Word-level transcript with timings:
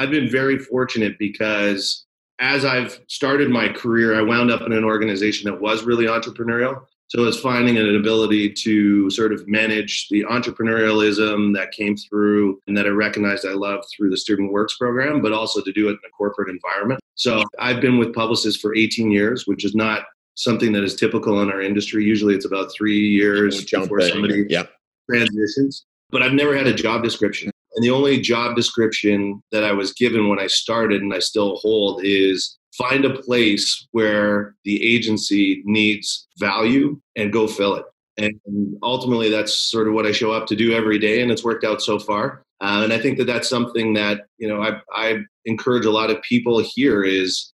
I've 0.00 0.10
been 0.10 0.30
very 0.30 0.58
fortunate 0.58 1.18
because 1.18 2.06
as 2.38 2.64
I've 2.64 2.98
started 3.06 3.50
my 3.50 3.68
career, 3.68 4.18
I 4.18 4.22
wound 4.22 4.50
up 4.50 4.62
in 4.62 4.72
an 4.72 4.82
organization 4.82 5.50
that 5.50 5.60
was 5.60 5.82
really 5.82 6.06
entrepreneurial. 6.06 6.86
So 7.08 7.24
it's 7.24 7.38
finding 7.38 7.76
an 7.76 7.96
ability 7.96 8.50
to 8.50 9.10
sort 9.10 9.34
of 9.34 9.46
manage 9.46 10.08
the 10.08 10.24
entrepreneurialism 10.24 11.54
that 11.54 11.72
came 11.72 11.98
through 11.98 12.62
and 12.66 12.74
that 12.78 12.86
I 12.86 12.88
recognized 12.88 13.46
I 13.46 13.52
loved 13.52 13.88
through 13.94 14.08
the 14.08 14.16
Student 14.16 14.52
Works 14.52 14.78
program, 14.78 15.20
but 15.20 15.32
also 15.32 15.60
to 15.60 15.70
do 15.70 15.88
it 15.88 15.92
in 15.92 15.98
a 16.06 16.10
corporate 16.16 16.48
environment. 16.48 17.00
So 17.16 17.44
I've 17.58 17.82
been 17.82 17.98
with 17.98 18.14
Publicis 18.14 18.58
for 18.58 18.74
18 18.74 19.10
years, 19.10 19.46
which 19.46 19.66
is 19.66 19.74
not 19.74 20.04
something 20.34 20.72
that 20.72 20.82
is 20.82 20.96
typical 20.96 21.42
in 21.42 21.50
our 21.50 21.60
industry. 21.60 22.04
Usually 22.04 22.34
it's 22.34 22.46
about 22.46 22.72
three 22.72 23.06
years 23.06 23.66
before 23.66 24.00
somebody 24.00 24.46
yeah. 24.48 24.64
transitions. 25.10 25.84
But 26.08 26.22
I've 26.22 26.32
never 26.32 26.56
had 26.56 26.66
a 26.66 26.72
job 26.72 27.02
description. 27.02 27.50
And 27.74 27.84
the 27.84 27.90
only 27.90 28.20
job 28.20 28.56
description 28.56 29.42
that 29.52 29.64
I 29.64 29.72
was 29.72 29.92
given 29.92 30.28
when 30.28 30.40
I 30.40 30.48
started 30.48 31.02
and 31.02 31.14
I 31.14 31.20
still 31.20 31.56
hold 31.56 32.00
is 32.04 32.58
find 32.76 33.04
a 33.04 33.20
place 33.22 33.86
where 33.92 34.54
the 34.64 34.82
agency 34.82 35.62
needs 35.64 36.26
value 36.38 37.00
and 37.16 37.32
go 37.32 37.46
fill 37.46 37.76
it. 37.76 37.84
And 38.18 38.76
ultimately, 38.82 39.30
that's 39.30 39.52
sort 39.52 39.88
of 39.88 39.94
what 39.94 40.06
I 40.06 40.12
show 40.12 40.32
up 40.32 40.46
to 40.48 40.56
do 40.56 40.72
every 40.72 40.98
day, 40.98 41.22
and 41.22 41.30
it's 41.30 41.44
worked 41.44 41.64
out 41.64 41.80
so 41.80 41.98
far. 41.98 42.42
Uh, 42.60 42.82
and 42.84 42.92
I 42.92 42.98
think 42.98 43.16
that 43.16 43.24
that's 43.24 43.48
something 43.48 43.94
that 43.94 44.26
you 44.36 44.46
know 44.46 44.62
I, 44.62 44.80
I 44.92 45.20
encourage 45.46 45.86
a 45.86 45.90
lot 45.90 46.10
of 46.10 46.20
people 46.22 46.62
here 46.62 47.02
is 47.02 47.52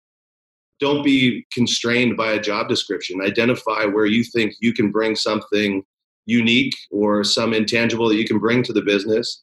don't 0.78 1.04
be 1.04 1.44
constrained 1.52 2.16
by 2.16 2.32
a 2.32 2.40
job 2.40 2.68
description. 2.68 3.22
Identify 3.22 3.86
where 3.86 4.06
you 4.06 4.22
think 4.22 4.54
you 4.60 4.72
can 4.72 4.92
bring 4.92 5.16
something 5.16 5.82
unique 6.26 6.74
or 6.90 7.24
some 7.24 7.52
intangible 7.52 8.08
that 8.08 8.16
you 8.16 8.26
can 8.26 8.38
bring 8.38 8.62
to 8.62 8.72
the 8.72 8.82
business 8.82 9.42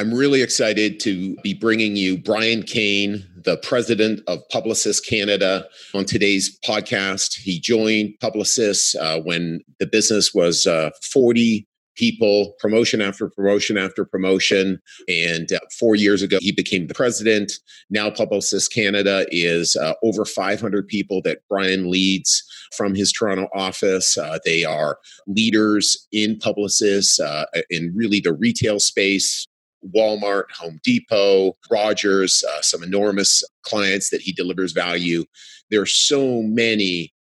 I'm 0.00 0.14
really 0.14 0.40
excited 0.40 0.98
to 1.00 1.36
be 1.42 1.52
bringing 1.52 1.94
you 1.94 2.16
Brian 2.16 2.62
Kane, 2.62 3.22
the 3.36 3.58
president 3.58 4.22
of 4.28 4.38
Publicis 4.50 4.98
Canada, 5.06 5.66
on 5.92 6.06
today's 6.06 6.58
podcast. 6.64 7.34
He 7.38 7.60
joined 7.60 8.14
Publicis 8.18 8.96
uh, 8.98 9.20
when 9.20 9.60
the 9.78 9.86
business 9.86 10.32
was 10.32 10.66
uh, 10.66 10.88
40 11.02 11.68
people, 11.96 12.54
promotion 12.58 13.02
after 13.02 13.28
promotion 13.28 13.76
after 13.76 14.06
promotion. 14.06 14.80
And 15.06 15.52
uh, 15.52 15.58
four 15.78 15.96
years 15.96 16.22
ago, 16.22 16.38
he 16.40 16.50
became 16.50 16.86
the 16.86 16.94
president. 16.94 17.52
Now, 17.90 18.08
Publicis 18.08 18.72
Canada 18.72 19.26
is 19.30 19.76
uh, 19.76 19.92
over 20.02 20.24
500 20.24 20.88
people 20.88 21.20
that 21.24 21.40
Brian 21.50 21.90
leads 21.90 22.42
from 22.74 22.94
his 22.94 23.12
Toronto 23.12 23.48
office. 23.54 24.16
Uh, 24.16 24.38
they 24.46 24.64
are 24.64 24.98
leaders 25.26 26.08
in 26.10 26.38
Publicis, 26.38 27.20
uh, 27.20 27.44
in 27.68 27.92
really 27.94 28.20
the 28.20 28.32
retail 28.32 28.80
space, 28.80 29.46
Walmart, 29.94 30.44
Home 30.58 30.80
Depot, 30.84 31.56
Rogers, 31.70 32.44
uh, 32.48 32.62
some 32.62 32.82
enormous 32.82 33.42
clients 33.62 34.10
that 34.10 34.20
he 34.20 34.32
delivers 34.32 34.72
value. 34.72 35.24
There 35.70 35.80
are 35.80 35.86
so 35.86 36.42
many 36.42 37.12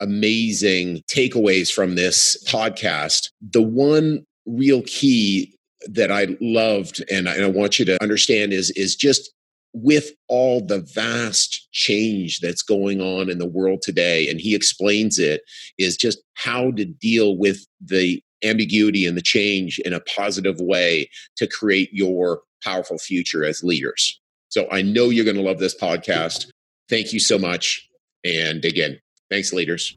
amazing 0.00 1.02
takeaways 1.10 1.72
from 1.72 1.94
this 1.94 2.42
podcast. 2.48 3.30
The 3.40 3.62
one 3.62 4.24
real 4.46 4.82
key 4.82 5.56
that 5.86 6.10
I 6.10 6.36
loved 6.40 7.04
and 7.10 7.28
I, 7.28 7.34
and 7.34 7.44
I 7.44 7.48
want 7.48 7.78
you 7.78 7.84
to 7.86 8.02
understand 8.02 8.52
is 8.52 8.70
is 8.72 8.96
just 8.96 9.30
with 9.74 10.12
all 10.28 10.64
the 10.64 10.80
vast 10.94 11.68
change 11.72 12.38
that's 12.38 12.62
going 12.62 13.00
on 13.00 13.28
in 13.28 13.38
the 13.38 13.46
world 13.46 13.82
today 13.82 14.28
and 14.30 14.40
he 14.40 14.54
explains 14.54 15.18
it 15.18 15.42
is 15.78 15.96
just 15.96 16.22
how 16.34 16.70
to 16.70 16.84
deal 16.84 17.36
with 17.36 17.66
the 17.84 18.22
ambiguity 18.44 19.06
and 19.06 19.16
the 19.16 19.22
change 19.22 19.78
in 19.80 19.92
a 19.92 20.00
positive 20.00 20.60
way 20.60 21.08
to 21.36 21.46
create 21.46 21.90
your 21.92 22.42
powerful 22.62 22.98
future 22.98 23.44
as 23.44 23.62
leaders. 23.62 24.20
So 24.48 24.68
I 24.70 24.82
know 24.82 25.10
you're 25.10 25.24
going 25.24 25.36
to 25.36 25.42
love 25.42 25.58
this 25.58 25.76
podcast. 25.76 26.46
Thank 26.88 27.12
you 27.12 27.20
so 27.20 27.38
much. 27.38 27.88
And 28.24 28.64
again, 28.64 29.00
thanks, 29.30 29.52
leaders. 29.52 29.96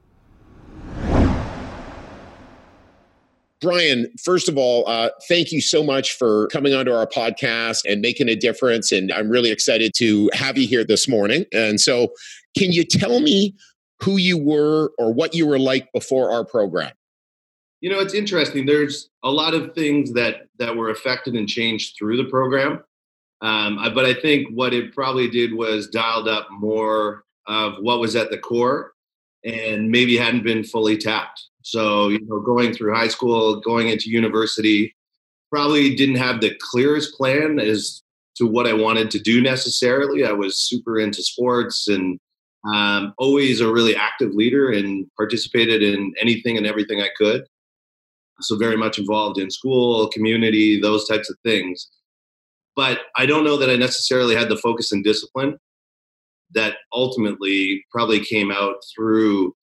Brian, 3.60 4.08
first 4.24 4.48
of 4.48 4.58
all, 4.58 4.88
uh, 4.88 5.10
thank 5.28 5.52
you 5.52 5.62
so 5.62 5.84
much 5.84 6.14
for 6.14 6.48
coming 6.48 6.76
onto 6.76 6.92
our 6.92 7.08
podcast 7.08 7.82
and 7.90 8.02
making 8.02 8.30
a 8.30 8.36
difference. 8.36 8.92
And 8.92 9.12
I'm 9.12 9.30
really 9.30 9.52
excited 9.52 9.94
to 9.96 10.30
have 10.34 10.58
you 10.58 10.68
here 10.68 10.84
this 10.84 11.08
morning. 11.08 11.46
And 11.52 11.82
so, 11.82 12.10
can 12.56 12.72
you 12.72 12.84
tell 12.84 13.20
me 13.20 13.56
who 14.00 14.18
you 14.18 14.38
were 14.38 14.92
or 15.00 15.12
what 15.12 15.34
you 15.34 15.48
were 15.48 15.58
like 15.58 15.92
before 15.92 16.32
our 16.32 16.46
program? 16.46 16.92
You 17.82 17.92
know, 17.92 18.00
it's 18.00 18.14
interesting. 18.14 18.66
There's 18.66 19.10
a 19.24 19.30
lot 19.30 19.54
of 19.54 19.74
things 19.76 20.14
that 20.14 20.48
that 20.58 20.76
were 20.76 20.90
affected 20.90 21.36
and 21.36 21.48
changed 21.48 21.96
through 21.98 22.18
the 22.18 22.30
program, 22.30 22.84
um, 23.42 23.80
but 23.94 24.06
I 24.06 24.14
think 24.14 24.48
what 24.52 24.74
it 24.74 24.94
probably 24.96 25.30
did 25.30 25.54
was 25.54 25.88
dialed 25.88 26.28
up 26.28 26.48
more 26.52 27.24
of 27.46 27.76
what 27.80 28.00
was 28.00 28.16
at 28.16 28.32
the 28.32 28.38
core, 28.38 28.94
and 29.46 29.90
maybe 29.90 30.18
hadn't 30.18 30.44
been 30.44 30.64
fully 30.64 30.98
tapped. 30.98 31.44
So, 31.62 32.08
you 32.10 32.20
know, 32.26 32.40
going 32.40 32.74
through 32.74 32.96
high 32.96 33.10
school, 33.10 33.60
going 33.60 33.90
into 33.90 34.10
university, 34.10 34.96
probably 35.52 35.96
didn't 35.96 36.16
have 36.16 36.42
the 36.42 36.56
clearest 36.60 37.16
plan 37.16 37.60
as 37.60 38.02
to 38.38 38.48
what 38.48 38.68
I 38.68 38.74
wanted 38.74 39.12
to 39.12 39.20
do 39.20 39.42
necessarily. 39.42 40.26
I 40.26 40.32
was 40.32 40.58
super 40.58 41.00
into 41.00 41.22
sports 41.22 41.88
and 41.88 42.20
um, 42.74 43.14
always 43.18 43.62
a 43.62 43.72
really 43.72 43.96
active 43.96 44.34
leader 44.34 44.72
and 44.72 45.06
participated 45.16 45.82
in 45.82 46.14
anything 46.20 46.58
and 46.58 46.66
everything 46.66 47.02
I 47.02 47.10
could 47.18 47.46
so 48.42 48.58
very 48.58 48.78
much 48.78 49.00
involved 49.00 49.40
in 49.40 49.50
school, 49.50 50.10
community, 50.10 50.80
those 50.80 51.08
types 51.08 51.30
of 51.30 51.38
things. 51.44 51.90
But 52.76 53.00
I 53.16 53.26
don't 53.26 53.44
know 53.44 53.58
that 53.58 53.70
I 53.70 53.76
necessarily 53.76 54.36
had 54.36 54.50
the 54.50 54.58
focus 54.58 54.92
and 54.92 55.04
discipline 55.04 55.58
that 56.54 56.76
ultimately 56.94 57.84
probably 57.92 58.24
came 58.24 58.52
out 58.52 58.76
through 58.96 59.56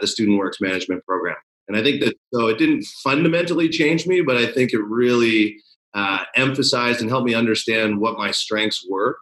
the 0.00 0.06
Student 0.06 0.38
Works 0.38 0.60
Management 0.60 1.04
Program. 1.04 1.36
And 1.68 1.76
I 1.76 1.82
think 1.82 2.02
that 2.02 2.16
so 2.32 2.46
it 2.46 2.58
didn't 2.58 2.84
fundamentally 3.04 3.68
change 3.68 4.06
me, 4.06 4.22
but 4.22 4.36
I 4.36 4.50
think 4.50 4.72
it 4.72 4.82
really 4.82 5.56
uh, 5.94 6.24
emphasized 6.34 7.00
and 7.00 7.10
helped 7.10 7.26
me 7.26 7.34
understand 7.34 8.00
what 8.00 8.16
my 8.16 8.30
strengths 8.30 8.86
were 8.88 9.18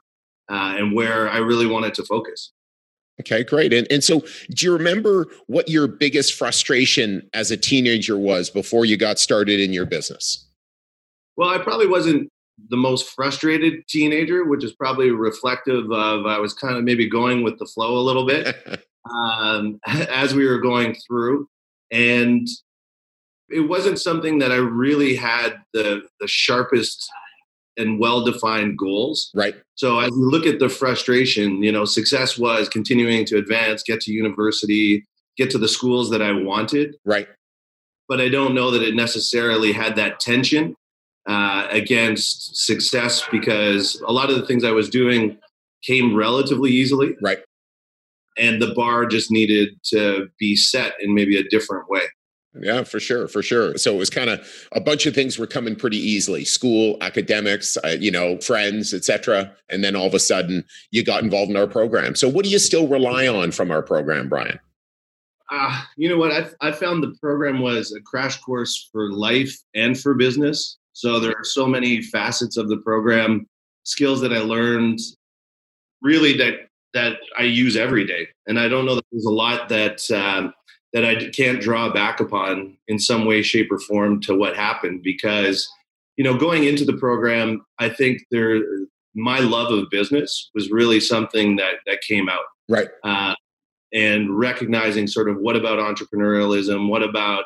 uh, 0.48 0.74
and 0.76 0.94
where 0.94 1.28
I 1.28 1.38
really 1.38 1.66
wanted 1.66 1.94
to 1.94 2.04
focus. 2.04 2.52
Okay, 3.20 3.44
great. 3.44 3.72
And 3.72 3.86
and 3.90 4.04
so 4.04 4.20
do 4.50 4.66
you 4.66 4.72
remember 4.72 5.26
what 5.46 5.68
your 5.68 5.86
biggest 5.86 6.34
frustration 6.34 7.28
as 7.32 7.50
a 7.50 7.56
teenager 7.56 8.18
was 8.18 8.50
before 8.50 8.84
you 8.84 8.96
got 8.96 9.18
started 9.18 9.58
in 9.60 9.72
your 9.72 9.86
business? 9.86 10.46
Well, 11.36 11.48
I 11.48 11.58
probably 11.58 11.86
wasn't 11.86 12.30
the 12.70 12.76
most 12.76 13.10
frustrated 13.10 13.86
teenager, 13.88 14.44
which 14.44 14.64
is 14.64 14.72
probably 14.72 15.10
reflective 15.10 15.90
of 15.90 16.26
I 16.26 16.38
was 16.38 16.54
kind 16.54 16.76
of 16.76 16.84
maybe 16.84 17.08
going 17.08 17.42
with 17.42 17.58
the 17.58 17.66
flow 17.66 17.98
a 17.98 18.04
little 18.04 18.26
bit 18.26 18.54
um, 19.10 19.80
as 19.86 20.34
we 20.34 20.46
were 20.46 20.58
going 20.58 20.94
through, 21.06 21.48
and 21.90 22.46
it 23.48 23.60
wasn't 23.60 24.00
something 24.00 24.38
that 24.40 24.52
I 24.52 24.56
really 24.56 25.16
had 25.16 25.56
the 25.72 26.02
the 26.20 26.28
sharpest 26.28 27.10
and 27.76 27.98
well 27.98 28.24
defined 28.24 28.78
goals. 28.78 29.30
Right. 29.34 29.54
So 29.74 29.98
as 29.98 30.10
you 30.10 30.30
look 30.30 30.46
at 30.46 30.58
the 30.58 30.68
frustration, 30.68 31.62
you 31.62 31.72
know, 31.72 31.84
success 31.84 32.38
was 32.38 32.68
continuing 32.68 33.24
to 33.26 33.36
advance, 33.36 33.82
get 33.82 34.00
to 34.02 34.12
university, 34.12 35.06
get 35.36 35.50
to 35.50 35.58
the 35.58 35.68
schools 35.68 36.10
that 36.10 36.22
I 36.22 36.32
wanted. 36.32 36.96
Right. 37.04 37.28
But 38.08 38.20
I 38.20 38.28
don't 38.28 38.54
know 38.54 38.70
that 38.70 38.82
it 38.82 38.94
necessarily 38.94 39.72
had 39.72 39.96
that 39.96 40.20
tension 40.20 40.76
uh, 41.26 41.66
against 41.70 42.56
success 42.64 43.22
because 43.30 44.00
a 44.06 44.12
lot 44.12 44.30
of 44.30 44.36
the 44.36 44.46
things 44.46 44.64
I 44.64 44.70
was 44.70 44.88
doing 44.88 45.38
came 45.82 46.14
relatively 46.14 46.70
easily. 46.70 47.16
Right. 47.20 47.38
And 48.38 48.60
the 48.60 48.74
bar 48.74 49.06
just 49.06 49.30
needed 49.30 49.70
to 49.90 50.28
be 50.38 50.56
set 50.56 50.94
in 51.00 51.14
maybe 51.14 51.36
a 51.36 51.44
different 51.44 51.88
way. 51.88 52.02
Yeah, 52.60 52.84
for 52.84 53.00
sure, 53.00 53.28
for 53.28 53.42
sure. 53.42 53.76
So 53.76 53.94
it 53.94 53.98
was 53.98 54.10
kind 54.10 54.30
of 54.30 54.46
a 54.72 54.80
bunch 54.80 55.06
of 55.06 55.14
things 55.14 55.38
were 55.38 55.46
coming 55.46 55.76
pretty 55.76 55.98
easily: 55.98 56.44
school, 56.44 56.96
academics, 57.00 57.76
uh, 57.84 57.96
you 57.98 58.10
know, 58.10 58.38
friends, 58.38 58.94
etc. 58.94 59.52
And 59.68 59.82
then 59.84 59.96
all 59.96 60.06
of 60.06 60.14
a 60.14 60.18
sudden, 60.18 60.64
you 60.90 61.04
got 61.04 61.22
involved 61.22 61.50
in 61.50 61.56
our 61.56 61.66
program. 61.66 62.14
So, 62.14 62.28
what 62.28 62.44
do 62.44 62.50
you 62.50 62.58
still 62.58 62.88
rely 62.88 63.26
on 63.26 63.52
from 63.52 63.70
our 63.70 63.82
program, 63.82 64.28
Brian? 64.28 64.58
Uh, 65.50 65.82
you 65.96 66.08
know 66.08 66.16
what? 66.16 66.32
I, 66.32 66.68
I 66.68 66.72
found 66.72 67.02
the 67.02 67.14
program 67.20 67.60
was 67.60 67.92
a 67.92 68.00
crash 68.00 68.38
course 68.40 68.88
for 68.92 69.12
life 69.12 69.54
and 69.74 69.98
for 69.98 70.14
business. 70.14 70.78
So 70.92 71.20
there 71.20 71.36
are 71.36 71.44
so 71.44 71.66
many 71.66 72.02
facets 72.02 72.56
of 72.56 72.68
the 72.68 72.78
program, 72.78 73.46
skills 73.84 74.20
that 74.22 74.32
I 74.32 74.38
learned 74.38 74.98
really 76.02 76.36
that 76.38 76.54
that 76.94 77.18
I 77.38 77.42
use 77.42 77.76
every 77.76 78.06
day. 78.06 78.28
And 78.46 78.58
I 78.58 78.68
don't 78.68 78.86
know 78.86 78.94
that 78.94 79.04
there's 79.12 79.26
a 79.26 79.30
lot 79.30 79.68
that 79.68 80.10
um, 80.10 80.54
that 80.96 81.04
I 81.04 81.28
can't 81.28 81.60
draw 81.60 81.92
back 81.92 82.20
upon 82.20 82.74
in 82.88 82.98
some 82.98 83.26
way, 83.26 83.42
shape, 83.42 83.70
or 83.70 83.78
form 83.78 84.18
to 84.22 84.34
what 84.34 84.56
happened 84.56 85.02
because 85.02 85.70
you 86.16 86.24
know 86.24 86.38
going 86.38 86.64
into 86.64 86.86
the 86.86 86.96
program, 86.96 87.66
I 87.78 87.90
think 87.90 88.22
there 88.30 88.62
my 89.14 89.40
love 89.40 89.70
of 89.70 89.90
business 89.90 90.50
was 90.54 90.70
really 90.70 90.98
something 91.00 91.56
that 91.56 91.74
that 91.84 92.00
came 92.00 92.30
out 92.30 92.44
right. 92.70 92.88
Uh, 93.04 93.34
and 93.92 94.38
recognizing 94.38 95.06
sort 95.06 95.28
of 95.28 95.36
what 95.36 95.54
about 95.54 95.78
entrepreneurialism, 95.78 96.88
what 96.88 97.02
about 97.02 97.44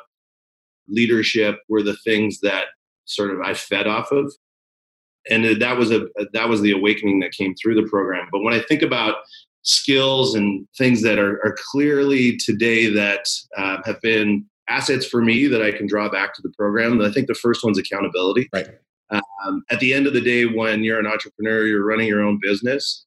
leadership 0.88 1.58
were 1.69 1.82
the 1.82 1.96
things 2.05 2.38
that 2.43 2.67
sort 3.05 3.32
of 3.32 3.41
I 3.41 3.55
fed 3.55 3.88
off 3.88 4.12
of, 4.12 4.32
and 5.29 5.61
that 5.61 5.76
was 5.76 5.91
a 5.91 6.06
that 6.35 6.49
was 6.49 6.61
the 6.61 6.70
awakening 6.70 7.19
that 7.19 7.32
came 7.32 7.56
through 7.56 7.75
the 7.75 7.88
program. 7.88 8.29
But 8.31 8.44
when 8.44 8.55
I 8.55 8.61
think 8.61 8.82
about 8.82 9.17
skills 9.62 10.35
and 10.35 10.67
things 10.77 11.03
that 11.03 11.19
are, 11.19 11.41
are 11.45 11.57
clearly 11.71 12.37
today 12.39 12.89
that 12.93 13.27
uh, 13.57 13.79
have 13.85 14.01
been 14.01 14.47
assets 14.69 15.05
for 15.05 15.21
me 15.21 15.47
that 15.49 15.62
I 15.62 15.73
can 15.73 15.87
draw 15.87 16.09
back 16.09 16.35
to 16.35 16.43
the 16.43 16.53
program, 16.57 17.01
I 17.01 17.11
think 17.11 17.27
the 17.27 17.35
first 17.35 17.65
one's 17.65 17.79
accountability. 17.79 18.49
Right. 18.53 18.69
Um, 19.11 19.65
at 19.71 19.81
the 19.81 19.93
end 19.93 20.07
of 20.07 20.12
the 20.12 20.21
day, 20.21 20.47
when 20.47 20.85
you're 20.85 21.01
an 21.01 21.07
entrepreneur, 21.07 21.67
you're 21.67 21.85
running 21.85 22.07
your 22.07 22.23
own 22.23 22.39
business. 22.41 23.05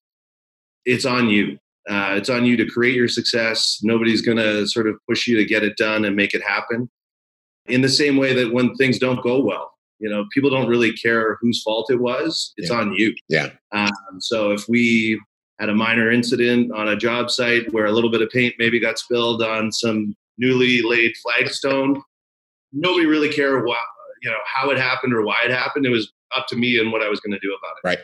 It's 0.86 1.06
on 1.06 1.30
you. 1.30 1.58
Uh, 1.90 2.16
it's 2.16 2.30
on 2.30 2.46
you 2.46 2.58
to 2.58 2.66
create 2.66 2.96
your 2.96 3.08
success. 3.08 3.80
Nobody's 3.84 4.22
going 4.22 4.38
to 4.38 4.68
sort 4.68 4.88
of 4.88 4.96
push 5.08 5.28
you 5.28 5.38
to 5.38 5.46
get 5.46 5.64
it 5.64 5.78
done 5.78 6.06
and 6.06 6.16
make 6.16 6.34
it 6.34 6.44
happen. 6.44 6.90
In 7.68 7.82
the 7.82 7.90
same 7.90 8.18
way 8.18 8.34
that 8.34 8.54
when 8.54 8.76
things 8.76 9.00
don't 9.00 9.24
go 9.24 9.42
well, 9.42 9.72
you 10.00 10.10
know, 10.10 10.26
people 10.34 10.50
don't 10.50 10.68
really 10.68 10.92
care 10.92 11.38
whose 11.40 11.62
fault 11.64 11.90
it 11.90 12.02
was. 12.02 12.54
It's 12.58 12.70
yeah. 12.70 12.76
on 12.76 12.94
you. 12.94 13.16
Yeah. 13.30 13.50
Um, 13.72 14.20
so 14.20 14.52
if 14.52 14.68
we 14.68 15.22
had 15.60 15.70
a 15.70 15.76
minor 15.76 16.12
incident 16.12 16.72
on 16.72 16.90
a 16.90 16.96
job 16.96 17.30
site 17.30 17.72
where 17.74 17.86
a 17.86 17.92
little 17.92 18.12
bit 18.12 18.22
of 18.22 18.30
paint 18.30 18.56
maybe 18.58 18.80
got 18.80 19.00
spilled 19.00 19.42
on 19.42 19.72
some 19.72 20.16
newly 20.38 20.82
laid 20.82 21.14
flagstone, 21.18 22.02
nobody 22.72 23.06
really 23.06 23.30
cared 23.30 23.66
what, 23.66 23.78
you 24.22 24.30
know, 24.30 24.38
how 24.46 24.70
it 24.70 24.78
happened 24.78 25.14
or 25.14 25.22
why 25.22 25.38
it 25.46 25.52
happened. 25.52 25.86
It 25.86 25.90
was 25.90 26.12
up 26.36 26.48
to 26.48 26.56
me 26.56 26.80
and 26.80 26.92
what 26.92 27.04
I 27.04 27.10
was 27.10 27.20
going 27.20 27.34
to 27.34 27.40
do 27.40 27.56
about 27.56 27.78
it. 27.78 27.88
Right. 27.88 28.00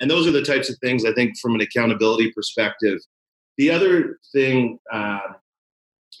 And 0.00 0.10
those 0.10 0.26
are 0.26 0.32
the 0.32 0.42
types 0.42 0.70
of 0.70 0.78
things 0.78 1.04
I 1.04 1.12
think 1.12 1.38
from 1.38 1.54
an 1.54 1.60
accountability 1.60 2.32
perspective. 2.32 2.98
The 3.58 3.70
other 3.70 4.18
thing, 4.32 4.78
uh, 4.92 5.20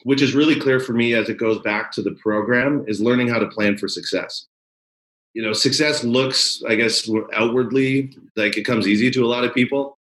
which 0.04 0.22
is 0.22 0.34
really 0.34 0.58
clear 0.58 0.80
for 0.80 0.92
me 0.92 1.14
as 1.14 1.28
it 1.28 1.38
goes 1.38 1.60
back 1.60 1.92
to 1.92 2.02
the 2.02 2.12
program, 2.22 2.84
is 2.86 3.00
learning 3.00 3.28
how 3.28 3.38
to 3.38 3.46
plan 3.46 3.76
for 3.76 3.88
success. 3.88 4.46
You 5.34 5.42
know, 5.42 5.52
success 5.52 6.04
looks, 6.04 6.62
I 6.68 6.74
guess, 6.74 7.08
outwardly 7.32 8.16
like 8.36 8.56
it 8.56 8.64
comes 8.64 8.86
easy 8.86 9.10
to 9.12 9.24
a 9.24 9.26
lot 9.26 9.44
of 9.44 9.54
people. 9.54 9.98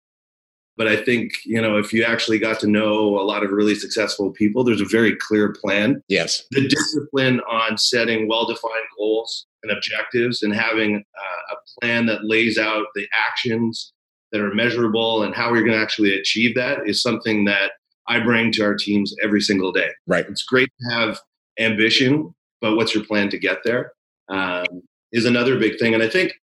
But 0.79 0.87
I 0.87 0.95
think, 0.95 1.33
you 1.43 1.61
know, 1.61 1.77
if 1.77 1.91
you 1.91 2.05
actually 2.05 2.39
got 2.39 2.57
to 2.61 2.67
know 2.67 3.19
a 3.19 3.25
lot 3.25 3.43
of 3.43 3.51
really 3.51 3.75
successful 3.75 4.31
people, 4.31 4.63
there's 4.63 4.79
a 4.79 4.85
very 4.85 5.13
clear 5.13 5.51
plan. 5.51 6.01
Yes. 6.07 6.45
The 6.51 6.69
discipline 6.69 7.41
on 7.41 7.77
setting 7.77 8.29
well 8.29 8.45
defined 8.45 8.85
goals 8.97 9.45
and 9.61 9.73
objectives 9.73 10.41
and 10.41 10.55
having 10.55 11.03
uh, 11.17 11.53
a 11.53 11.81
plan 11.81 12.05
that 12.05 12.23
lays 12.23 12.57
out 12.57 12.85
the 12.95 13.05
actions 13.13 13.91
that 14.31 14.39
are 14.39 14.53
measurable 14.53 15.21
and 15.23 15.35
how 15.35 15.51
we're 15.51 15.63
going 15.63 15.73
to 15.73 15.77
actually 15.77 16.17
achieve 16.17 16.55
that 16.55 16.87
is 16.87 17.01
something 17.01 17.43
that 17.43 17.73
I 18.07 18.21
bring 18.21 18.49
to 18.53 18.63
our 18.63 18.75
teams 18.75 19.13
every 19.21 19.41
single 19.41 19.73
day. 19.73 19.89
Right. 20.07 20.25
It's 20.29 20.43
great 20.43 20.69
to 20.79 20.95
have 20.95 21.19
ambition, 21.59 22.33
but 22.61 22.77
what's 22.77 22.95
your 22.95 23.03
plan 23.03 23.27
to 23.31 23.37
get 23.37 23.65
there? 23.65 23.91
Um, 24.29 24.63
is 25.11 25.25
another 25.25 25.59
big 25.59 25.77
thing. 25.77 25.93
And 25.93 26.01
I 26.01 26.07
think 26.07 26.35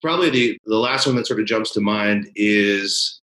probably 0.00 0.30
the, 0.30 0.56
the 0.66 0.78
last 0.78 1.04
one 1.04 1.16
that 1.16 1.26
sort 1.26 1.40
of 1.40 1.46
jumps 1.46 1.72
to 1.72 1.80
mind 1.80 2.30
is 2.36 3.18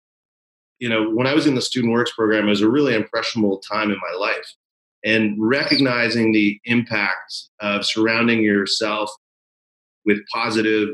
you 0.79 0.89
know, 0.89 1.09
when 1.09 1.27
I 1.27 1.33
was 1.33 1.45
in 1.45 1.55
the 1.55 1.61
Student 1.61 1.93
Works 1.93 2.11
program, 2.13 2.47
it 2.47 2.49
was 2.49 2.61
a 2.61 2.69
really 2.69 2.95
impressionable 2.95 3.59
time 3.59 3.91
in 3.91 3.97
my 3.97 4.17
life. 4.17 4.53
And 5.03 5.35
recognizing 5.39 6.33
the 6.33 6.59
impact 6.65 7.33
of 7.61 7.85
surrounding 7.85 8.41
yourself 8.41 9.09
with 10.05 10.19
positive, 10.33 10.89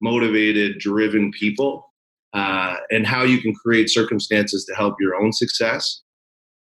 motivated, 0.00 0.78
driven 0.78 1.32
people, 1.32 1.92
uh, 2.34 2.76
and 2.90 3.06
how 3.06 3.22
you 3.22 3.40
can 3.40 3.54
create 3.54 3.90
circumstances 3.90 4.64
to 4.66 4.74
help 4.74 4.96
your 5.00 5.16
own 5.16 5.32
success 5.32 6.02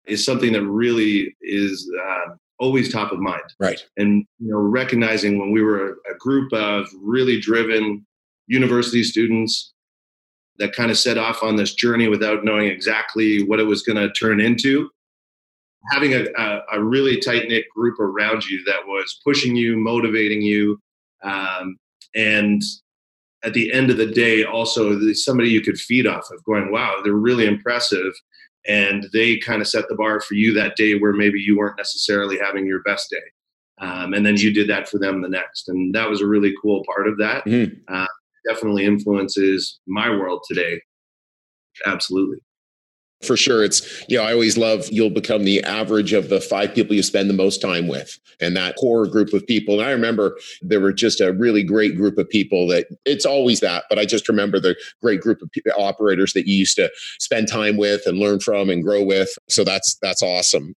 is 0.06 0.24
something 0.24 0.52
that 0.52 0.64
really 0.64 1.34
is 1.40 1.90
uh, 2.06 2.34
always 2.58 2.92
top 2.92 3.12
of 3.12 3.18
mind. 3.18 3.42
Right. 3.58 3.84
And 3.96 4.24
you 4.38 4.50
know, 4.50 4.58
recognizing 4.58 5.38
when 5.38 5.50
we 5.50 5.62
were 5.62 5.96
a 6.10 6.16
group 6.18 6.52
of 6.52 6.86
really 7.02 7.40
driven 7.40 8.06
university 8.46 9.02
students 9.02 9.73
that 10.58 10.72
kind 10.74 10.90
of 10.90 10.98
set 10.98 11.18
off 11.18 11.42
on 11.42 11.56
this 11.56 11.74
journey 11.74 12.08
without 12.08 12.44
knowing 12.44 12.68
exactly 12.68 13.42
what 13.42 13.60
it 13.60 13.64
was 13.64 13.82
going 13.82 13.96
to 13.96 14.12
turn 14.12 14.40
into. 14.40 14.88
Having 15.90 16.14
a, 16.14 16.24
a, 16.38 16.62
a 16.74 16.84
really 16.84 17.18
tight 17.20 17.48
knit 17.48 17.66
group 17.74 17.98
around 18.00 18.44
you 18.46 18.62
that 18.64 18.86
was 18.86 19.20
pushing 19.22 19.54
you, 19.56 19.76
motivating 19.76 20.40
you, 20.40 20.78
um, 21.22 21.76
and 22.14 22.62
at 23.42 23.52
the 23.52 23.70
end 23.72 23.90
of 23.90 23.98
the 23.98 24.06
day, 24.06 24.44
also 24.44 24.98
somebody 25.12 25.50
you 25.50 25.60
could 25.60 25.76
feed 25.76 26.06
off 26.06 26.30
of, 26.30 26.42
going, 26.44 26.72
"Wow, 26.72 27.00
they're 27.04 27.12
really 27.12 27.44
impressive," 27.44 28.14
and 28.66 29.08
they 29.12 29.36
kind 29.36 29.60
of 29.60 29.68
set 29.68 29.86
the 29.90 29.94
bar 29.94 30.22
for 30.22 30.34
you 30.34 30.54
that 30.54 30.76
day 30.76 30.94
where 30.94 31.12
maybe 31.12 31.38
you 31.38 31.58
weren't 31.58 31.76
necessarily 31.76 32.38
having 32.38 32.66
your 32.66 32.82
best 32.84 33.10
day, 33.10 33.86
um, 33.86 34.14
and 34.14 34.24
then 34.24 34.38
you 34.38 34.54
did 34.54 34.68
that 34.70 34.88
for 34.88 34.98
them 34.98 35.20
the 35.20 35.28
next, 35.28 35.68
and 35.68 35.94
that 35.94 36.08
was 36.08 36.22
a 36.22 36.26
really 36.26 36.54
cool 36.62 36.82
part 36.86 37.06
of 37.06 37.18
that. 37.18 37.44
Mhm. 37.44 37.78
Uh, 37.88 38.06
definitely 38.49 38.85
influences 38.85 39.81
my 39.87 40.11
world 40.11 40.43
today. 40.49 40.81
Absolutely. 41.87 42.38
For 43.23 43.37
sure. 43.38 43.64
It's, 43.64 44.05
you 44.08 44.19
know, 44.19 44.25
I 44.25 44.32
always 44.32 44.58
love 44.58 44.87
you'll 44.91 45.08
become 45.08 45.44
the 45.44 45.62
average 45.62 46.12
of 46.12 46.29
the 46.29 46.41
five 46.41 46.75
people 46.75 46.94
you 46.94 47.02
spend 47.02 47.31
the 47.31 47.35
most 47.35 47.62
time 47.62 47.88
with 47.88 48.19
and 48.38 48.55
that 48.56 48.76
core 48.76 49.06
group 49.06 49.32
of 49.32 49.46
people. 49.46 49.81
And 49.81 49.88
I 49.88 49.93
remember 49.93 50.38
there 50.61 50.81
were 50.81 50.93
just 50.93 51.23
a 51.23 51.32
really 51.32 51.62
great 51.62 51.96
group 51.96 52.19
of 52.19 52.29
people 52.29 52.67
that 52.69 52.87
it's 53.06 53.25
always 53.25 53.61
that, 53.61 53.85
but 53.88 53.99
I 53.99 54.05
just 54.05 54.29
remember 54.29 54.61
the 54.61 54.76
great 55.00 55.23
group 55.23 55.41
of 55.41 55.49
operators 55.79 56.35
that 56.35 56.46
you 56.46 56.55
used 56.55 56.76
to 56.76 56.91
spend 57.19 57.49
time 57.49 57.79
with 57.79 58.02
and 58.05 58.19
learn 58.19 58.41
from 58.41 58.69
and 58.69 58.82
grow 58.82 59.02
with. 59.02 59.31
So 59.49 59.64
that's, 59.64 59.96
that's 60.02 60.23
awesome 60.23 60.75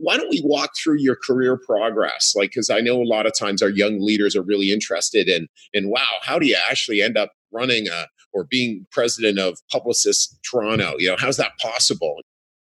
why 0.00 0.16
don't 0.16 0.30
we 0.30 0.40
walk 0.44 0.70
through 0.82 0.98
your 0.98 1.16
career 1.16 1.56
progress? 1.56 2.34
Like 2.34 2.50
because 2.50 2.70
i 2.70 2.80
know 2.80 3.00
a 3.00 3.04
lot 3.04 3.26
of 3.26 3.32
times 3.38 3.62
our 3.62 3.68
young 3.68 4.00
leaders 4.00 4.34
are 4.34 4.42
really 4.42 4.72
interested 4.72 5.28
in 5.28 5.48
in 5.72 5.90
wow 5.90 6.18
how 6.22 6.38
do 6.38 6.46
you 6.46 6.56
actually 6.70 7.02
end 7.02 7.16
up 7.16 7.32
running 7.52 7.88
a, 7.88 8.06
or 8.32 8.44
being 8.44 8.86
president 8.92 9.38
of 9.38 9.58
Publicis 9.72 10.34
toronto? 10.48 10.94
You 10.98 11.10
know 11.10 11.16
how's 11.18 11.36
that 11.36 11.58
possible? 11.58 12.16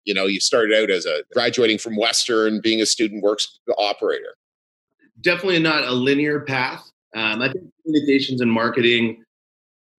You 0.04 0.14
know 0.14 0.26
you 0.26 0.40
started 0.40 0.76
out 0.76 0.90
as 0.90 1.04
a 1.04 1.24
graduating 1.32 1.78
from 1.78 1.96
western 1.96 2.60
being 2.60 2.80
a 2.80 2.86
student 2.86 3.22
works 3.22 3.58
operator. 3.78 4.36
Definitely 5.20 5.60
not 5.60 5.84
a 5.84 5.92
linear 5.92 6.40
path. 6.40 6.90
Um, 7.14 7.40
i 7.40 7.50
think 7.50 7.64
communications 7.84 8.40
and 8.40 8.52
marketing 8.52 9.22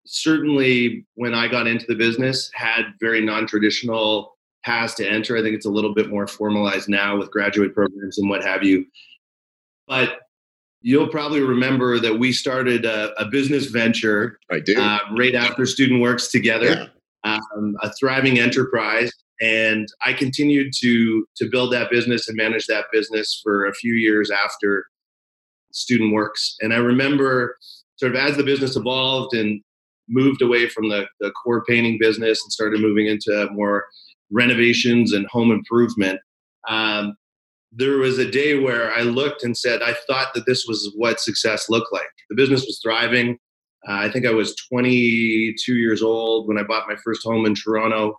certainly 0.06 1.04
when 1.16 1.34
i 1.34 1.48
got 1.48 1.66
into 1.66 1.84
the 1.86 1.94
business 1.94 2.50
had 2.54 2.82
very 3.00 3.20
non-traditional 3.20 4.37
paths 4.64 4.94
to 4.94 5.08
enter. 5.08 5.36
I 5.36 5.42
think 5.42 5.54
it's 5.54 5.66
a 5.66 5.70
little 5.70 5.94
bit 5.94 6.10
more 6.10 6.26
formalized 6.26 6.88
now 6.88 7.16
with 7.16 7.30
graduate 7.30 7.74
programs 7.74 8.18
and 8.18 8.28
what 8.28 8.44
have 8.44 8.62
you. 8.62 8.84
But 9.86 10.20
you'll 10.80 11.08
probably 11.08 11.40
remember 11.40 11.98
that 11.98 12.18
we 12.18 12.32
started 12.32 12.84
a, 12.84 13.12
a 13.20 13.26
business 13.26 13.66
venture. 13.66 14.38
I 14.50 14.60
do. 14.60 14.80
Uh, 14.80 14.98
right 15.16 15.34
after 15.34 15.66
Student 15.66 16.00
Works 16.00 16.28
together, 16.28 16.90
yeah. 17.24 17.38
um, 17.56 17.76
a 17.82 17.92
thriving 17.94 18.38
enterprise. 18.38 19.12
And 19.40 19.86
I 20.04 20.12
continued 20.12 20.72
to 20.80 21.26
to 21.36 21.48
build 21.48 21.72
that 21.72 21.90
business 21.90 22.28
and 22.28 22.36
manage 22.36 22.66
that 22.66 22.86
business 22.92 23.40
for 23.42 23.66
a 23.66 23.74
few 23.74 23.94
years 23.94 24.30
after 24.30 24.86
Student 25.72 26.12
Works. 26.12 26.56
And 26.60 26.74
I 26.74 26.78
remember 26.78 27.56
sort 27.96 28.14
of 28.14 28.18
as 28.20 28.36
the 28.36 28.42
business 28.42 28.76
evolved 28.76 29.34
and 29.34 29.60
moved 30.08 30.42
away 30.42 30.68
from 30.68 30.88
the, 30.88 31.06
the 31.20 31.30
core 31.32 31.64
painting 31.64 31.98
business 32.00 32.42
and 32.42 32.52
started 32.52 32.80
moving 32.80 33.06
into 33.06 33.48
more 33.52 33.84
renovations 34.30 35.12
and 35.12 35.26
home 35.26 35.50
improvement. 35.50 36.20
Um, 36.68 37.16
there 37.72 37.98
was 37.98 38.18
a 38.18 38.30
day 38.30 38.58
where 38.58 38.92
I 38.92 39.02
looked 39.02 39.44
and 39.44 39.56
said, 39.56 39.82
I 39.82 39.94
thought 40.06 40.34
that 40.34 40.46
this 40.46 40.66
was 40.66 40.92
what 40.96 41.20
success 41.20 41.68
looked 41.68 41.92
like. 41.92 42.08
The 42.30 42.36
business 42.36 42.64
was 42.64 42.80
thriving. 42.82 43.38
Uh, 43.86 43.92
I 43.92 44.10
think 44.10 44.26
I 44.26 44.32
was 44.32 44.56
22 44.70 45.74
years 45.74 46.02
old 46.02 46.48
when 46.48 46.58
I 46.58 46.62
bought 46.62 46.88
my 46.88 46.96
first 47.04 47.22
home 47.24 47.46
in 47.46 47.54
Toronto. 47.54 48.18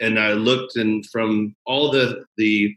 And 0.00 0.18
I 0.18 0.32
looked, 0.32 0.76
and 0.76 1.04
from 1.10 1.54
all 1.66 1.90
the 1.90 2.24
the 2.38 2.74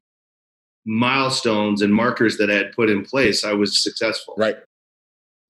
milestones 0.86 1.82
and 1.82 1.94
markers 1.94 2.38
that 2.38 2.52
I 2.52 2.56
had 2.56 2.74
put 2.74 2.90
in 2.90 3.06
place, 3.06 3.46
I 3.46 3.54
was 3.54 3.82
successful. 3.82 4.36
Right. 4.38 4.58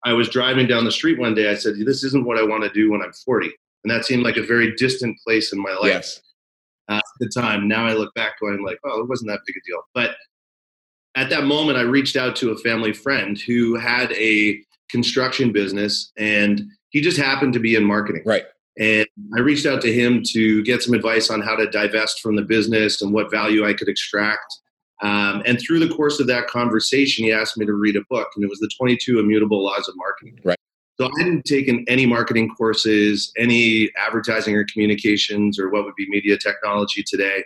I 0.05 0.13
was 0.13 0.29
driving 0.29 0.67
down 0.67 0.85
the 0.85 0.91
street 0.91 1.17
one 1.17 1.33
day. 1.33 1.49
I 1.49 1.55
said, 1.55 1.73
"This 1.83 2.03
isn't 2.03 2.25
what 2.25 2.37
I 2.37 2.43
want 2.43 2.63
to 2.63 2.69
do 2.69 2.91
when 2.91 3.01
I'm 3.01 3.13
40," 3.13 3.51
and 3.83 3.89
that 3.89 4.05
seemed 4.05 4.21
like 4.21 4.37
a 4.37 4.43
very 4.43 4.75
distant 4.75 5.17
place 5.25 5.51
in 5.51 5.59
my 5.59 5.73
life. 5.73 5.87
Yes 5.87 6.21
at 6.89 7.03
the 7.19 7.29
time. 7.29 7.67
Now 7.67 7.85
I 7.85 7.93
look 7.93 8.13
back 8.13 8.39
going 8.39 8.63
like, 8.65 8.79
oh, 8.83 9.01
it 9.01 9.09
wasn't 9.09 9.29
that 9.31 9.41
big 9.45 9.55
a 9.57 9.61
deal. 9.65 9.81
But 9.93 10.15
at 11.15 11.29
that 11.29 11.45
moment, 11.45 11.77
I 11.77 11.81
reached 11.81 12.15
out 12.15 12.35
to 12.37 12.51
a 12.51 12.57
family 12.57 12.93
friend 12.93 13.37
who 13.39 13.75
had 13.75 14.11
a 14.13 14.59
construction 14.89 15.51
business, 15.51 16.11
and 16.17 16.63
he 16.89 17.01
just 17.01 17.17
happened 17.17 17.53
to 17.53 17.59
be 17.59 17.75
in 17.75 17.83
marketing. 17.83 18.23
Right. 18.25 18.43
And 18.79 19.05
I 19.35 19.39
reached 19.39 19.67
out 19.67 19.81
to 19.81 19.93
him 19.93 20.23
to 20.31 20.63
get 20.63 20.81
some 20.81 20.95
advice 20.95 21.29
on 21.29 21.41
how 21.41 21.55
to 21.55 21.69
divest 21.69 22.21
from 22.21 22.35
the 22.35 22.41
business 22.41 23.01
and 23.01 23.13
what 23.13 23.29
value 23.29 23.65
I 23.65 23.73
could 23.73 23.87
extract. 23.87 24.51
Um, 25.03 25.43
and 25.45 25.59
through 25.59 25.79
the 25.79 25.93
course 25.93 26.19
of 26.19 26.27
that 26.27 26.47
conversation, 26.47 27.25
he 27.25 27.31
asked 27.31 27.57
me 27.57 27.65
to 27.65 27.73
read 27.73 27.95
a 27.95 28.03
book, 28.09 28.29
and 28.35 28.43
it 28.43 28.49
was 28.49 28.59
the 28.59 28.69
22 28.77 29.19
Immutable 29.19 29.63
Laws 29.63 29.87
of 29.87 29.95
Marketing. 29.97 30.39
Right. 30.43 30.57
So 30.99 31.07
I 31.07 31.09
hadn't 31.17 31.45
taken 31.45 31.85
any 31.87 32.05
marketing 32.05 32.49
courses, 32.55 33.31
any 33.37 33.89
advertising 33.97 34.55
or 34.55 34.65
communications, 34.71 35.59
or 35.59 35.69
what 35.69 35.85
would 35.85 35.95
be 35.95 36.07
media 36.09 36.37
technology 36.37 37.03
today. 37.05 37.43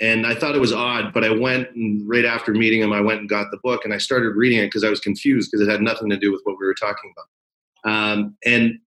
And 0.00 0.26
I 0.26 0.34
thought 0.34 0.54
it 0.54 0.60
was 0.60 0.72
odd, 0.72 1.12
but 1.12 1.24
I 1.24 1.30
went 1.30 1.68
and 1.74 2.08
right 2.08 2.24
after 2.24 2.52
meeting 2.52 2.80
him, 2.80 2.92
I 2.92 3.00
went 3.00 3.20
and 3.20 3.28
got 3.28 3.50
the 3.50 3.58
book 3.62 3.84
and 3.84 3.94
I 3.94 3.98
started 3.98 4.36
reading 4.36 4.58
it 4.58 4.66
because 4.66 4.84
I 4.84 4.90
was 4.90 5.00
confused 5.00 5.50
because 5.50 5.66
it 5.66 5.70
had 5.70 5.82
nothing 5.82 6.10
to 6.10 6.16
do 6.16 6.32
with 6.32 6.40
what 6.44 6.56
we 6.60 6.66
were 6.66 6.74
talking 6.74 7.12
about. 7.12 7.92
Um, 7.92 8.36
and 8.44 8.78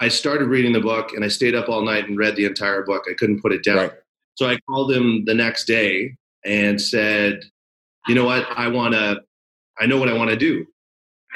I 0.00 0.08
started 0.08 0.46
reading 0.46 0.72
the 0.72 0.80
book 0.80 1.12
and 1.12 1.24
I 1.24 1.28
stayed 1.28 1.54
up 1.54 1.68
all 1.68 1.84
night 1.84 2.08
and 2.08 2.18
read 2.18 2.34
the 2.34 2.46
entire 2.46 2.82
book. 2.82 3.04
I 3.08 3.14
couldn't 3.14 3.42
put 3.42 3.52
it 3.52 3.62
down. 3.62 3.76
Right. 3.76 3.92
So 4.34 4.48
I 4.48 4.58
called 4.68 4.90
him 4.90 5.24
the 5.24 5.34
next 5.34 5.66
day 5.66 6.16
and 6.44 6.80
said, 6.80 7.40
you 8.08 8.14
know 8.14 8.24
what? 8.24 8.46
I 8.56 8.68
want 8.68 8.94
to, 8.94 9.20
I 9.78 9.86
know 9.86 9.98
what 9.98 10.08
I 10.08 10.14
want 10.14 10.30
to 10.30 10.36
do. 10.36 10.66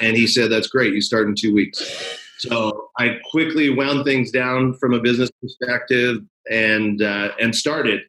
And 0.01 0.17
he 0.17 0.27
said, 0.27 0.51
that's 0.51 0.67
great. 0.67 0.95
You 0.95 1.01
start 1.01 1.29
in 1.29 1.35
two 1.35 1.55
weeks. 1.55 2.21
So 2.39 2.89
I 2.99 3.19
quickly 3.31 3.71
wound 3.71 4.05
things 4.05 4.31
down 4.31 4.75
from 4.75 4.93
a 4.93 5.01
business 5.01 5.31
perspective 5.41 6.19
and, 6.51 7.01
uh, 7.01 7.33
and 7.41 7.55
started. 7.55 8.03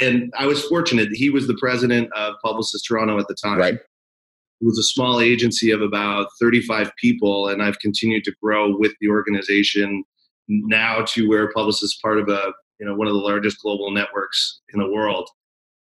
And 0.00 0.32
I 0.38 0.46
was 0.46 0.64
fortunate. 0.64 1.10
He 1.12 1.30
was 1.30 1.46
the 1.46 1.56
president 1.58 2.10
of 2.14 2.34
Publicis 2.44 2.82
Toronto 2.86 3.18
at 3.18 3.28
the 3.28 3.34
time. 3.34 3.58
Right. 3.58 3.74
It 3.74 4.66
was 4.66 4.78
a 4.78 4.84
small 4.84 5.20
agency 5.20 5.72
of 5.72 5.82
about 5.82 6.28
35 6.40 6.92
people, 6.96 7.48
and 7.48 7.60
I've 7.60 7.80
continued 7.80 8.22
to 8.24 8.32
grow 8.40 8.76
with 8.76 8.92
the 9.00 9.08
organization 9.08 10.04
now 10.46 11.04
to 11.06 11.28
where 11.28 11.52
Publicis 11.52 11.82
is 11.82 11.98
part 12.00 12.20
of 12.20 12.28
a 12.28 12.52
you 12.78 12.86
know 12.86 12.94
one 12.94 13.08
of 13.08 13.12
the 13.12 13.18
largest 13.18 13.60
global 13.60 13.90
networks 13.90 14.60
in 14.72 14.78
the 14.78 14.88
world, 14.88 15.28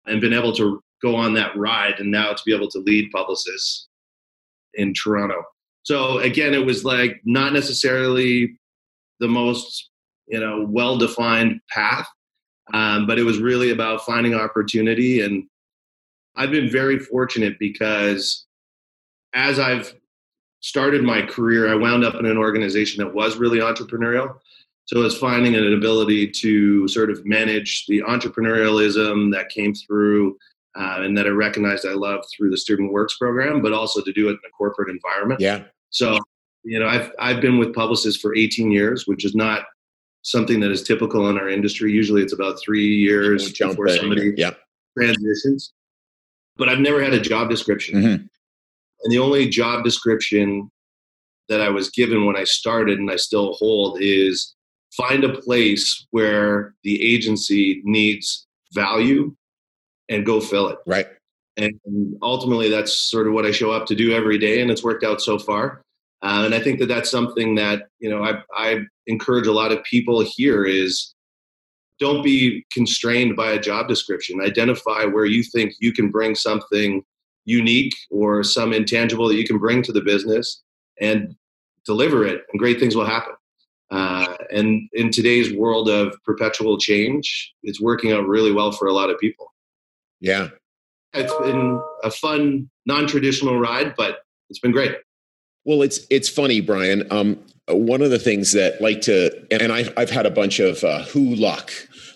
and 0.05 0.21
been 0.21 0.33
able 0.33 0.53
to 0.53 0.81
go 1.01 1.13
on 1.13 1.33
that 1.33 1.57
ride, 1.57 1.99
and 1.99 2.09
now 2.09 2.31
to 2.31 2.41
be 2.45 2.55
able 2.55 2.69
to 2.69 2.79
lead 2.79 3.11
Publicis 3.13 3.87
in 4.75 4.93
Toronto. 4.93 5.43
So 5.83 6.19
again, 6.19 6.53
it 6.53 6.65
was 6.65 6.85
like 6.85 7.21
not 7.25 7.53
necessarily 7.53 8.57
the 9.19 9.27
most 9.27 9.89
you 10.27 10.39
know 10.39 10.65
well 10.69 10.97
defined 10.97 11.59
path, 11.69 12.07
um, 12.73 13.05
but 13.05 13.19
it 13.19 13.23
was 13.23 13.39
really 13.39 13.71
about 13.71 14.05
finding 14.05 14.33
opportunity 14.33 15.21
and 15.21 15.47
I've 16.35 16.51
been 16.51 16.69
very 16.69 16.99
fortunate 16.99 17.59
because 17.59 18.45
as 19.33 19.59
I've 19.59 19.93
started 20.61 21.03
my 21.03 21.21
career, 21.21 21.71
I 21.71 21.75
wound 21.75 22.03
up 22.03 22.15
in 22.15 22.25
an 22.25 22.37
organization 22.37 23.03
that 23.03 23.13
was 23.13 23.37
really 23.37 23.59
entrepreneurial. 23.59 24.37
So 24.85 24.99
it 24.99 25.03
was 25.03 25.17
finding 25.17 25.55
an 25.55 25.73
ability 25.73 26.29
to 26.31 26.87
sort 26.87 27.09
of 27.09 27.25
manage 27.25 27.85
the 27.87 28.01
entrepreneurialism 28.01 29.31
that 29.33 29.49
came 29.49 29.73
through 29.73 30.37
uh, 30.75 30.97
and 30.99 31.17
that 31.17 31.25
I 31.25 31.29
recognized 31.29 31.85
I 31.85 31.93
loved 31.93 32.25
through 32.35 32.49
the 32.49 32.57
Student 32.57 32.91
Works 32.91 33.17
program, 33.17 33.61
but 33.61 33.73
also 33.73 34.01
to 34.01 34.13
do 34.13 34.27
it 34.29 34.31
in 34.31 34.39
a 34.47 34.51
corporate 34.51 34.89
environment. 34.89 35.39
Yeah. 35.39 35.63
So, 35.89 36.17
you 36.63 36.79
know, 36.79 36.87
I've, 36.87 37.11
I've 37.19 37.41
been 37.41 37.57
with 37.57 37.75
Publicis 37.75 38.19
for 38.19 38.35
18 38.35 38.71
years, 38.71 39.05
which 39.05 39.25
is 39.25 39.35
not 39.35 39.65
something 40.23 40.59
that 40.61 40.71
is 40.71 40.83
typical 40.83 41.29
in 41.29 41.37
our 41.37 41.49
industry. 41.49 41.91
Usually 41.91 42.21
it's 42.21 42.33
about 42.33 42.59
three 42.63 42.87
years 42.87 43.51
before 43.51 43.89
somebody 43.89 44.33
yeah. 44.37 44.51
transitions. 44.97 45.73
But 46.55 46.69
I've 46.69 46.79
never 46.79 47.03
had 47.03 47.13
a 47.13 47.19
job 47.19 47.49
description. 47.49 47.99
Mm-hmm. 47.99 48.25
And 49.03 49.11
the 49.11 49.19
only 49.19 49.49
job 49.49 49.83
description 49.83 50.71
that 51.49 51.61
I 51.61 51.69
was 51.69 51.89
given 51.89 52.25
when 52.25 52.37
I 52.37 52.45
started 52.45 52.99
and 52.99 53.11
I 53.11 53.17
still 53.17 53.53
hold 53.53 53.97
is 54.01 54.55
find 54.95 55.23
a 55.23 55.41
place 55.41 56.07
where 56.11 56.73
the 56.83 57.03
agency 57.03 57.81
needs 57.83 58.47
value 58.73 59.35
and 60.13 60.25
go 60.25 60.39
fill 60.39 60.69
it. 60.69 60.77
Right. 60.85 61.07
And 61.57 61.79
ultimately, 62.21 62.69
that's 62.69 62.93
sort 62.93 63.27
of 63.27 63.33
what 63.33 63.45
I 63.45 63.51
show 63.51 63.71
up 63.71 63.85
to 63.87 63.95
do 63.95 64.13
every 64.13 64.37
day, 64.37 64.61
and 64.61 64.71
it's 64.71 64.83
worked 64.83 65.03
out 65.03 65.21
so 65.21 65.37
far. 65.37 65.83
Uh, 66.23 66.43
and 66.45 66.55
I 66.55 66.59
think 66.59 66.79
that 66.79 66.87
that's 66.87 67.11
something 67.11 67.55
that 67.55 67.83
you 67.99 68.09
know 68.09 68.23
I, 68.23 68.41
I 68.55 68.79
encourage 69.07 69.45
a 69.45 69.51
lot 69.51 69.71
of 69.71 69.83
people 69.83 70.21
here 70.21 70.65
is 70.65 71.13
don't 71.99 72.23
be 72.23 72.65
constrained 72.71 73.35
by 73.35 73.51
a 73.51 73.59
job 73.59 73.87
description. 73.87 74.41
Identify 74.41 75.05
where 75.05 75.25
you 75.25 75.43
think 75.43 75.73
you 75.79 75.93
can 75.93 76.09
bring 76.09 76.33
something 76.33 77.03
unique 77.45 77.93
or 78.09 78.43
some 78.43 78.73
intangible 78.73 79.27
that 79.27 79.35
you 79.35 79.45
can 79.45 79.59
bring 79.59 79.83
to 79.83 79.91
the 79.91 80.01
business 80.01 80.63
and 80.99 81.35
deliver 81.85 82.25
it, 82.25 82.41
and 82.51 82.59
great 82.59 82.79
things 82.79 82.95
will 82.95 83.05
happen. 83.05 83.35
Uh, 83.91 84.35
and 84.51 84.89
in 84.93 85.11
today's 85.11 85.53
world 85.53 85.87
of 85.87 86.15
perpetual 86.23 86.79
change, 86.79 87.53
it's 87.61 87.79
working 87.79 88.11
out 88.11 88.25
really 88.25 88.51
well 88.51 88.71
for 88.71 88.87
a 88.87 88.93
lot 88.93 89.11
of 89.11 89.19
people. 89.19 89.52
Yeah. 90.23 90.47
It's 91.13 91.33
been 91.35 91.79
a 92.03 92.09
fun, 92.09 92.69
non 92.85 93.07
traditional 93.07 93.59
ride, 93.59 93.93
but 93.95 94.19
it's 94.49 94.59
been 94.59 94.71
great. 94.71 94.95
Well, 95.65 95.81
it's 95.81 96.07
it's 96.09 96.29
funny, 96.29 96.61
Brian. 96.61 97.05
Um, 97.11 97.39
one 97.67 98.01
of 98.01 98.09
the 98.09 98.17
things 98.17 98.53
that 98.53 98.81
like 98.81 99.01
to, 99.01 99.31
and 99.51 99.71
I've 99.71 99.93
I've 99.97 100.09
had 100.09 100.25
a 100.25 100.31
bunch 100.31 100.59
of 100.59 100.83
uh, 100.83 101.03
who 101.03 101.35
luck 101.35 101.71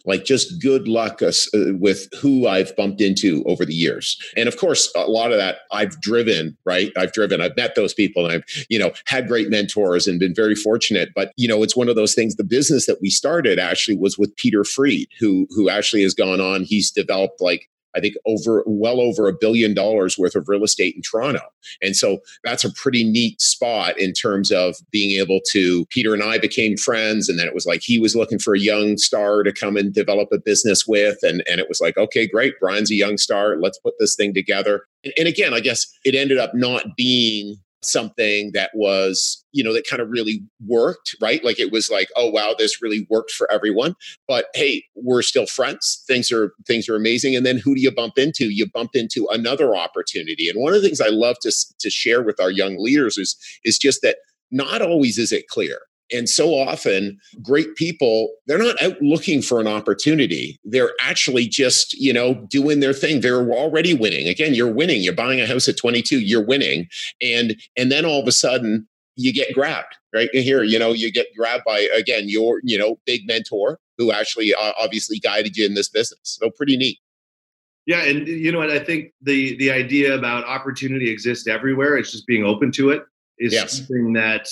like 0.08 0.24
just 0.24 0.60
good 0.62 0.88
luck 0.88 1.22
uh, 1.22 1.32
with 1.54 2.08
who 2.20 2.48
I've 2.48 2.76
bumped 2.76 3.02
into 3.02 3.44
over 3.46 3.66
the 3.66 3.76
years. 3.76 4.18
And 4.38 4.48
of 4.48 4.58
course, 4.58 4.92
a 4.96 5.02
lot 5.02 5.32
of 5.32 5.38
that 5.38 5.58
I've 5.72 6.00
driven, 6.02 6.58
right? 6.66 6.92
I've 6.96 7.12
driven, 7.12 7.42
I've 7.42 7.58
met 7.58 7.76
those 7.76 7.94
people 7.94 8.26
and 8.26 8.36
I've, 8.36 8.66
you 8.70 8.80
know, 8.80 8.94
had 9.06 9.28
great 9.28 9.50
mentors 9.50 10.08
and 10.08 10.18
been 10.18 10.34
very 10.34 10.56
fortunate. 10.56 11.10
But, 11.14 11.34
you 11.36 11.48
know, 11.48 11.62
it's 11.62 11.76
one 11.76 11.90
of 11.90 11.98
those 11.98 12.16
things, 12.16 12.36
the 12.36 12.46
business 12.46 12.86
that 12.86 13.02
we 13.02 13.10
started 13.10 13.60
actually 13.60 13.98
was 13.98 14.18
with 14.18 14.36
Peter 14.38 14.64
Freed, 14.64 15.10
who, 15.20 15.46
who 15.50 15.70
actually 15.70 16.04
has 16.04 16.14
gone 16.14 16.40
on, 16.40 16.64
he's 16.64 16.90
developed 16.90 17.42
like 17.42 17.70
I 17.98 18.00
think 18.00 18.16
over 18.26 18.64
well 18.68 19.02
over 19.02 19.28
a 19.28 19.34
billion 19.34 19.74
dollars 19.74 20.18
worth 20.18 20.36
of 20.36 20.48
real 20.48 20.64
estate 20.64 20.96
in 20.96 21.02
Toronto. 21.02 21.42
And 21.82 21.96
so 21.96 22.20
that's 22.44 22.64
a 22.64 22.72
pretty 22.72 23.04
neat 23.04 23.42
spot 23.42 24.00
in 24.00 24.14
terms 24.14 24.52
of 24.52 24.76
being 24.92 25.20
able 25.20 25.40
to. 25.52 25.86
Peter 25.88 26.14
and 26.14 26.24
I 26.24 26.38
became 26.38 26.78
friends, 26.78 27.28
and 27.28 27.40
then 27.40 27.48
it 27.48 27.56
was 27.56 27.66
like 27.66 27.82
he 27.82 28.00
was 28.00 28.16
looking 28.16 28.40
for 28.40 28.54
a 28.54 28.60
young 28.60 28.98
star 28.98 29.44
to 29.44 29.52
come 29.52 29.76
and 29.76 29.94
develop 29.94 30.30
a 30.32 30.38
business 30.38 30.86
with. 30.88 31.18
And, 31.24 31.44
and 31.50 31.60
it 31.60 31.68
was 31.68 31.82
like, 31.82 31.98
okay, 31.98 32.28
great. 32.28 32.54
Brian's 32.60 32.92
a 32.92 32.96
young 32.96 33.18
star. 33.18 33.58
Let's 33.58 33.80
put 33.80 33.96
this 34.00 34.16
thing 34.16 34.34
together. 34.34 34.84
And, 35.04 35.14
and 35.18 35.28
again, 35.28 35.54
I 35.54 35.60
guess 35.60 35.88
it 36.06 36.16
ended 36.16 36.38
up 36.38 36.54
not 36.54 36.96
being 36.96 37.58
something 37.88 38.52
that 38.54 38.72
was, 38.74 39.44
you 39.52 39.64
know, 39.64 39.74
that 39.74 39.88
kind 39.88 40.02
of 40.02 40.10
really 40.10 40.42
worked, 40.66 41.16
right? 41.22 41.44
Like 41.44 41.60
it 41.60 41.72
was 41.72 41.90
like, 41.90 42.10
oh 42.16 42.30
wow, 42.30 42.54
this 42.58 42.82
really 42.82 43.08
worked 43.10 43.32
for 43.32 43.50
everyone. 43.52 43.96
But 44.28 44.46
hey, 44.54 44.84
we're 44.96 45.22
still 45.22 45.46
friends. 45.46 46.04
Things 46.08 46.32
are 46.32 46.54
things 46.66 46.88
are 46.90 46.96
amazing. 46.96 47.36
And 47.36 47.46
then 47.46 47.58
who 47.58 47.76
do 47.76 47.82
you 47.82 47.92
bump 47.92 48.18
into? 48.18 48.50
You 48.50 48.68
bump 48.70 48.92
into 48.94 49.28
another 49.32 49.76
opportunity. 49.76 50.50
And 50.50 50.62
one 50.62 50.74
of 50.74 50.82
the 50.82 50.88
things 50.88 51.02
I 51.02 51.10
love 51.10 51.38
to 51.42 51.52
to 51.80 51.90
share 51.90 52.24
with 52.24 52.40
our 52.40 52.52
young 52.52 52.78
leaders 52.78 53.18
is 53.18 53.36
is 53.64 53.78
just 53.78 54.02
that 54.02 54.18
not 54.52 54.82
always 54.82 55.18
is 55.18 55.32
it 55.32 55.48
clear 55.48 55.80
and 56.12 56.30
so 56.30 56.54
often, 56.54 57.18
great 57.42 57.76
people, 57.76 58.30
they're 58.46 58.58
not 58.58 58.82
out 58.82 59.02
looking 59.02 59.42
for 59.42 59.60
an 59.60 59.68
opportunity. 59.68 60.60
They're 60.64 60.92
actually 61.02 61.48
just, 61.48 61.94
you 61.94 62.14
know, 62.14 62.36
doing 62.50 62.80
their 62.80 62.94
thing. 62.94 63.22
They're 63.22 63.52
already 63.52 63.94
winning. 63.94 64.28
Again, 64.28 64.54
you're 64.54 64.72
winning. 64.72 65.02
You're 65.02 65.14
buying 65.14 65.42
a 65.42 65.48
house 65.48 65.68
at 65.68 65.78
22, 65.78 66.20
you're 66.20 66.46
winning. 66.46 66.88
And 67.22 67.58
and 67.76 67.92
then 67.92 68.06
all 68.06 68.22
of 68.22 68.28
a 68.28 68.32
sudden 68.32 68.88
you 69.16 69.34
get 69.34 69.54
grabbed, 69.54 69.96
right? 70.14 70.30
Here, 70.32 70.64
you 70.64 70.80
know, 70.80 70.94
you 70.94 71.12
get 71.12 71.28
grabbed 71.36 71.64
by 71.66 71.88
again 71.96 72.30
your, 72.30 72.62
you 72.64 72.78
know, 72.78 73.00
big 73.06 73.28
mentor 73.28 73.80
who 73.98 74.12
actually 74.12 74.54
uh, 74.54 74.74
obviously 74.80 75.20
guided 75.20 75.58
you 75.58 75.66
in 75.66 75.74
this 75.74 75.90
business. 75.90 76.38
So 76.40 76.50
pretty 76.50 76.78
neat. 76.78 77.00
Yeah, 77.88 78.04
and 78.04 78.28
you 78.28 78.52
know 78.52 78.60
what? 78.60 78.70
I 78.70 78.80
think 78.80 79.14
the 79.22 79.56
the 79.58 79.72
idea 79.72 80.14
about 80.14 80.44
opportunity 80.44 81.10
exists 81.10 81.48
everywhere. 81.48 81.98
It's 81.98 82.12
just 82.12 82.28
being 82.28 82.44
open 82.44 82.70
to 82.74 82.90
it 82.90 83.04
is 83.40 83.54
yes. 83.54 83.78
something 83.78 84.14
that 84.14 84.48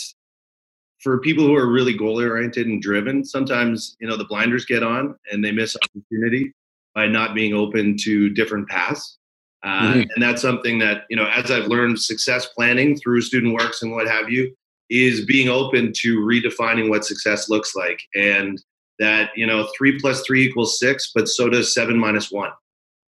for 1.05 1.19
people 1.19 1.45
who 1.45 1.53
are 1.53 1.71
really 1.71 1.95
goal 1.95 2.19
oriented 2.19 2.65
and 2.65 2.81
driven, 2.81 3.23
sometimes 3.23 3.95
you 3.99 4.07
know 4.07 4.17
the 4.17 4.25
blinders 4.25 4.65
get 4.65 4.81
on 4.81 5.15
and 5.31 5.45
they 5.45 5.51
miss 5.51 5.77
opportunity 5.83 6.51
by 6.95 7.05
not 7.05 7.35
being 7.35 7.53
open 7.53 7.95
to 8.01 8.31
different 8.31 8.67
paths. 8.67 9.19
Uh, 9.63 9.93
mm-hmm. 9.93 10.09
And 10.15 10.23
that's 10.23 10.41
something 10.41 10.79
that 10.79 11.03
you 11.11 11.15
know, 11.15 11.27
as 11.27 11.51
I've 11.51 11.67
learned 11.67 11.99
success 11.99 12.47
planning 12.47 12.97
through 12.97 13.21
Student 13.21 13.53
Works 13.53 13.83
and 13.83 13.91
what 13.91 14.07
have 14.07 14.31
you, 14.31 14.51
is 14.89 15.23
being 15.25 15.47
open 15.47 15.93
to 15.97 16.21
redefining 16.21 16.89
what 16.89 17.05
success 17.05 17.49
looks 17.49 17.75
like, 17.75 17.99
and 18.15 18.59
that 18.97 19.29
you 19.35 19.45
know, 19.45 19.69
three 19.77 19.99
plus 19.99 20.23
three 20.25 20.43
equals 20.43 20.79
six, 20.79 21.11
but 21.13 21.27
so 21.27 21.49
does 21.49 21.71
seven 21.71 21.99
minus 21.99 22.31
one. 22.31 22.49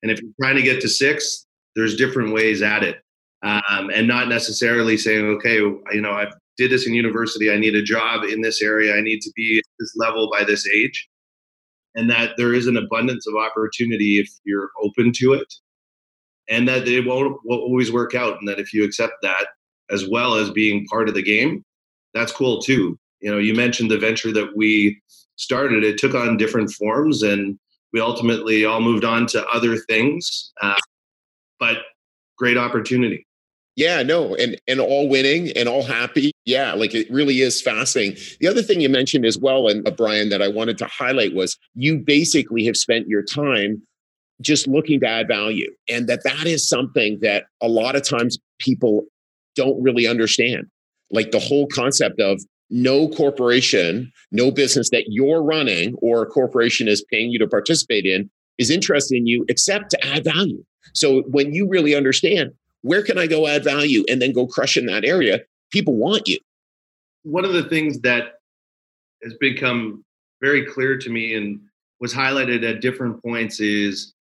And 0.02 0.12
if 0.12 0.20
you're 0.20 0.32
trying 0.38 0.56
to 0.56 0.62
get 0.62 0.82
to 0.82 0.88
six, 0.88 1.46
there's 1.74 1.96
different 1.96 2.34
ways 2.34 2.60
at 2.60 2.82
it. 2.82 3.00
Um, 3.42 3.90
and 3.90 4.06
not 4.06 4.28
necessarily 4.28 4.98
saying, 4.98 5.24
okay, 5.36 5.56
you 5.56 6.00
know, 6.02 6.10
I've 6.10 6.34
did 6.56 6.70
this 6.70 6.86
in 6.86 6.94
university. 6.94 7.50
I 7.50 7.58
need 7.58 7.74
a 7.74 7.82
job 7.82 8.24
in 8.24 8.40
this 8.40 8.62
area. 8.62 8.94
I 8.94 9.00
need 9.00 9.20
to 9.22 9.32
be 9.34 9.58
at 9.58 9.64
this 9.78 9.94
level 9.96 10.30
by 10.30 10.44
this 10.44 10.66
age. 10.68 11.08
And 11.94 12.10
that 12.10 12.32
there 12.36 12.52
is 12.52 12.66
an 12.66 12.76
abundance 12.76 13.26
of 13.26 13.34
opportunity 13.36 14.18
if 14.18 14.28
you're 14.44 14.70
open 14.82 15.12
to 15.16 15.32
it. 15.32 15.52
And 16.48 16.68
that 16.68 16.86
it 16.86 17.06
won't, 17.06 17.38
won't 17.44 17.62
always 17.62 17.90
work 17.90 18.14
out. 18.14 18.38
And 18.38 18.48
that 18.48 18.60
if 18.60 18.72
you 18.72 18.84
accept 18.84 19.14
that, 19.22 19.46
as 19.90 20.06
well 20.08 20.34
as 20.34 20.50
being 20.50 20.86
part 20.86 21.08
of 21.08 21.14
the 21.14 21.22
game, 21.22 21.64
that's 22.12 22.32
cool 22.32 22.60
too. 22.60 22.98
You 23.20 23.30
know, 23.30 23.38
you 23.38 23.54
mentioned 23.54 23.90
the 23.90 23.98
venture 23.98 24.32
that 24.32 24.56
we 24.56 25.00
started, 25.36 25.84
it 25.84 25.98
took 25.98 26.14
on 26.14 26.36
different 26.36 26.70
forms 26.70 27.22
and 27.22 27.58
we 27.92 28.00
ultimately 28.00 28.64
all 28.64 28.80
moved 28.80 29.04
on 29.04 29.26
to 29.28 29.46
other 29.46 29.76
things. 29.76 30.52
Uh, 30.60 30.76
but 31.58 31.78
great 32.36 32.58
opportunity. 32.58 33.26
Yeah, 33.76 34.02
no, 34.02 34.34
and 34.34 34.58
and 34.66 34.80
all 34.80 35.08
winning 35.08 35.50
and 35.52 35.68
all 35.68 35.82
happy. 35.82 36.32
Yeah, 36.46 36.74
like 36.74 36.94
it 36.94 37.10
really 37.10 37.40
is 37.40 37.60
fascinating. 37.60 38.22
The 38.40 38.46
other 38.46 38.62
thing 38.62 38.80
you 38.80 38.88
mentioned 38.88 39.26
as 39.26 39.36
well, 39.36 39.66
and 39.66 39.86
uh, 39.86 39.90
Brian, 39.90 40.28
that 40.28 40.40
I 40.40 40.48
wanted 40.48 40.78
to 40.78 40.86
highlight 40.86 41.34
was 41.34 41.58
you 41.74 41.98
basically 41.98 42.64
have 42.66 42.76
spent 42.76 43.08
your 43.08 43.22
time 43.22 43.82
just 44.40 44.68
looking 44.68 45.00
to 45.00 45.08
add 45.08 45.26
value, 45.26 45.70
and 45.90 46.08
that 46.08 46.22
that 46.22 46.46
is 46.46 46.68
something 46.68 47.18
that 47.20 47.46
a 47.60 47.68
lot 47.68 47.96
of 47.96 48.02
times 48.02 48.38
people 48.60 49.04
don't 49.56 49.82
really 49.82 50.06
understand. 50.06 50.66
Like 51.10 51.32
the 51.32 51.40
whole 51.40 51.66
concept 51.66 52.20
of 52.20 52.40
no 52.70 53.08
corporation, 53.08 54.12
no 54.30 54.52
business 54.52 54.90
that 54.90 55.06
you're 55.08 55.42
running 55.42 55.94
or 56.00 56.22
a 56.22 56.26
corporation 56.26 56.86
is 56.86 57.04
paying 57.10 57.30
you 57.30 57.38
to 57.40 57.48
participate 57.48 58.04
in 58.06 58.30
is 58.58 58.70
interested 58.70 59.16
in 59.16 59.26
you 59.26 59.44
except 59.48 59.90
to 59.90 60.06
add 60.06 60.24
value. 60.24 60.62
So 60.94 61.22
when 61.22 61.52
you 61.52 61.68
really 61.68 61.94
understand 61.94 62.52
where 62.82 63.02
can 63.02 63.18
I 63.18 63.26
go 63.26 63.46
add 63.48 63.64
value 63.64 64.04
and 64.08 64.22
then 64.22 64.32
go 64.32 64.46
crush 64.46 64.76
in 64.76 64.86
that 64.86 65.04
area, 65.04 65.40
people 65.70 65.96
want 65.96 66.28
you. 66.28 66.38
One 67.22 67.44
of 67.44 67.52
the 67.52 67.64
things 67.64 68.00
that 68.00 68.34
has 69.22 69.34
become 69.40 70.04
very 70.40 70.66
clear 70.66 70.98
to 70.98 71.10
me 71.10 71.34
and 71.34 71.60
was 72.00 72.12
highlighted 72.12 72.68
at 72.68 72.80
different 72.80 73.22
points 73.22 73.60
is 73.60 74.14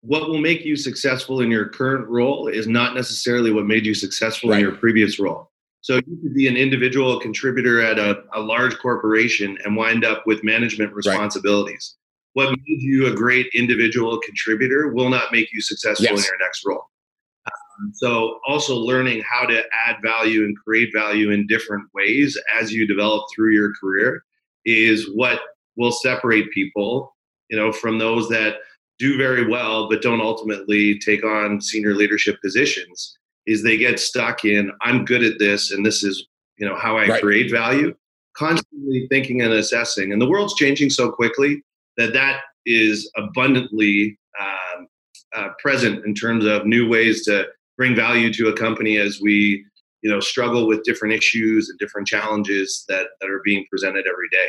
what 0.00 0.28
will 0.28 0.38
make 0.38 0.64
you 0.64 0.76
successful 0.76 1.40
in 1.40 1.50
your 1.50 1.68
current 1.68 2.08
role 2.08 2.48
is 2.48 2.66
not 2.66 2.94
necessarily 2.94 3.52
what 3.52 3.66
made 3.66 3.86
you 3.86 3.94
successful 3.94 4.50
right. 4.50 4.56
in 4.56 4.62
your 4.62 4.72
previous 4.72 5.20
role. 5.20 5.50
So 5.82 5.96
you 5.96 6.18
could 6.22 6.34
be 6.34 6.46
an 6.46 6.56
individual 6.56 7.18
contributor 7.18 7.82
at 7.82 7.98
a, 7.98 8.22
a 8.34 8.40
large 8.40 8.78
corporation 8.78 9.58
and 9.64 9.76
wind 9.76 10.04
up 10.04 10.26
with 10.26 10.44
management 10.44 10.92
responsibilities. 10.92 11.96
Right. 12.36 12.46
What 12.46 12.50
made 12.50 12.80
you 12.80 13.08
a 13.08 13.14
great 13.14 13.48
individual 13.54 14.18
contributor 14.20 14.88
will 14.88 15.08
not 15.08 15.32
make 15.32 15.52
you 15.52 15.60
successful 15.60 16.04
yes. 16.04 16.18
in 16.18 16.24
your 16.24 16.38
next 16.38 16.62
role. 16.64 16.84
Um, 17.82 17.92
so 17.94 18.38
also 18.46 18.76
learning 18.76 19.22
how 19.28 19.46
to 19.46 19.62
add 19.86 19.96
value 20.02 20.44
and 20.44 20.56
create 20.56 20.90
value 20.94 21.30
in 21.30 21.46
different 21.46 21.84
ways 21.94 22.38
as 22.60 22.72
you 22.72 22.86
develop 22.86 23.24
through 23.34 23.52
your 23.52 23.72
career 23.80 24.24
is 24.64 25.08
what 25.14 25.40
will 25.76 25.92
separate 25.92 26.50
people, 26.52 27.16
you 27.50 27.56
know, 27.56 27.72
from 27.72 27.98
those 27.98 28.28
that 28.28 28.56
do 28.98 29.16
very 29.16 29.46
well 29.48 29.88
but 29.88 30.00
don't 30.00 30.20
ultimately 30.20 30.98
take 31.00 31.24
on 31.24 31.60
senior 31.60 31.94
leadership 31.94 32.40
positions 32.40 33.18
is 33.46 33.62
they 33.62 33.76
get 33.76 33.98
stuck 33.98 34.44
in 34.44 34.70
i'm 34.82 35.04
good 35.04 35.24
at 35.24 35.40
this 35.40 35.72
and 35.72 35.84
this 35.84 36.04
is 36.04 36.26
you 36.56 36.68
know 36.68 36.76
how 36.76 36.96
i 36.96 37.08
right. 37.08 37.20
create 37.20 37.50
value 37.50 37.92
constantly 38.36 39.08
thinking 39.10 39.42
and 39.42 39.52
assessing 39.52 40.12
and 40.12 40.22
the 40.22 40.28
world's 40.28 40.54
changing 40.54 40.88
so 40.88 41.10
quickly 41.10 41.62
that 41.96 42.12
that 42.12 42.42
is 42.64 43.10
abundantly 43.16 44.16
um, 44.40 44.86
uh, 45.34 45.48
present 45.58 46.04
in 46.06 46.14
terms 46.14 46.44
of 46.44 46.64
new 46.64 46.88
ways 46.88 47.24
to 47.24 47.44
bring 47.76 47.94
value 47.94 48.32
to 48.32 48.48
a 48.48 48.56
company 48.56 48.96
as 48.96 49.20
we 49.22 49.64
you 50.02 50.10
know 50.10 50.20
struggle 50.20 50.66
with 50.66 50.82
different 50.84 51.14
issues 51.14 51.68
and 51.68 51.78
different 51.78 52.06
challenges 52.06 52.84
that 52.88 53.08
that 53.20 53.30
are 53.30 53.42
being 53.44 53.64
presented 53.70 54.06
every 54.06 54.28
day 54.30 54.48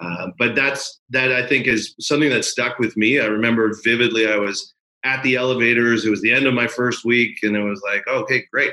uh, 0.00 0.28
but 0.38 0.54
that's 0.54 1.00
that 1.10 1.32
i 1.32 1.46
think 1.46 1.66
is 1.66 1.94
something 2.00 2.30
that 2.30 2.44
stuck 2.44 2.78
with 2.78 2.96
me 2.96 3.20
i 3.20 3.26
remember 3.26 3.72
vividly 3.84 4.30
i 4.30 4.36
was 4.36 4.74
at 5.04 5.22
the 5.22 5.36
elevators. 5.36 6.04
It 6.04 6.10
was 6.10 6.22
the 6.22 6.32
end 6.32 6.46
of 6.46 6.54
my 6.54 6.66
first 6.66 7.04
week, 7.04 7.38
and 7.42 7.56
it 7.56 7.62
was 7.62 7.82
like, 7.84 8.06
okay, 8.06 8.44
great. 8.52 8.72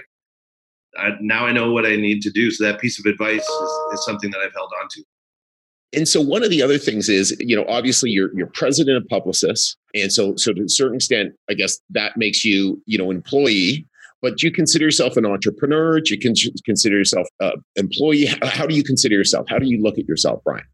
I, 0.98 1.12
now 1.22 1.46
I 1.46 1.52
know 1.52 1.72
what 1.72 1.86
I 1.86 1.96
need 1.96 2.22
to 2.24 2.32
do. 2.32 2.52
So 2.52 2.64
that 2.66 2.80
piece 2.80 3.00
of 3.00 3.06
advice 3.06 3.48
is, 3.48 3.72
is 3.94 4.06
something 4.06 4.32
that 4.32 4.40
I've 4.40 4.54
held 4.54 4.72
on 4.82 4.88
to. 4.92 5.04
And 5.94 6.08
so 6.08 6.20
one 6.20 6.44
of 6.44 6.50
the 6.50 6.62
other 6.62 6.78
things 6.78 7.08
is, 7.08 7.36
you 7.40 7.56
know, 7.56 7.66
obviously 7.68 8.10
you're 8.10 8.36
you're 8.36 8.48
president 8.48 8.98
of 8.98 9.04
Publicis, 9.04 9.76
and 10.02 10.12
so 10.12 10.36
so 10.36 10.54
to 10.54 10.64
a 10.64 10.70
certain 10.70 10.96
extent, 10.96 11.34
I 11.50 11.54
guess 11.54 11.80
that 11.92 12.18
makes 12.18 12.44
you, 12.46 12.82
you 12.86 12.98
know, 12.98 13.12
employee. 13.12 13.86
But 14.22 14.38
do 14.38 14.48
you 14.48 14.52
consider 14.52 14.86
yourself 14.86 15.16
an 15.16 15.26
entrepreneur? 15.26 16.00
Do 16.02 16.16
you 16.16 16.20
con- 16.20 16.34
consider 16.66 16.98
yourself 16.98 17.28
an 17.40 17.54
employee? 17.76 18.26
How 18.44 18.66
do 18.66 18.76
you 18.76 18.84
consider 18.84 19.16
yourself? 19.16 19.48
How 19.48 19.60
do 19.60 19.68
you 19.68 19.82
look 19.82 19.98
at 19.98 20.08
yourself, 20.08 20.42
Brian? 20.44 20.66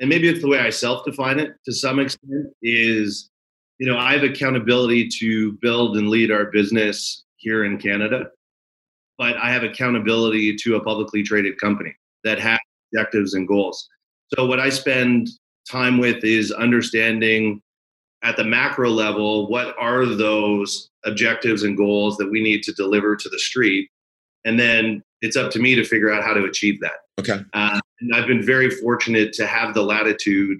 And 0.00 0.08
maybe 0.08 0.28
it's 0.28 0.40
the 0.40 0.48
way 0.48 0.58
I 0.58 0.70
self-define 0.70 1.38
it 1.38 1.54
to 1.64 1.72
some 1.72 1.98
extent. 1.98 2.46
Is 2.62 3.30
you 3.78 3.86
know, 3.86 3.98
I 3.98 4.12
have 4.12 4.22
accountability 4.22 5.08
to 5.18 5.52
build 5.60 5.96
and 5.96 6.08
lead 6.08 6.30
our 6.30 6.46
business 6.52 7.24
here 7.36 7.64
in 7.64 7.78
Canada, 7.78 8.26
but 9.18 9.36
I 9.36 9.50
have 9.50 9.64
accountability 9.64 10.54
to 10.56 10.76
a 10.76 10.84
publicly 10.84 11.24
traded 11.24 11.58
company 11.60 11.96
that 12.22 12.38
has 12.38 12.60
objectives 12.92 13.34
and 13.34 13.48
goals. 13.48 13.88
So 14.34 14.46
what 14.46 14.60
I 14.60 14.68
spend 14.68 15.28
time 15.68 15.98
with 15.98 16.22
is 16.24 16.52
understanding 16.52 17.60
at 18.22 18.36
the 18.36 18.44
macro 18.44 18.88
level 18.90 19.48
what 19.48 19.74
are 19.78 20.06
those 20.06 20.90
objectives 21.04 21.64
and 21.64 21.76
goals 21.76 22.16
that 22.16 22.30
we 22.30 22.42
need 22.42 22.62
to 22.62 22.72
deliver 22.72 23.16
to 23.16 23.28
the 23.28 23.38
street? 23.38 23.88
And 24.44 24.58
then 24.58 25.02
it's 25.20 25.36
up 25.36 25.50
to 25.52 25.58
me 25.58 25.74
to 25.74 25.84
figure 25.84 26.12
out 26.12 26.24
how 26.24 26.34
to 26.34 26.44
achieve 26.44 26.80
that. 26.80 27.00
Okay. 27.20 27.44
Uh, 27.52 27.80
and 28.02 28.14
i've 28.14 28.26
been 28.26 28.42
very 28.42 28.70
fortunate 28.70 29.32
to 29.32 29.46
have 29.46 29.74
the 29.74 29.82
latitude 29.82 30.58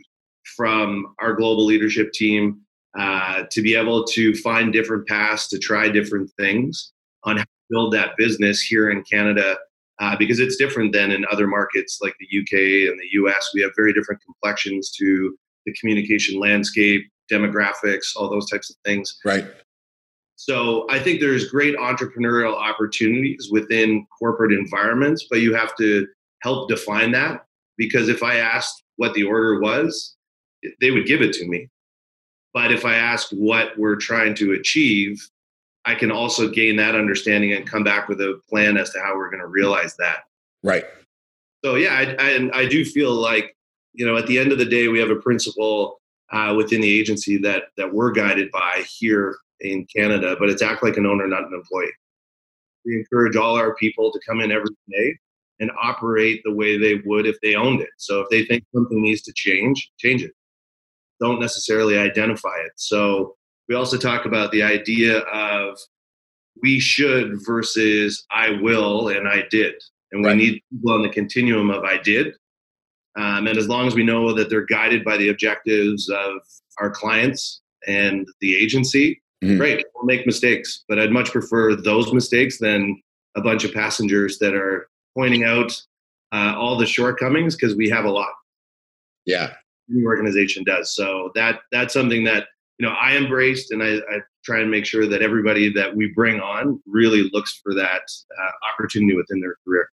from 0.56 1.14
our 1.20 1.34
global 1.34 1.64
leadership 1.64 2.12
team 2.12 2.60
uh, 2.98 3.44
to 3.50 3.62
be 3.62 3.74
able 3.74 4.04
to 4.04 4.34
find 4.36 4.72
different 4.72 5.06
paths 5.06 5.48
to 5.48 5.58
try 5.58 5.88
different 5.88 6.30
things 6.38 6.92
on 7.24 7.36
how 7.36 7.42
to 7.42 7.48
build 7.70 7.92
that 7.92 8.16
business 8.16 8.60
here 8.60 8.90
in 8.90 9.02
Canada 9.04 9.56
uh, 10.00 10.16
because 10.16 10.40
it's 10.40 10.56
different 10.56 10.92
than 10.92 11.10
in 11.10 11.24
other 11.30 11.46
markets 11.46 12.00
like 12.02 12.14
the 12.18 12.38
UK 12.38 12.90
and 12.90 13.00
the 13.00 13.08
US. 13.22 13.50
We 13.54 13.62
have 13.62 13.70
very 13.76 13.92
different 13.92 14.20
complexions 14.22 14.90
to 14.98 15.36
the 15.64 15.72
communication 15.74 16.38
landscape, 16.38 17.08
demographics, 17.30 18.16
all 18.16 18.28
those 18.28 18.48
types 18.48 18.70
of 18.70 18.76
things. 18.84 19.18
Right. 19.24 19.46
So 20.36 20.86
I 20.90 20.98
think 20.98 21.20
there's 21.20 21.48
great 21.50 21.76
entrepreneurial 21.76 22.54
opportunities 22.54 23.48
within 23.50 24.06
corporate 24.18 24.52
environments, 24.52 25.26
but 25.30 25.40
you 25.40 25.54
have 25.54 25.76
to 25.76 26.06
help 26.42 26.68
define 26.68 27.12
that 27.12 27.44
because 27.76 28.08
if 28.08 28.22
I 28.22 28.36
asked 28.36 28.82
what 28.96 29.14
the 29.14 29.22
order 29.22 29.60
was, 29.60 30.16
they 30.80 30.90
would 30.90 31.06
give 31.06 31.22
it 31.22 31.32
to 31.34 31.46
me. 31.46 31.68
But 32.54 32.72
if 32.72 32.84
I 32.84 32.94
ask 32.96 33.30
what 33.30 33.78
we're 33.78 33.96
trying 33.96 34.34
to 34.36 34.52
achieve, 34.52 35.26
I 35.84 35.94
can 35.94 36.10
also 36.10 36.48
gain 36.48 36.76
that 36.76 36.94
understanding 36.94 37.52
and 37.52 37.66
come 37.66 37.84
back 37.84 38.08
with 38.08 38.20
a 38.20 38.40
plan 38.48 38.76
as 38.76 38.90
to 38.90 39.00
how 39.00 39.16
we're 39.16 39.30
going 39.30 39.40
to 39.40 39.46
realize 39.46 39.96
that. 39.96 40.24
Right. 40.62 40.84
So 41.64 41.76
yeah, 41.76 41.94
I, 41.94 42.16
I, 42.18 42.50
I 42.62 42.66
do 42.66 42.84
feel 42.84 43.12
like 43.12 43.56
you 43.92 44.06
know 44.06 44.16
at 44.16 44.26
the 44.26 44.38
end 44.38 44.52
of 44.52 44.58
the 44.58 44.64
day 44.64 44.88
we 44.88 44.98
have 44.98 45.10
a 45.10 45.16
principle 45.16 46.00
uh, 46.32 46.54
within 46.56 46.80
the 46.80 47.00
agency 47.00 47.36
that 47.38 47.64
that 47.76 47.92
we're 47.92 48.12
guided 48.12 48.50
by 48.50 48.84
here 48.98 49.36
in 49.60 49.86
Canada, 49.94 50.36
but 50.38 50.48
it's 50.48 50.62
act 50.62 50.82
like 50.82 50.96
an 50.96 51.06
owner, 51.06 51.26
not 51.26 51.44
an 51.44 51.54
employee. 51.54 51.92
We 52.84 52.96
encourage 52.96 53.36
all 53.36 53.56
our 53.56 53.74
people 53.76 54.10
to 54.10 54.20
come 54.26 54.40
in 54.40 54.50
every 54.50 54.74
day 54.90 55.16
and 55.60 55.70
operate 55.80 56.40
the 56.44 56.52
way 56.52 56.76
they 56.76 57.00
would 57.04 57.26
if 57.26 57.36
they 57.42 57.54
owned 57.54 57.80
it. 57.80 57.90
So 57.96 58.20
if 58.20 58.28
they 58.30 58.44
think 58.44 58.64
something 58.74 59.00
needs 59.00 59.22
to 59.22 59.32
change, 59.32 59.92
change 59.98 60.24
it 60.24 60.32
don't 61.22 61.40
necessarily 61.40 61.96
identify 61.96 62.56
it. 62.66 62.72
So 62.76 63.36
we 63.68 63.76
also 63.76 63.96
talk 63.96 64.26
about 64.26 64.50
the 64.50 64.62
idea 64.62 65.18
of 65.18 65.78
we 66.60 66.80
should 66.80 67.38
versus 67.46 68.26
I 68.30 68.58
will 68.60 69.08
and 69.08 69.28
I 69.28 69.44
did. 69.48 69.74
And 70.10 70.24
right. 70.24 70.36
we 70.36 70.42
need 70.42 70.62
people 70.70 70.92
on 70.92 71.02
the 71.02 71.08
continuum 71.08 71.70
of 71.70 71.84
I 71.84 71.98
did. 71.98 72.34
Um, 73.16 73.46
and 73.46 73.58
as 73.58 73.68
long 73.68 73.86
as 73.86 73.94
we 73.94 74.04
know 74.04 74.32
that 74.32 74.48
they're 74.48 74.64
guided 74.64 75.04
by 75.04 75.16
the 75.16 75.28
objectives 75.28 76.08
of 76.08 76.40
our 76.78 76.90
clients 76.90 77.60
and 77.86 78.26
the 78.40 78.56
agency, 78.56 79.20
mm-hmm. 79.44 79.58
great, 79.58 79.84
we'll 79.94 80.04
make 80.04 80.26
mistakes. 80.26 80.84
But 80.88 80.98
I'd 80.98 81.12
much 81.12 81.30
prefer 81.30 81.74
those 81.74 82.12
mistakes 82.12 82.58
than 82.58 83.00
a 83.36 83.42
bunch 83.42 83.64
of 83.64 83.72
passengers 83.72 84.38
that 84.38 84.54
are 84.54 84.88
pointing 85.16 85.44
out 85.44 85.72
uh, 86.32 86.54
all 86.56 86.78
the 86.78 86.86
shortcomings 86.86 87.54
because 87.54 87.76
we 87.76 87.88
have 87.90 88.04
a 88.04 88.10
lot. 88.10 88.32
Yeah, 89.26 89.52
any 89.90 90.04
organization 90.04 90.64
does. 90.64 90.94
So 90.94 91.30
that 91.34 91.60
that's 91.70 91.92
something 91.92 92.24
that 92.24 92.46
you 92.78 92.86
know 92.86 92.94
I 92.94 93.16
embraced, 93.16 93.70
and 93.70 93.82
I, 93.82 93.96
I 93.96 94.20
try 94.44 94.60
and 94.60 94.70
make 94.70 94.86
sure 94.86 95.06
that 95.06 95.22
everybody 95.22 95.72
that 95.74 95.94
we 95.94 96.12
bring 96.14 96.40
on 96.40 96.82
really 96.86 97.28
looks 97.32 97.60
for 97.62 97.74
that 97.74 98.02
uh, 98.02 98.72
opportunity 98.72 99.14
within 99.14 99.40
their 99.40 99.56
career. 99.64 99.88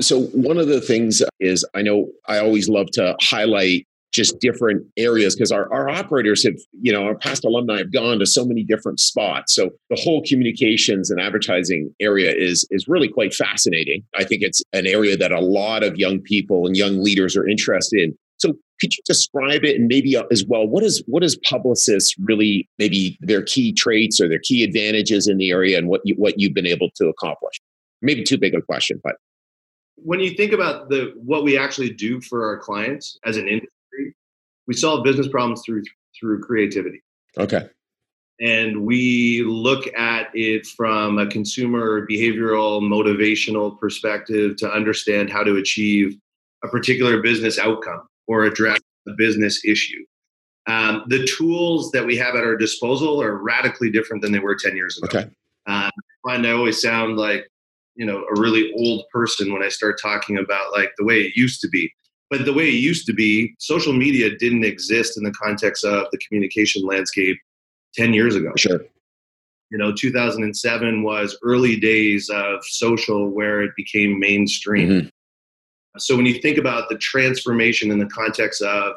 So 0.00 0.22
one 0.26 0.58
of 0.58 0.68
the 0.68 0.80
things 0.80 1.22
is 1.38 1.66
I 1.74 1.82
know 1.82 2.08
I 2.26 2.38
always 2.38 2.68
love 2.68 2.90
to 2.92 3.14
highlight 3.20 3.86
just 4.12 4.38
different 4.40 4.86
areas 4.96 5.34
because 5.34 5.50
our, 5.50 5.72
our 5.72 5.88
operators 5.88 6.44
have, 6.44 6.56
you 6.80 6.92
know, 6.92 7.04
our 7.04 7.14
past 7.14 7.44
alumni 7.44 7.78
have 7.78 7.92
gone 7.92 8.18
to 8.18 8.26
so 8.26 8.44
many 8.44 8.62
different 8.62 9.00
spots. 9.00 9.54
So 9.54 9.70
the 9.88 9.96
whole 9.96 10.22
communications 10.26 11.10
and 11.10 11.20
advertising 11.20 11.94
area 12.00 12.32
is 12.34 12.66
is 12.70 12.86
really 12.86 13.08
quite 13.08 13.34
fascinating. 13.34 14.04
I 14.16 14.24
think 14.24 14.42
it's 14.42 14.62
an 14.72 14.86
area 14.86 15.16
that 15.16 15.32
a 15.32 15.40
lot 15.40 15.82
of 15.82 15.96
young 15.96 16.20
people 16.20 16.66
and 16.66 16.76
young 16.76 17.02
leaders 17.02 17.36
are 17.36 17.48
interested 17.48 18.00
in. 18.00 18.14
So 18.38 18.54
could 18.80 18.94
you 18.94 19.02
describe 19.06 19.64
it 19.64 19.76
and 19.76 19.86
maybe 19.88 20.16
uh, 20.16 20.24
as 20.30 20.44
well 20.46 20.66
what 20.66 20.82
is 20.82 21.02
what 21.06 21.22
is 21.22 21.38
Publicis 21.38 22.14
really 22.18 22.68
maybe 22.78 23.18
their 23.20 23.42
key 23.42 23.72
traits 23.72 24.20
or 24.20 24.28
their 24.28 24.40
key 24.40 24.62
advantages 24.62 25.26
in 25.26 25.38
the 25.38 25.50
area 25.50 25.78
and 25.78 25.88
what 25.88 26.00
you, 26.04 26.14
what 26.16 26.38
you've 26.38 26.54
been 26.54 26.66
able 26.66 26.90
to 26.96 27.08
accomplish? 27.08 27.60
Maybe 28.02 28.24
too 28.24 28.36
big 28.36 28.54
a 28.54 28.60
question, 28.60 29.00
but 29.02 29.16
when 30.04 30.20
you 30.20 30.34
think 30.34 30.52
about 30.52 30.88
the 30.88 31.12
what 31.16 31.44
we 31.44 31.58
actually 31.58 31.90
do 31.90 32.20
for 32.20 32.46
our 32.46 32.58
clients 32.58 33.18
as 33.24 33.36
an 33.36 33.48
industry, 33.48 34.14
we 34.66 34.74
solve 34.74 35.04
business 35.04 35.28
problems 35.28 35.62
through 35.64 35.82
through 36.18 36.40
creativity. 36.42 37.02
Okay. 37.38 37.68
And 38.40 38.84
we 38.84 39.44
look 39.44 39.86
at 39.96 40.28
it 40.34 40.66
from 40.66 41.18
a 41.18 41.26
consumer 41.26 42.06
behavioral 42.06 42.80
motivational 42.82 43.78
perspective 43.78 44.56
to 44.56 44.72
understand 44.72 45.30
how 45.30 45.44
to 45.44 45.56
achieve 45.56 46.18
a 46.64 46.68
particular 46.68 47.22
business 47.22 47.58
outcome 47.58 48.02
or 48.26 48.44
address 48.44 48.80
a 49.06 49.12
business 49.12 49.64
issue. 49.64 50.04
Um, 50.66 51.04
the 51.08 51.26
tools 51.26 51.90
that 51.92 52.04
we 52.06 52.16
have 52.16 52.34
at 52.34 52.44
our 52.44 52.56
disposal 52.56 53.20
are 53.20 53.36
radically 53.36 53.90
different 53.90 54.22
than 54.22 54.32
they 54.32 54.38
were 54.38 54.56
10 54.56 54.76
years 54.76 54.98
ago. 54.98 55.06
Okay. 55.06 55.28
Um, 55.66 55.90
I 55.90 55.90
find 56.24 56.46
I 56.46 56.52
always 56.52 56.80
sound 56.80 57.16
like, 57.16 57.48
you 57.94 58.06
know, 58.06 58.24
a 58.34 58.40
really 58.40 58.72
old 58.76 59.04
person 59.12 59.52
when 59.52 59.62
I 59.62 59.68
start 59.68 60.00
talking 60.00 60.38
about 60.38 60.72
like 60.72 60.92
the 60.98 61.04
way 61.04 61.20
it 61.20 61.36
used 61.36 61.60
to 61.60 61.68
be. 61.68 61.92
But 62.30 62.46
the 62.46 62.52
way 62.52 62.68
it 62.68 62.80
used 62.80 63.06
to 63.06 63.12
be, 63.12 63.54
social 63.58 63.92
media 63.92 64.34
didn't 64.38 64.64
exist 64.64 65.18
in 65.18 65.24
the 65.24 65.32
context 65.32 65.84
of 65.84 66.06
the 66.12 66.18
communication 66.18 66.82
landscape 66.82 67.36
10 67.94 68.14
years 68.14 68.34
ago. 68.34 68.52
Sure. 68.56 68.80
You 69.70 69.78
know, 69.78 69.92
2007 69.92 71.02
was 71.02 71.36
early 71.42 71.78
days 71.78 72.30
of 72.30 72.64
social 72.64 73.28
where 73.28 73.62
it 73.62 73.72
became 73.76 74.18
mainstream. 74.18 74.88
Mm-hmm. 74.88 75.08
So 75.98 76.16
when 76.16 76.24
you 76.24 76.40
think 76.40 76.56
about 76.56 76.88
the 76.88 76.96
transformation 76.96 77.90
in 77.90 77.98
the 77.98 78.06
context 78.06 78.62
of 78.62 78.94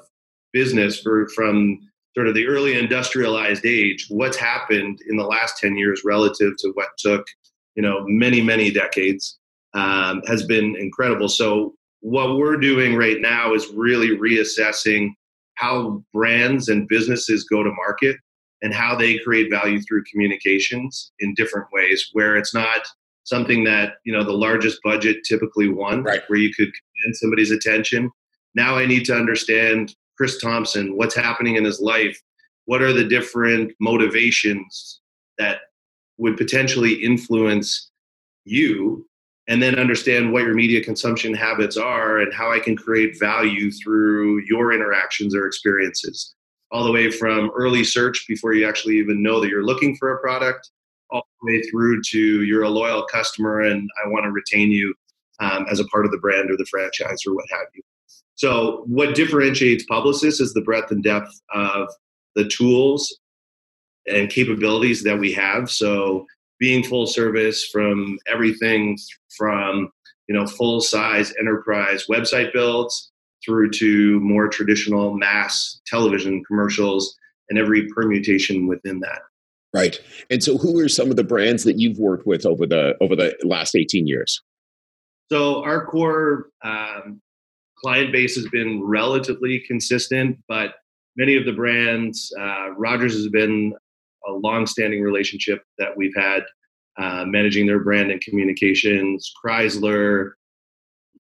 business 0.53 1.01
for, 1.01 1.27
from 1.29 1.79
sort 2.15 2.29
of 2.29 2.35
the 2.35 2.47
early 2.47 2.77
industrialized 2.77 3.65
age, 3.65 4.05
what's 4.09 4.37
happened 4.37 4.99
in 5.09 5.17
the 5.17 5.25
last 5.25 5.57
10 5.57 5.75
years 5.75 6.03
relative 6.05 6.53
to 6.59 6.69
what 6.75 6.87
took, 6.97 7.27
you 7.75 7.83
know, 7.83 8.03
many, 8.07 8.41
many 8.41 8.71
decades 8.71 9.37
um, 9.73 10.21
has 10.27 10.45
been 10.45 10.75
incredible. 10.79 11.27
So 11.27 11.75
what 12.01 12.37
we're 12.37 12.57
doing 12.57 12.95
right 12.95 13.19
now 13.19 13.53
is 13.53 13.67
really 13.73 14.17
reassessing 14.17 15.09
how 15.55 16.03
brands 16.13 16.69
and 16.69 16.87
businesses 16.87 17.45
go 17.45 17.63
to 17.63 17.71
market 17.71 18.17
and 18.61 18.73
how 18.73 18.95
they 18.95 19.17
create 19.19 19.49
value 19.49 19.81
through 19.81 20.03
communications 20.11 21.11
in 21.19 21.33
different 21.33 21.67
ways 21.71 22.09
where 22.13 22.35
it's 22.35 22.53
not 22.53 22.87
something 23.23 23.63
that 23.63 23.95
you 24.05 24.13
know 24.13 24.23
the 24.23 24.31
largest 24.31 24.79
budget 24.83 25.17
typically 25.27 25.67
won 25.67 26.03
right. 26.03 26.21
where 26.27 26.39
you 26.39 26.53
could 26.53 26.67
command 26.67 27.15
somebody's 27.15 27.51
attention 27.51 28.09
now 28.53 28.75
i 28.75 28.85
need 28.85 29.03
to 29.03 29.15
understand 29.15 29.95
chris 30.15 30.39
thompson 30.39 30.95
what's 30.95 31.15
happening 31.15 31.55
in 31.55 31.65
his 31.65 31.79
life 31.79 32.21
what 32.65 32.81
are 32.81 32.93
the 32.93 33.03
different 33.03 33.71
motivations 33.79 35.01
that 35.37 35.59
would 36.17 36.37
potentially 36.37 36.93
influence 36.93 37.91
you 38.45 39.07
and 39.47 39.61
then 39.61 39.77
understand 39.77 40.31
what 40.31 40.43
your 40.43 40.55
media 40.55 40.83
consumption 40.83 41.33
habits 41.33 41.77
are 41.77 42.19
and 42.19 42.33
how 42.33 42.51
i 42.51 42.59
can 42.59 42.75
create 42.75 43.19
value 43.19 43.71
through 43.71 44.41
your 44.47 44.73
interactions 44.73 45.35
or 45.35 45.47
experiences 45.47 46.35
all 46.71 46.83
the 46.83 46.91
way 46.91 47.11
from 47.11 47.51
early 47.55 47.83
search 47.83 48.25
before 48.27 48.53
you 48.53 48.67
actually 48.67 48.97
even 48.97 49.21
know 49.21 49.39
that 49.39 49.49
you're 49.49 49.65
looking 49.65 49.95
for 49.95 50.13
a 50.13 50.19
product 50.19 50.69
all 51.11 51.25
the 51.41 51.53
way 51.53 51.61
through 51.63 52.01
to 52.01 52.43
you're 52.43 52.63
a 52.63 52.69
loyal 52.69 53.03
customer 53.03 53.61
and 53.61 53.89
I 54.03 54.07
want 54.09 54.25
to 54.25 54.31
retain 54.31 54.71
you 54.71 54.93
um, 55.39 55.65
as 55.69 55.79
a 55.79 55.85
part 55.85 56.05
of 56.05 56.11
the 56.11 56.17
brand 56.17 56.49
or 56.49 56.57
the 56.57 56.65
franchise 56.65 57.19
or 57.27 57.35
what 57.35 57.45
have 57.51 57.67
you. 57.73 57.81
So, 58.35 58.83
what 58.87 59.15
differentiates 59.15 59.85
Publicis 59.89 60.41
is 60.41 60.53
the 60.53 60.61
breadth 60.61 60.91
and 60.91 61.03
depth 61.03 61.31
of 61.53 61.89
the 62.35 62.47
tools 62.47 63.17
and 64.07 64.29
capabilities 64.29 65.03
that 65.03 65.19
we 65.19 65.31
have. 65.33 65.69
So, 65.69 66.25
being 66.59 66.83
full 66.83 67.05
service 67.05 67.67
from 67.67 68.17
everything 68.27 68.97
from 69.35 69.91
you 70.27 70.35
know 70.35 70.47
full 70.47 70.81
size 70.81 71.33
enterprise 71.39 72.05
website 72.09 72.53
builds 72.53 73.11
through 73.43 73.69
to 73.69 74.19
more 74.21 74.47
traditional 74.47 75.13
mass 75.15 75.79
television 75.85 76.43
commercials 76.45 77.15
and 77.49 77.59
every 77.59 77.87
permutation 77.89 78.67
within 78.67 78.99
that. 79.01 79.21
Right. 79.73 79.99
And 80.29 80.41
so 80.41 80.57
who 80.57 80.79
are 80.79 80.87
some 80.87 81.09
of 81.09 81.17
the 81.17 81.23
brands 81.23 81.65
that 81.65 81.77
you've 81.77 81.99
worked 81.99 82.25
with 82.25 82.45
over 82.45 82.65
the 82.65 82.95
over 83.01 83.15
the 83.15 83.35
last 83.43 83.75
18 83.75 84.07
years? 84.07 84.41
So 85.29 85.63
our 85.63 85.85
core 85.85 86.49
um, 86.63 87.21
client 87.77 88.11
base 88.11 88.35
has 88.35 88.47
been 88.47 88.83
relatively 88.83 89.63
consistent, 89.67 90.39
but 90.47 90.75
many 91.17 91.35
of 91.35 91.45
the 91.45 91.51
brands, 91.51 92.31
uh, 92.39 92.71
Rogers 92.77 93.13
has 93.13 93.27
been 93.27 93.73
a 94.27 94.31
long-standing 94.31 95.01
relationship 95.01 95.63
that 95.77 95.95
we've 95.95 96.15
had 96.15 96.43
uh, 96.97 97.25
managing 97.25 97.65
their 97.65 97.79
brand 97.79 98.11
and 98.11 98.21
communications. 98.21 99.31
Chrysler, 99.43 100.31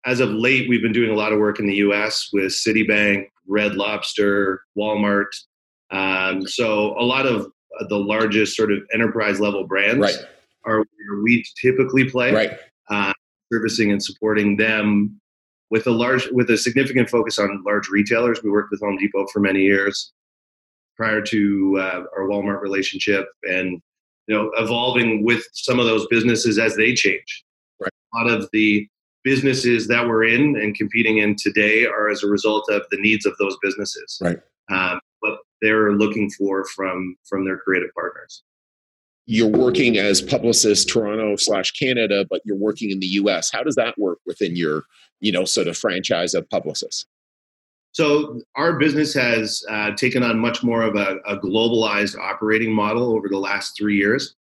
as 0.06 0.20
of 0.20 0.30
late, 0.30 0.68
we've 0.68 0.82
been 0.82 0.92
doing 0.92 1.10
a 1.10 1.14
lot 1.14 1.32
of 1.32 1.38
work 1.38 1.58
in 1.58 1.66
the 1.66 1.76
U.S. 1.76 2.30
with 2.32 2.52
Citibank, 2.52 3.28
Red 3.46 3.74
Lobster, 3.74 4.62
Walmart. 4.78 5.26
Um, 5.90 6.46
so 6.46 6.98
a 6.98 7.02
lot 7.04 7.26
of 7.26 7.50
the 7.88 7.98
largest 7.98 8.56
sort 8.56 8.72
of 8.72 8.78
enterprise 8.92 9.40
level 9.40 9.66
brands 9.66 10.00
right. 10.00 10.16
are 10.64 10.78
where 10.78 11.22
we 11.22 11.44
typically 11.60 12.08
play, 12.08 12.32
right. 12.32 12.50
uh, 12.90 13.12
servicing 13.52 13.90
and 13.90 14.02
supporting 14.02 14.56
them 14.56 15.20
with 15.70 15.86
a 15.86 15.90
large, 15.90 16.28
with 16.30 16.50
a 16.50 16.56
significant 16.56 17.10
focus 17.10 17.38
on 17.38 17.62
large 17.66 17.88
retailers. 17.88 18.42
We 18.42 18.50
worked 18.50 18.70
with 18.70 18.80
Home 18.80 18.96
Depot 18.96 19.26
for 19.32 19.40
many 19.40 19.62
years 19.62 20.12
prior 20.96 21.20
to 21.22 21.78
uh, 21.80 22.04
our 22.16 22.28
Walmart 22.28 22.60
relationship, 22.60 23.26
and 23.44 23.80
you 24.26 24.34
know, 24.34 24.50
evolving 24.56 25.24
with 25.24 25.44
some 25.52 25.78
of 25.78 25.86
those 25.86 26.06
businesses 26.08 26.58
as 26.58 26.76
they 26.76 26.94
change. 26.94 27.44
Right. 27.80 27.90
A 28.14 28.16
lot 28.16 28.30
of 28.30 28.48
the 28.52 28.86
businesses 29.22 29.88
that 29.88 30.06
we're 30.06 30.24
in 30.24 30.56
and 30.56 30.74
competing 30.74 31.18
in 31.18 31.36
today 31.38 31.86
are 31.86 32.10
as 32.10 32.22
a 32.22 32.28
result 32.28 32.68
of 32.70 32.82
the 32.90 32.98
needs 32.98 33.26
of 33.26 33.34
those 33.38 33.56
businesses. 33.62 34.18
Right. 34.22 34.38
Um, 34.70 35.00
what 35.20 35.38
they're 35.60 35.92
looking 35.92 36.30
for 36.30 36.64
from 36.66 37.16
from 37.24 37.44
their 37.44 37.58
creative 37.58 37.90
partners. 37.94 38.42
You're 39.26 39.48
working 39.48 39.96
as 39.96 40.20
Publicis 40.20 40.86
Toronto 40.86 41.36
slash 41.36 41.70
Canada, 41.70 42.26
but 42.28 42.42
you're 42.44 42.58
working 42.58 42.90
in 42.90 43.00
the 43.00 43.06
U.S. 43.06 43.50
How 43.50 43.62
does 43.62 43.74
that 43.76 43.96
work 43.98 44.18
within 44.26 44.54
your, 44.54 44.82
you 45.20 45.32
know, 45.32 45.46
sort 45.46 45.66
of 45.66 45.78
franchise 45.78 46.34
of 46.34 46.46
Publicis? 46.50 47.06
So 47.94 48.40
our 48.56 48.76
business 48.76 49.14
has 49.14 49.64
uh, 49.70 49.92
taken 49.92 50.24
on 50.24 50.38
much 50.38 50.64
more 50.64 50.82
of 50.82 50.96
a, 50.96 51.18
a 51.26 51.38
globalized 51.38 52.18
operating 52.18 52.72
model 52.72 53.14
over 53.16 53.28
the 53.28 53.38
last 53.38 53.76
three 53.78 53.96
years, 53.96 54.34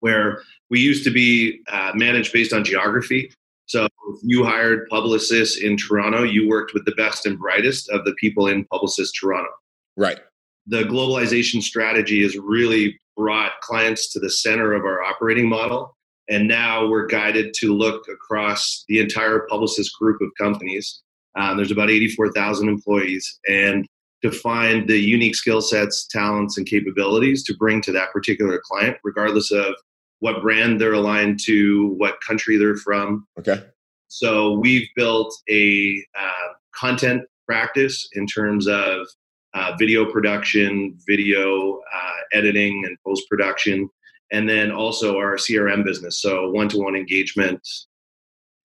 where 0.00 0.42
we 0.68 0.78
used 0.78 1.02
to 1.04 1.10
be 1.10 1.60
uh, 1.70 1.92
managed 1.94 2.34
based 2.34 2.52
on 2.52 2.64
geography. 2.64 3.32
So 3.64 3.86
if 3.86 4.20
you 4.22 4.44
hired 4.44 4.90
Publicis 4.90 5.58
in 5.58 5.78
Toronto, 5.78 6.22
you 6.22 6.46
worked 6.46 6.74
with 6.74 6.84
the 6.84 6.92
best 6.92 7.24
and 7.24 7.38
brightest 7.38 7.88
of 7.88 8.04
the 8.04 8.12
people 8.20 8.48
in 8.48 8.66
Publicis 8.66 9.08
Toronto. 9.18 9.48
Right. 9.96 10.20
The 10.66 10.82
globalization 10.82 11.62
strategy 11.62 12.22
has 12.22 12.36
really 12.36 13.00
brought 13.16 13.52
clients 13.62 14.12
to 14.12 14.20
the 14.20 14.28
center 14.30 14.74
of 14.74 14.84
our 14.84 15.02
operating 15.02 15.48
model. 15.48 15.96
And 16.28 16.46
now 16.46 16.86
we're 16.86 17.06
guided 17.06 17.54
to 17.54 17.74
look 17.74 18.08
across 18.08 18.84
the 18.88 19.00
entire 19.00 19.46
Publicis 19.50 19.88
group 19.98 20.20
of 20.20 20.28
companies. 20.38 21.02
Um, 21.34 21.56
there's 21.56 21.70
about 21.70 21.90
84,000 21.90 22.68
employees 22.68 23.38
and 23.48 23.86
to 24.22 24.30
find 24.30 24.88
the 24.88 24.98
unique 24.98 25.34
skill 25.34 25.60
sets, 25.60 26.06
talents, 26.06 26.56
and 26.56 26.66
capabilities 26.66 27.42
to 27.44 27.56
bring 27.56 27.80
to 27.82 27.92
that 27.92 28.12
particular 28.12 28.60
client, 28.64 28.96
regardless 29.02 29.50
of 29.50 29.74
what 30.20 30.40
brand 30.42 30.80
they're 30.80 30.92
aligned 30.92 31.40
to, 31.44 31.88
what 31.98 32.20
country 32.26 32.56
they're 32.56 32.76
from. 32.76 33.26
Okay. 33.38 33.60
So 34.06 34.52
we've 34.52 34.86
built 34.94 35.34
a 35.50 36.04
uh, 36.16 36.52
content 36.74 37.22
practice 37.46 38.08
in 38.12 38.26
terms 38.26 38.68
of 38.68 39.06
uh, 39.54 39.74
video 39.78 40.10
production, 40.10 40.96
video 41.08 41.80
uh, 41.94 42.12
editing, 42.32 42.84
and 42.86 42.96
post 43.04 43.24
production, 43.28 43.88
and 44.30 44.48
then 44.48 44.70
also 44.70 45.16
our 45.16 45.36
CRM 45.36 45.84
business. 45.84 46.22
So 46.22 46.50
one 46.50 46.68
to 46.68 46.78
one 46.78 46.94
engagement. 46.94 47.66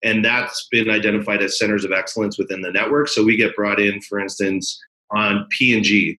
And 0.03 0.25
that's 0.25 0.67
been 0.71 0.89
identified 0.89 1.43
as 1.43 1.59
centers 1.59 1.85
of 1.85 1.93
excellence 1.93 2.39
within 2.39 2.63
the 2.63 2.73
network. 2.73 3.09
So 3.09 3.23
we 3.23 3.37
get 3.37 3.55
brought 3.55 3.81
in, 3.81 4.01
for 4.03 4.19
instance, 4.19 4.81
on 5.11 5.47
P&G. 5.51 6.19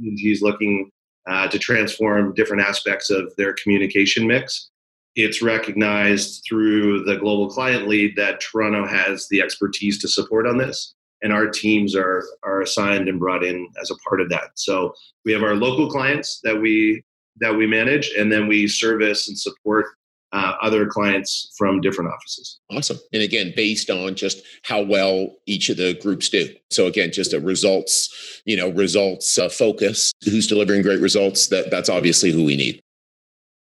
P&G 0.00 0.30
is 0.30 0.42
looking 0.42 0.90
uh, 1.26 1.48
to 1.48 1.58
transform 1.58 2.34
different 2.34 2.62
aspects 2.62 3.10
of 3.10 3.34
their 3.36 3.54
communication 3.54 4.26
mix. 4.26 4.70
It's 5.16 5.42
recognized 5.42 6.44
through 6.48 7.04
the 7.04 7.16
global 7.16 7.48
client 7.48 7.88
lead 7.88 8.16
that 8.16 8.40
Toronto 8.40 8.86
has 8.86 9.28
the 9.28 9.40
expertise 9.40 9.98
to 10.00 10.08
support 10.08 10.46
on 10.46 10.58
this, 10.58 10.94
and 11.22 11.32
our 11.32 11.48
teams 11.48 11.94
are 11.94 12.24
are 12.42 12.62
assigned 12.62 13.08
and 13.08 13.20
brought 13.20 13.44
in 13.44 13.68
as 13.80 13.90
a 13.90 13.96
part 14.08 14.20
of 14.20 14.28
that. 14.30 14.50
So 14.54 14.92
we 15.24 15.32
have 15.32 15.44
our 15.44 15.54
local 15.54 15.88
clients 15.88 16.40
that 16.42 16.60
we 16.60 17.04
that 17.40 17.54
we 17.54 17.66
manage, 17.66 18.10
and 18.18 18.30
then 18.30 18.48
we 18.48 18.66
service 18.66 19.28
and 19.28 19.38
support 19.38 19.86
uh, 20.34 20.56
other 20.60 20.84
clients 20.84 21.54
from 21.56 21.80
different 21.80 22.12
offices. 22.12 22.58
Awesome. 22.68 22.98
And 23.12 23.22
again, 23.22 23.52
based 23.54 23.88
on 23.88 24.16
just 24.16 24.42
how 24.64 24.82
well 24.82 25.28
each 25.46 25.68
of 25.68 25.76
the 25.76 25.94
groups 26.02 26.28
do. 26.28 26.52
So 26.70 26.86
again, 26.86 27.12
just 27.12 27.32
a 27.32 27.38
results, 27.38 28.42
you 28.44 28.56
know, 28.56 28.70
results 28.70 29.38
uh, 29.38 29.48
focus. 29.48 30.12
Who's 30.24 30.48
delivering 30.48 30.82
great 30.82 31.00
results? 31.00 31.46
That 31.48 31.70
that's 31.70 31.88
obviously 31.88 32.32
who 32.32 32.44
we 32.44 32.56
need. 32.56 32.82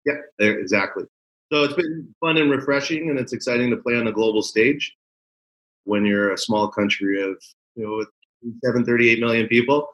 Yeah, 0.06 0.16
exactly. 0.38 1.04
So 1.52 1.62
it's 1.64 1.74
been 1.74 2.14
fun 2.20 2.38
and 2.38 2.50
refreshing, 2.50 3.10
and 3.10 3.18
it's 3.18 3.34
exciting 3.34 3.68
to 3.70 3.76
play 3.76 3.96
on 3.96 4.08
a 4.08 4.12
global 4.12 4.42
stage 4.42 4.96
when 5.84 6.06
you're 6.06 6.32
a 6.32 6.38
small 6.38 6.68
country 6.68 7.22
of 7.22 7.36
you 7.74 7.84
know 7.84 8.02
738 8.64 9.20
million 9.20 9.46
people. 9.46 9.86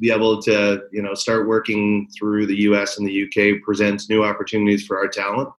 Be 0.00 0.10
able 0.10 0.40
to 0.44 0.84
you 0.90 1.02
know 1.02 1.12
start 1.12 1.46
working 1.46 2.08
through 2.18 2.46
the 2.46 2.56
U.S. 2.62 2.96
and 2.96 3.06
the 3.06 3.24
UK 3.24 3.62
presents 3.62 4.08
new 4.08 4.24
opportunities 4.24 4.86
for 4.86 4.96
our 4.96 5.08
talent, 5.08 5.50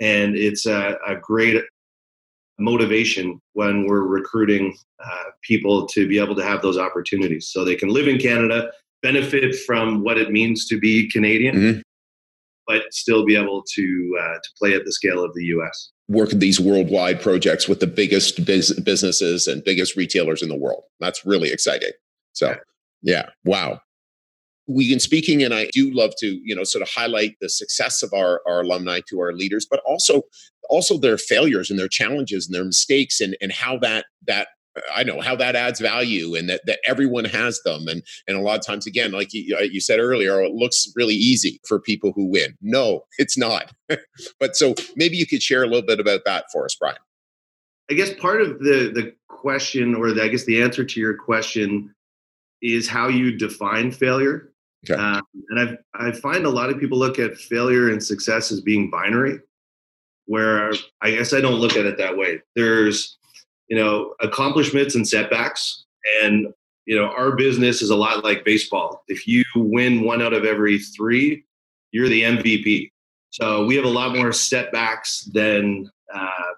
and 0.00 0.36
it's 0.36 0.66
a, 0.66 0.96
a 1.06 1.16
great 1.16 1.62
motivation 2.58 3.40
when 3.54 3.86
we're 3.86 4.06
recruiting 4.06 4.76
uh, 5.04 5.24
people 5.42 5.86
to 5.86 6.08
be 6.08 6.18
able 6.18 6.34
to 6.36 6.44
have 6.44 6.62
those 6.62 6.78
opportunities 6.78 7.48
so 7.48 7.64
they 7.64 7.74
can 7.74 7.88
live 7.88 8.08
in 8.08 8.18
Canada, 8.18 8.70
benefit 9.02 9.56
from 9.66 10.02
what 10.02 10.18
it 10.18 10.30
means 10.30 10.66
to 10.66 10.78
be 10.78 11.10
Canadian, 11.10 11.56
mm-hmm. 11.56 11.80
but 12.66 12.82
still 12.92 13.24
be 13.24 13.36
able 13.36 13.62
to 13.74 14.18
uh, 14.20 14.34
to 14.34 14.50
play 14.58 14.74
at 14.74 14.84
the 14.84 14.92
scale 14.92 15.24
of 15.24 15.34
the 15.34 15.44
US. 15.46 15.90
Work 16.08 16.30
these 16.30 16.60
worldwide 16.60 17.20
projects 17.20 17.68
with 17.68 17.80
the 17.80 17.86
biggest 17.86 18.44
biz- 18.44 18.78
businesses 18.80 19.46
and 19.46 19.64
biggest 19.64 19.96
retailers 19.96 20.42
in 20.42 20.48
the 20.48 20.56
world. 20.56 20.84
That's 21.00 21.24
really 21.24 21.52
exciting. 21.52 21.92
So, 22.32 22.48
yeah, 22.48 22.56
yeah. 23.02 23.28
wow 23.44 23.80
we've 24.72 24.90
been 24.90 25.00
speaking 25.00 25.42
and 25.42 25.54
i 25.54 25.66
do 25.72 25.90
love 25.92 26.12
to 26.18 26.40
you 26.44 26.54
know 26.54 26.64
sort 26.64 26.82
of 26.82 26.88
highlight 26.88 27.36
the 27.40 27.48
success 27.48 28.02
of 28.02 28.12
our, 28.12 28.40
our 28.46 28.60
alumni 28.60 29.00
to 29.08 29.20
our 29.20 29.32
leaders 29.32 29.66
but 29.68 29.80
also 29.86 30.22
also 30.70 30.98
their 30.98 31.18
failures 31.18 31.70
and 31.70 31.78
their 31.78 31.88
challenges 31.88 32.46
and 32.46 32.54
their 32.54 32.64
mistakes 32.64 33.20
and 33.20 33.36
and 33.40 33.52
how 33.52 33.78
that 33.78 34.06
that 34.26 34.48
I 34.94 35.02
know 35.02 35.20
how 35.20 35.36
that 35.36 35.54
adds 35.54 35.80
value 35.80 36.34
and 36.34 36.48
that, 36.48 36.62
that 36.66 36.78
everyone 36.86 37.26
has 37.26 37.60
them. 37.62 37.88
And, 37.88 38.02
and 38.26 38.36
a 38.36 38.40
lot 38.40 38.58
of 38.58 38.64
times, 38.64 38.86
again, 38.86 39.12
like 39.12 39.32
you, 39.32 39.58
you 39.70 39.80
said 39.80 39.98
earlier, 39.98 40.40
it 40.42 40.52
looks 40.52 40.90
really 40.96 41.14
easy 41.14 41.60
for 41.66 41.78
people 41.78 42.12
who 42.14 42.24
win. 42.24 42.56
No, 42.62 43.02
it's 43.18 43.36
not. 43.36 43.72
but 44.40 44.56
so 44.56 44.74
maybe 44.96 45.16
you 45.16 45.26
could 45.26 45.42
share 45.42 45.62
a 45.62 45.66
little 45.66 45.86
bit 45.86 46.00
about 46.00 46.22
that 46.24 46.46
for 46.52 46.64
us, 46.64 46.74
Brian. 46.74 46.96
I 47.90 47.94
guess 47.94 48.14
part 48.14 48.40
of 48.40 48.60
the, 48.60 48.90
the 48.94 49.14
question, 49.28 49.94
or 49.94 50.12
the, 50.12 50.22
I 50.22 50.28
guess 50.28 50.44
the 50.44 50.62
answer 50.62 50.84
to 50.84 51.00
your 51.00 51.16
question, 51.16 51.94
is 52.62 52.88
how 52.88 53.08
you 53.08 53.36
define 53.36 53.90
failure. 53.90 54.51
Okay. 54.90 55.00
Um, 55.00 55.22
and 55.50 55.78
I 55.94 56.08
I 56.08 56.12
find 56.12 56.44
a 56.44 56.50
lot 56.50 56.70
of 56.70 56.78
people 56.78 56.98
look 56.98 57.18
at 57.18 57.36
failure 57.36 57.90
and 57.90 58.02
success 58.02 58.50
as 58.50 58.60
being 58.60 58.90
binary, 58.90 59.38
where 60.26 60.72
I 61.00 61.12
guess 61.12 61.32
I 61.32 61.40
don't 61.40 61.60
look 61.60 61.76
at 61.76 61.86
it 61.86 61.98
that 61.98 62.16
way. 62.16 62.40
There's 62.56 63.16
you 63.68 63.76
know 63.76 64.14
accomplishments 64.20 64.94
and 64.94 65.06
setbacks, 65.06 65.84
and 66.22 66.52
you 66.86 66.96
know 66.96 67.06
our 67.06 67.36
business 67.36 67.80
is 67.80 67.90
a 67.90 67.96
lot 67.96 68.24
like 68.24 68.44
baseball. 68.44 69.04
If 69.06 69.28
you 69.28 69.44
win 69.54 70.02
one 70.02 70.20
out 70.20 70.32
of 70.32 70.44
every 70.44 70.78
three, 70.78 71.44
you're 71.92 72.08
the 72.08 72.22
MVP. 72.22 72.90
So 73.30 73.64
we 73.64 73.76
have 73.76 73.84
a 73.84 73.88
lot 73.88 74.16
more 74.16 74.32
setbacks 74.32 75.30
than 75.32 75.90
uh, 76.12 76.52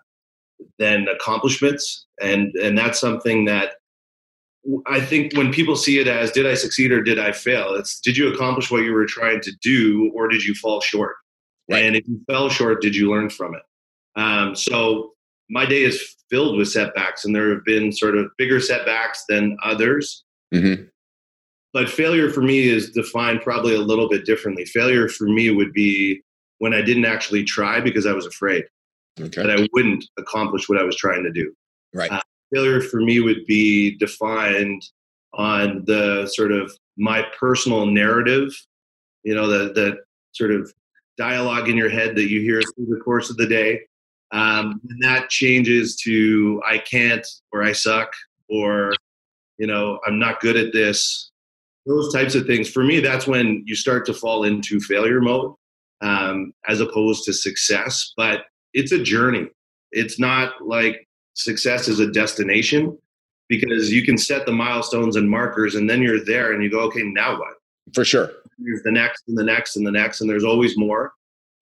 than 0.78 1.08
accomplishments, 1.08 2.06
and 2.22 2.54
and 2.54 2.76
that's 2.76 2.98
something 2.98 3.44
that 3.44 3.74
I 4.87 5.00
think 5.00 5.37
when 5.37 5.53
people 5.53 5.77
see 5.77 5.98
it 5.98 6.07
as 6.07 6.31
did 6.31 6.46
I 6.46 6.55
succeed 6.55 6.90
or 6.90 7.03
did 7.03 7.18
I 7.18 7.33
fail, 7.33 7.74
it's 7.74 8.00
did 8.00 8.16
you 8.16 8.33
accomplish 8.33 8.70
what 8.70 8.83
you 8.83 8.92
were 8.92 9.07
trying 9.07 9.40
to 9.42 9.53
do 9.62 10.11
or 10.14 10.29
did 10.29 10.42
you 10.42 10.55
fall 10.55 10.81
short? 10.81 11.16
Right. 11.70 11.85
And 11.85 11.96
if 11.96 12.07
you 12.07 12.20
fell 12.27 12.48
short, 12.48 12.83
did 12.83 12.94
you 12.94 13.11
learn 13.11 13.31
from 13.31 13.55
it? 13.55 13.62
Um, 14.20 14.55
so 14.55 15.12
my 15.50 15.66
day 15.66 15.83
is 15.83 16.14
filled 16.31 16.57
with 16.57 16.68
setbacks, 16.68 17.24
and 17.24 17.35
there 17.35 17.50
have 17.50 17.64
been 17.64 17.92
sort 17.92 18.16
of 18.16 18.27
bigger 18.38 18.61
setbacks 18.61 19.24
than 19.29 19.57
others. 19.62 20.24
Mm-hmm. 20.53 20.85
But 21.72 21.90
failure 21.90 22.31
for 22.31 22.40
me 22.40 22.68
is 22.68 22.90
defined 22.90 23.40
probably 23.40 23.74
a 23.74 23.81
little 23.81 24.09
bit 24.09 24.24
differently. 24.24 24.64
Failure 24.64 25.09
for 25.09 25.24
me 25.24 25.50
would 25.50 25.72
be 25.72 26.22
when 26.59 26.72
I 26.72 26.83
didn't 26.83 27.05
actually 27.05 27.44
try 27.44 27.81
because 27.81 28.07
I 28.07 28.12
was 28.12 28.27
afraid 28.27 28.64
okay. 29.20 29.42
that 29.42 29.50
I 29.50 29.66
wouldn't 29.72 30.05
accomplish 30.18 30.68
what 30.68 30.79
I 30.79 30.85
was 30.85 30.96
trying 30.96 31.24
to 31.24 31.33
do. 31.33 31.53
Right. 31.92 32.11
Uh, 32.11 32.20
failure 32.54 32.80
for 32.80 33.00
me 33.00 33.20
would 33.20 33.44
be 33.46 33.96
defined 33.96 34.82
on 35.34 35.84
the 35.86 36.30
sort 36.32 36.52
of 36.52 36.72
my 36.96 37.24
personal 37.38 37.86
narrative, 37.86 38.50
you 39.24 39.34
know, 39.34 39.48
the 39.48 39.72
the 39.72 39.96
sort 40.32 40.50
of 40.50 40.72
dialogue 41.16 41.68
in 41.68 41.76
your 41.76 41.88
head 41.88 42.16
that 42.16 42.28
you 42.28 42.40
hear 42.40 42.60
through 42.60 42.86
the 42.86 43.00
course 43.04 43.30
of 43.30 43.36
the 43.36 43.46
day. 43.46 43.80
Um, 44.32 44.80
and 44.88 45.02
that 45.02 45.30
changes 45.30 45.96
to 46.04 46.60
I 46.68 46.78
can't 46.78 47.26
or 47.52 47.62
I 47.62 47.72
suck 47.72 48.12
or 48.48 48.92
you 49.58 49.66
know 49.66 50.00
I'm 50.06 50.18
not 50.18 50.40
good 50.40 50.56
at 50.56 50.72
this. 50.72 51.30
Those 51.86 52.12
types 52.14 52.34
of 52.34 52.46
things. 52.46 52.70
For 52.70 52.82
me, 52.82 53.00
that's 53.00 53.26
when 53.26 53.62
you 53.66 53.74
start 53.74 54.06
to 54.06 54.14
fall 54.14 54.44
into 54.44 54.80
failure 54.80 55.20
mode 55.20 55.54
um, 56.00 56.52
as 56.66 56.80
opposed 56.80 57.24
to 57.24 57.32
success. 57.32 58.12
But 58.16 58.44
it's 58.72 58.92
a 58.92 59.02
journey. 59.02 59.48
It's 59.92 60.18
not 60.18 60.66
like 60.66 61.06
success 61.35 61.88
is 61.88 62.01
a 62.01 62.11
destination 62.11 62.97
because 63.49 63.92
you 63.92 64.05
can 64.05 64.16
set 64.16 64.47
the 64.47 64.53
milestones 64.53 65.16
and 65.16 65.29
markers 65.29 65.75
and 65.75 65.88
then 65.88 66.01
you're 66.01 66.25
there 66.25 66.53
and 66.53 66.62
you 66.62 66.70
go, 66.70 66.81
okay, 66.81 67.03
now 67.03 67.38
what? 67.38 67.55
For 67.92 68.05
sure. 68.05 68.31
There's 68.59 68.83
the 68.83 68.92
next 68.92 69.25
and 69.29 69.37
the 69.37 69.44
next 69.44 69.77
and 69.77 69.87
the 69.87 69.90
next, 69.90 70.20
and 70.20 70.31
there's 70.31 70.44
always 70.44 70.79
more. 70.79 71.12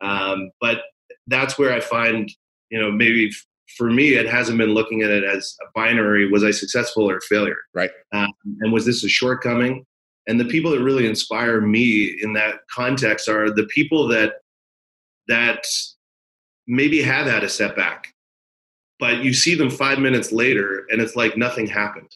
Um, 0.00 0.50
but 0.60 0.82
that's 1.26 1.58
where 1.58 1.72
I 1.72 1.80
find, 1.80 2.30
you 2.70 2.80
know, 2.80 2.90
maybe 2.92 3.30
for 3.76 3.90
me, 3.90 4.14
it 4.14 4.28
hasn't 4.28 4.58
been 4.58 4.74
looking 4.74 5.02
at 5.02 5.10
it 5.10 5.24
as 5.24 5.56
a 5.62 5.66
binary 5.74 6.30
was 6.30 6.44
I 6.44 6.50
successful 6.50 7.08
or 7.08 7.20
failure? 7.22 7.56
Right. 7.74 7.90
Um, 8.12 8.32
and 8.60 8.72
was 8.72 8.84
this 8.84 9.02
a 9.04 9.08
shortcoming? 9.08 9.86
And 10.26 10.38
the 10.38 10.44
people 10.44 10.70
that 10.70 10.80
really 10.80 11.06
inspire 11.06 11.60
me 11.60 12.16
in 12.22 12.32
that 12.34 12.60
context 12.70 13.28
are 13.28 13.50
the 13.52 13.64
people 13.64 14.06
that 14.08 14.34
that 15.28 15.64
maybe 16.66 17.02
have 17.02 17.26
had 17.26 17.44
a 17.44 17.48
setback 17.48 18.11
but 19.02 19.24
you 19.24 19.32
see 19.34 19.56
them 19.56 19.68
five 19.68 19.98
minutes 19.98 20.30
later 20.30 20.86
and 20.90 21.02
it's 21.02 21.16
like 21.16 21.36
nothing 21.36 21.66
happened. 21.66 22.14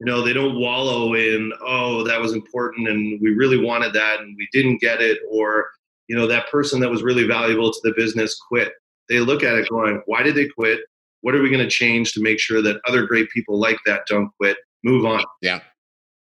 You 0.00 0.06
know 0.06 0.22
they 0.24 0.32
don't 0.32 0.58
wallow 0.58 1.12
in 1.12 1.52
oh 1.60 2.04
that 2.04 2.18
was 2.18 2.32
important 2.32 2.88
and 2.88 3.20
we 3.20 3.34
really 3.34 3.62
wanted 3.62 3.92
that 3.92 4.20
and 4.20 4.34
we 4.34 4.48
didn't 4.50 4.80
get 4.80 5.02
it 5.02 5.18
or 5.30 5.68
you 6.08 6.16
know 6.16 6.26
that 6.26 6.50
person 6.50 6.80
that 6.80 6.90
was 6.90 7.02
really 7.02 7.26
valuable 7.26 7.70
to 7.70 7.80
the 7.82 7.92
business 7.94 8.34
quit. 8.48 8.72
They 9.10 9.20
look 9.20 9.42
at 9.42 9.56
it 9.56 9.68
going 9.68 10.00
why 10.06 10.22
did 10.22 10.36
they 10.36 10.48
quit? 10.48 10.80
What 11.20 11.34
are 11.34 11.42
we 11.42 11.50
going 11.50 11.62
to 11.62 11.68
change 11.68 12.14
to 12.14 12.22
make 12.22 12.40
sure 12.40 12.62
that 12.62 12.80
other 12.88 13.04
great 13.04 13.28
people 13.28 13.60
like 13.60 13.78
that 13.84 14.06
don't 14.08 14.30
quit? 14.40 14.56
Move 14.84 15.04
on. 15.04 15.22
Yeah. 15.42 15.60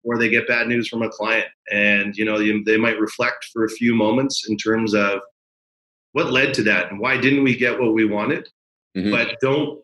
Or 0.05 0.17
they 0.17 0.29
get 0.29 0.47
bad 0.47 0.69
news 0.69 0.87
from 0.87 1.03
a 1.03 1.09
client 1.09 1.49
and 1.73 2.17
you 2.17 2.25
know 2.25 2.39
they 2.39 2.77
might 2.77 3.01
reflect 3.01 3.47
for 3.53 3.65
a 3.65 3.69
few 3.69 3.97
moments 3.97 4.49
in 4.49 4.57
terms 4.57 4.95
of 4.95 5.23
what 6.13 6.31
led 6.31 6.55
to 6.55 6.63
that 6.63 6.93
and 6.93 7.01
why 7.01 7.17
didn't 7.17 7.43
we 7.43 7.57
get 7.57 7.81
what 7.81 7.95
we 7.95 8.05
wanted 8.05 8.49
mm-hmm. 8.97 9.11
but 9.11 9.37
don't 9.41 9.83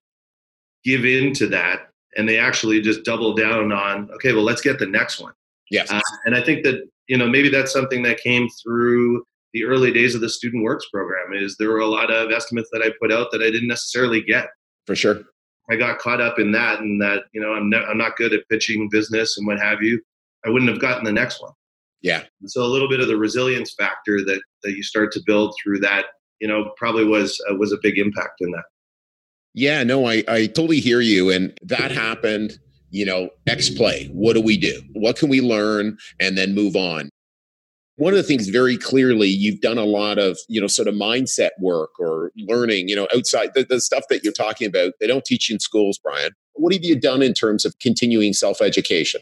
give 0.84 1.04
in 1.04 1.32
to 1.34 1.46
that. 1.48 1.90
And 2.16 2.28
they 2.28 2.38
actually 2.38 2.80
just 2.80 3.04
double 3.04 3.34
down 3.34 3.72
on 3.72 4.10
okay 4.12 4.32
well 4.32 4.42
let's 4.42 4.62
get 4.62 4.78
the 4.78 4.86
next 4.86 5.20
one. 5.20 5.32
Yes. 5.70 5.90
Uh, 5.90 6.00
and 6.24 6.34
i 6.34 6.42
think 6.42 6.64
that 6.64 6.82
you 7.08 7.16
know 7.16 7.28
maybe 7.28 7.48
that's 7.48 7.72
something 7.72 8.02
that 8.02 8.18
came 8.18 8.48
through 8.62 9.22
the 9.52 9.64
early 9.64 9.92
days 9.92 10.14
of 10.14 10.20
the 10.20 10.28
student 10.28 10.62
works 10.62 10.86
program 10.90 11.32
is 11.32 11.56
there 11.56 11.70
were 11.70 11.80
a 11.80 11.86
lot 11.86 12.10
of 12.10 12.30
estimates 12.30 12.68
that 12.72 12.82
i 12.82 12.90
put 13.00 13.12
out 13.12 13.28
that 13.32 13.42
i 13.42 13.50
didn't 13.50 13.68
necessarily 13.68 14.22
get. 14.22 14.48
For 14.86 14.96
sure. 14.96 15.22
I 15.70 15.76
got 15.76 15.98
caught 15.98 16.22
up 16.22 16.38
in 16.38 16.50
that 16.52 16.80
and 16.80 17.00
that 17.02 17.24
you 17.32 17.40
know 17.40 17.52
i'm, 17.52 17.68
ne- 17.68 17.84
I'm 17.84 17.98
not 17.98 18.16
good 18.16 18.32
at 18.32 18.48
pitching 18.48 18.88
business 18.90 19.36
and 19.36 19.46
what 19.46 19.60
have 19.60 19.82
you. 19.82 20.00
I 20.46 20.50
wouldn't 20.50 20.70
have 20.70 20.80
gotten 20.80 21.04
the 21.04 21.12
next 21.12 21.42
one. 21.42 21.52
Yeah. 22.00 22.22
And 22.40 22.50
so 22.50 22.62
a 22.62 22.66
little 22.66 22.88
bit 22.88 23.00
of 23.00 23.08
the 23.08 23.16
resilience 23.16 23.74
factor 23.74 24.24
that 24.24 24.40
that 24.62 24.72
you 24.72 24.82
start 24.82 25.12
to 25.12 25.20
build 25.26 25.54
through 25.62 25.80
that 25.80 26.06
you 26.40 26.48
know 26.48 26.72
probably 26.76 27.04
was 27.04 27.38
uh, 27.50 27.54
was 27.56 27.72
a 27.72 27.78
big 27.82 27.98
impact 27.98 28.40
in 28.40 28.50
that 28.52 28.64
yeah, 29.58 29.82
no, 29.82 30.06
I, 30.06 30.22
I 30.28 30.46
totally 30.46 30.78
hear 30.78 31.00
you. 31.00 31.30
And 31.30 31.52
that 31.62 31.90
happened, 31.90 32.58
you 32.90 33.04
know, 33.04 33.30
X 33.48 33.68
play. 33.68 34.06
What 34.12 34.34
do 34.34 34.40
we 34.40 34.56
do? 34.56 34.80
What 34.92 35.16
can 35.16 35.28
we 35.28 35.40
learn 35.40 35.98
and 36.20 36.38
then 36.38 36.54
move 36.54 36.76
on? 36.76 37.10
One 37.96 38.12
of 38.12 38.16
the 38.16 38.22
things 38.22 38.48
very 38.48 38.76
clearly, 38.76 39.26
you've 39.26 39.60
done 39.60 39.76
a 39.76 39.84
lot 39.84 40.18
of, 40.18 40.38
you 40.48 40.60
know, 40.60 40.68
sort 40.68 40.86
of 40.86 40.94
mindset 40.94 41.50
work 41.58 41.90
or 41.98 42.30
learning, 42.36 42.88
you 42.88 42.94
know, 42.94 43.08
outside 43.12 43.50
the, 43.54 43.64
the 43.64 43.80
stuff 43.80 44.04
that 44.10 44.22
you're 44.22 44.32
talking 44.32 44.68
about. 44.68 44.92
They 45.00 45.08
don't 45.08 45.24
teach 45.24 45.50
in 45.50 45.58
schools, 45.58 45.98
Brian. 45.98 46.30
What 46.52 46.72
have 46.72 46.84
you 46.84 46.94
done 46.94 47.20
in 47.20 47.34
terms 47.34 47.64
of 47.64 47.76
continuing 47.80 48.34
self 48.34 48.62
education? 48.62 49.20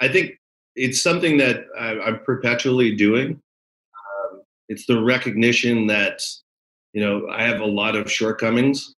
I 0.00 0.08
think 0.08 0.32
it's 0.74 1.00
something 1.00 1.36
that 1.36 1.66
I'm 1.78 2.18
perpetually 2.24 2.96
doing. 2.96 3.40
Um, 4.24 4.40
it's 4.68 4.86
the 4.86 5.00
recognition 5.00 5.86
that, 5.86 6.22
you 6.92 7.00
know, 7.00 7.28
I 7.30 7.44
have 7.44 7.60
a 7.60 7.66
lot 7.66 7.94
of 7.94 8.10
shortcomings 8.10 8.95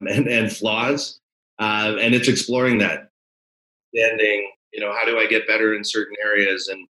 and, 0.00 0.28
and 0.28 0.52
flaws. 0.52 1.20
Uh, 1.58 1.96
and 2.00 2.14
it's 2.14 2.28
exploring 2.28 2.78
that, 2.78 3.10
understanding, 3.94 4.50
you 4.72 4.80
know, 4.80 4.92
how 4.92 5.04
do 5.04 5.18
I 5.18 5.26
get 5.26 5.46
better 5.46 5.74
in 5.74 5.84
certain 5.84 6.16
areas? 6.22 6.68
And 6.68 6.86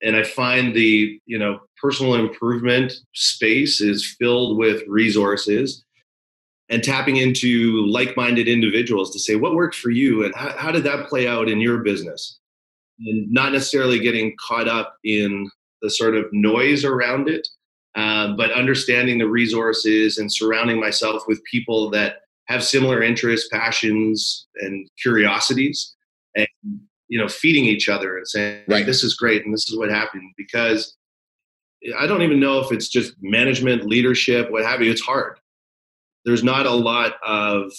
and 0.00 0.14
I 0.14 0.22
find 0.22 0.74
the, 0.74 1.20
you 1.26 1.38
know, 1.38 1.58
personal 1.80 2.14
improvement 2.14 2.92
space 3.14 3.80
is 3.80 4.14
filled 4.18 4.56
with 4.56 4.82
resources 4.86 5.84
and 6.68 6.84
tapping 6.84 7.16
into 7.16 7.84
like-minded 7.86 8.46
individuals 8.46 9.10
to 9.12 9.18
say 9.18 9.34
what 9.34 9.54
worked 9.54 9.74
for 9.74 9.90
you 9.90 10.24
and 10.24 10.32
how, 10.36 10.56
how 10.56 10.70
did 10.70 10.84
that 10.84 11.08
play 11.08 11.26
out 11.26 11.48
in 11.48 11.60
your 11.60 11.78
business 11.78 12.38
and 13.00 13.28
not 13.32 13.52
necessarily 13.52 13.98
getting 13.98 14.36
caught 14.38 14.68
up 14.68 14.96
in 15.02 15.50
the 15.82 15.90
sort 15.90 16.14
of 16.14 16.26
noise 16.32 16.84
around 16.84 17.28
it 17.28 17.48
uh, 17.98 18.32
but 18.36 18.52
understanding 18.52 19.18
the 19.18 19.26
resources 19.26 20.18
and 20.18 20.32
surrounding 20.32 20.78
myself 20.78 21.24
with 21.26 21.42
people 21.42 21.90
that 21.90 22.20
have 22.46 22.62
similar 22.62 23.02
interests, 23.02 23.48
passions, 23.50 24.46
and 24.60 24.88
curiosities, 25.02 25.96
and 26.36 26.46
you 27.08 27.18
know, 27.18 27.26
feeding 27.26 27.64
each 27.64 27.88
other 27.88 28.16
and 28.16 28.28
saying, 28.28 28.62
Right. 28.68 28.86
"This 28.86 29.02
is 29.02 29.14
great," 29.14 29.44
and 29.44 29.52
this 29.52 29.68
is 29.68 29.76
what 29.76 29.90
happened. 29.90 30.32
Because 30.36 30.96
I 31.98 32.06
don't 32.06 32.22
even 32.22 32.38
know 32.38 32.60
if 32.60 32.70
it's 32.70 32.88
just 32.88 33.14
management, 33.20 33.84
leadership, 33.86 34.48
what 34.48 34.64
have 34.64 34.80
you. 34.80 34.92
It's 34.92 35.00
hard. 35.00 35.40
There's 36.24 36.44
not 36.44 36.66
a 36.66 36.70
lot 36.70 37.16
of 37.26 37.72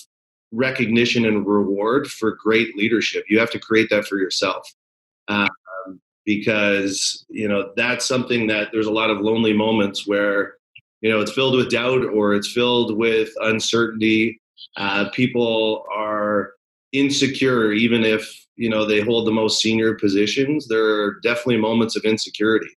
recognition 0.51 1.25
and 1.27 1.47
reward 1.47 2.11
for 2.11 2.35
great 2.35 2.75
leadership. 2.75 3.23
You 3.29 3.39
have 3.39 3.51
to 3.51 3.59
create 3.59 3.89
that 3.91 4.05
for 4.05 4.17
yourself. 4.17 4.69
Um, 5.29 5.47
because 6.29 7.25
you 7.27 7.47
know 7.47 7.71
that's 7.75 8.07
something 8.07 8.45
that 8.45 8.69
there's 8.71 8.85
a 8.85 8.91
lot 8.91 9.09
of 9.09 9.19
lonely 9.19 9.51
moments 9.51 10.05
where 10.05 10.53
you 11.01 11.09
know 11.09 11.19
it's 11.21 11.31
filled 11.31 11.55
with 11.55 11.71
doubt 11.71 12.05
or 12.05 12.35
it's 12.35 12.51
filled 12.51 12.95
with 12.95 13.29
uncertainty. 13.41 14.39
Uh, 14.77 15.09
people 15.09 15.83
are 15.91 16.51
insecure 16.91 17.71
even 17.71 18.03
if 18.03 18.45
you 18.57 18.69
know 18.69 18.85
they 18.85 19.01
hold 19.01 19.25
the 19.25 19.31
most 19.31 19.59
senior 19.59 19.95
positions 19.95 20.67
there 20.67 20.85
are 20.85 21.19
definitely 21.23 21.57
moments 21.57 21.95
of 21.95 22.03
insecurity. 22.03 22.69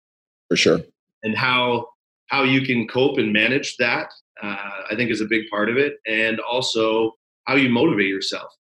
For 0.48 0.56
sure. 0.56 0.80
and 1.22 1.36
how 1.36 1.88
how 2.28 2.42
you 2.44 2.62
can 2.62 2.88
cope 2.88 3.18
and 3.18 3.32
manage 3.32 3.76
that 3.78 4.08
uh, 4.42 4.70
i 4.90 4.94
think 4.96 5.10
is 5.10 5.22
a 5.22 5.26
big 5.34 5.44
part 5.50 5.68
of 5.70 5.76
it 5.76 5.94
and 6.06 6.40
also 6.40 7.12
how 7.46 7.54
you 7.56 7.68
motivate 7.70 8.08
yourself 8.08 8.50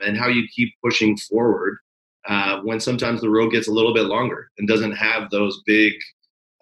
and 0.00 0.16
how 0.16 0.28
you 0.28 0.42
keep 0.56 0.70
pushing 0.84 1.16
forward 1.16 1.78
uh, 2.28 2.60
when 2.62 2.80
sometimes 2.80 3.20
the 3.20 3.30
road 3.30 3.50
gets 3.50 3.68
a 3.68 3.72
little 3.72 3.94
bit 3.94 4.04
longer 4.04 4.50
and 4.58 4.68
doesn't 4.68 4.92
have 4.92 5.30
those 5.30 5.62
big 5.66 5.92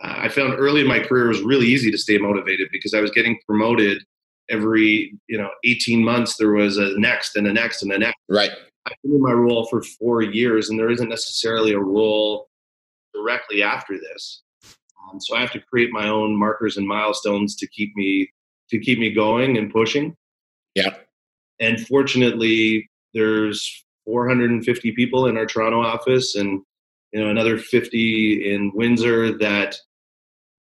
uh, 0.02 0.14
i 0.18 0.28
found 0.28 0.54
early 0.58 0.80
in 0.80 0.86
my 0.86 1.00
career 1.00 1.26
it 1.26 1.28
was 1.28 1.42
really 1.42 1.66
easy 1.66 1.90
to 1.90 1.98
stay 1.98 2.18
motivated 2.18 2.68
because 2.72 2.94
i 2.94 3.00
was 3.00 3.10
getting 3.10 3.38
promoted 3.46 4.02
every 4.50 5.12
you 5.28 5.36
know 5.36 5.50
18 5.64 6.02
months 6.02 6.36
there 6.36 6.52
was 6.52 6.78
a 6.78 6.98
next 6.98 7.36
and 7.36 7.46
a 7.46 7.52
next 7.52 7.82
and 7.82 7.92
a 7.92 7.98
next 7.98 8.18
Right. 8.28 8.50
I've 8.88 8.96
been 9.02 9.16
in 9.16 9.22
my 9.22 9.32
role 9.32 9.66
for 9.66 9.82
four 9.82 10.22
years, 10.22 10.70
and 10.70 10.78
there 10.78 10.90
isn't 10.90 11.08
necessarily 11.08 11.72
a 11.72 11.80
role 11.80 12.48
directly 13.14 13.62
after 13.62 13.98
this. 13.98 14.42
Um, 14.64 15.20
so 15.20 15.36
I 15.36 15.40
have 15.40 15.52
to 15.52 15.60
create 15.60 15.90
my 15.92 16.08
own 16.08 16.36
markers 16.36 16.76
and 16.76 16.86
milestones 16.86 17.56
to 17.56 17.66
keep 17.66 17.94
me 17.96 18.30
to 18.70 18.78
keep 18.78 18.98
me 18.98 19.12
going 19.12 19.56
and 19.56 19.72
pushing. 19.72 20.16
Yeah. 20.74 20.94
And 21.60 21.86
fortunately, 21.86 22.88
there's 23.14 23.84
450 24.08 24.92
people 24.92 25.26
in 25.26 25.36
our 25.36 25.44
Toronto 25.44 25.82
office, 25.82 26.34
and 26.34 26.62
you 27.12 27.20
know 27.20 27.28
another 27.28 27.58
50 27.58 28.50
in 28.50 28.72
Windsor 28.74 29.36
that 29.36 29.76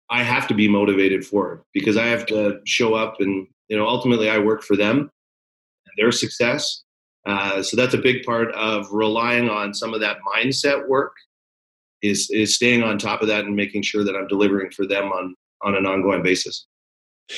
I 0.10 0.24
have 0.24 0.48
to 0.48 0.56
be 0.56 0.68
motivated 0.68 1.24
for 1.24 1.64
because 1.72 1.96
I 1.96 2.08
have 2.08 2.26
to 2.28 2.60
show 2.66 2.96
up, 2.96 3.18
and 3.20 3.48
you 3.70 3.78
know 3.78 3.88
ultimately 3.88 4.32
I 4.32 4.40
work 4.40 4.64
for 4.64 4.76
them 4.76 4.98
and 4.98 5.94
their 5.96 6.12
success. 6.12 6.84
Uh, 7.28 7.62
so 7.62 7.78
that's 7.78 7.94
a 7.94 8.00
big 8.00 8.24
part 8.24 8.52
of 8.54 8.88
relying 8.92 9.48
on 9.48 9.76
some 9.76 9.94
of 9.94 10.00
that 10.00 10.18
mindset 10.36 10.88
work 10.88 11.14
is 12.02 12.30
is 12.32 12.56
staying 12.56 12.82
on 12.82 12.98
top 12.98 13.22
of 13.22 13.28
that 13.28 13.46
and 13.46 13.56
making 13.56 13.84
sure 13.84 14.04
that 14.04 14.16
I'm 14.16 14.28
delivering 14.28 14.72
for 14.72 14.88
them 14.88 15.06
on 15.12 15.36
on 15.62 15.76
an 15.76 15.86
ongoing 15.86 16.24
basis. 16.24 16.66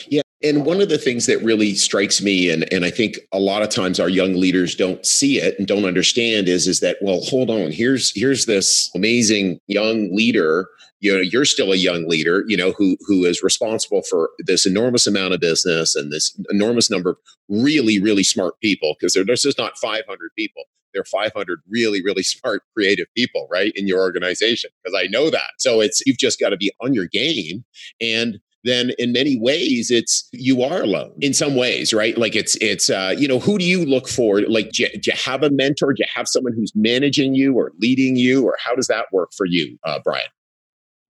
Yeah. 0.08 0.22
And 0.43 0.65
one 0.65 0.82
of 0.82 0.89
the 0.89 1.00
things 1.00 1.26
that 1.26 1.41
really 1.43 1.73
strikes 1.73 2.21
me, 2.21 2.52
and, 2.52 2.71
and 2.71 2.86
I 2.86 2.91
think 2.91 3.17
a 3.32 3.39
lot 3.39 3.63
of 3.63 3.69
times 3.69 4.00
our 4.00 4.10
young 4.10 4.36
leaders 4.36 4.76
don't 4.76 5.04
see 5.04 5.39
it 5.39 5.58
and 5.58 5.67
don't 5.67 5.86
understand 5.86 6.47
is, 6.47 6.67
is 6.67 6.80
that, 6.82 6.97
well, 7.02 7.21
hold 7.21 7.50
on, 7.50 7.71
here's 7.71 8.12
here's 8.15 8.45
this 8.45 8.91
amazing 8.95 9.60
young 9.67 10.15
leader. 10.15 10.67
You 11.00 11.15
know, 11.15 11.21
you're 11.21 11.45
still 11.45 11.71
a 11.71 11.76
young 11.76 12.08
leader, 12.08 12.43
you 12.47 12.56
know, 12.56 12.71
who 12.71 12.97
who 13.08 13.26
is 13.26 13.41
responsible 13.41 14.04
for 14.04 14.30
this 14.45 14.65
enormous 14.65 15.08
amount 15.08 15.34
of 15.34 15.39
business 15.39 15.95
and 15.95 16.12
this 16.12 16.39
enormous 16.52 16.91
number 16.91 17.12
of 17.12 17.17
really, 17.50 18.00
really 18.00 18.23
smart 18.23 18.60
people, 18.62 18.95
because 19.00 19.13
there's 19.13 19.41
just 19.41 19.58
not 19.58 19.78
500 19.78 20.06
people. 20.38 20.63
There 20.93 21.02
are 21.02 21.06
500 21.06 21.62
really, 21.67 22.04
really 22.04 22.23
smart, 22.23 22.62
creative 22.76 23.08
people, 23.15 23.47
right, 23.52 23.71
in 23.76 23.88
your 23.88 24.02
organization. 24.02 24.69
Because 24.84 25.00
I 25.00 25.08
know 25.08 25.32
that. 25.32 25.52
So 25.58 25.82
it's 25.82 26.02
you've 26.06 26.19
just 26.19 26.39
got 26.39 26.50
to 26.50 26.58
be 26.58 26.71
on 26.80 26.93
your 26.93 27.08
game 27.08 27.65
and 28.00 28.39
then 28.68 28.92
in 28.98 29.12
many 29.12 29.40
ways 29.40 29.90
it's 29.92 30.28
you 30.32 30.62
are 30.62 30.82
alone 30.82 31.14
in 31.22 31.34
some 31.34 31.56
ways 31.56 31.94
right 31.94 32.18
like 32.18 32.36
it's 32.36 32.56
it's 32.58 32.90
uh 32.90 33.14
you 33.18 33.28
know 33.28 33.40
who 33.40 33.58
do 33.58 33.66
you 33.66 33.86
look 33.86 34.08
for 34.08 34.42
like 34.42 34.72
do 34.72 34.84
you, 34.84 34.90
do 35.00 35.12
you 35.12 35.18
have 35.18 35.44
a 35.44 35.50
mentor 35.50 35.94
do 35.94 36.02
you 36.02 36.10
have 36.14 36.28
someone 36.28 36.54
who's 36.54 36.72
managing 36.76 37.36
you 37.36 37.56
or 37.56 37.72
leading 37.80 38.16
you 38.16 38.46
or 38.46 38.58
how 38.64 38.76
does 38.76 38.88
that 38.88 39.06
work 39.12 39.30
for 39.36 39.46
you 39.46 39.78
uh 39.86 40.00
brian 40.04 40.28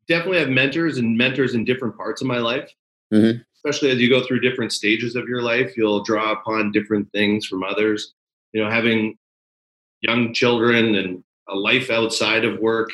Definitely 0.08 0.39
have 0.39 0.50
mentors 0.50 0.98
and 0.98 1.17
mentors 1.17 1.54
in 1.54 1.65
different 1.65 1.98
parts 1.98 2.22
of 2.22 2.28
my 2.28 2.38
life. 2.38 2.72
Mhm. 3.13 3.43
Especially 3.56 3.89
as 3.89 4.00
you 4.00 4.10
go 4.10 4.24
through 4.24 4.39
different 4.39 4.72
stages 4.72 5.15
of 5.15 5.28
your 5.28 5.41
life, 5.41 5.76
you'll 5.76 6.04
draw 6.04 6.32
upon 6.32 6.72
different 6.72 7.12
things 7.12 7.46
from 7.46 7.63
others. 7.63 8.13
You 8.54 8.63
know, 8.63 8.70
having 8.70 9.17
young 10.02 10.34
children 10.34 10.96
and 10.96 11.24
a 11.50 11.56
life 11.56 11.89
outside 11.89 12.46
of 12.46 12.60
work, 12.60 12.91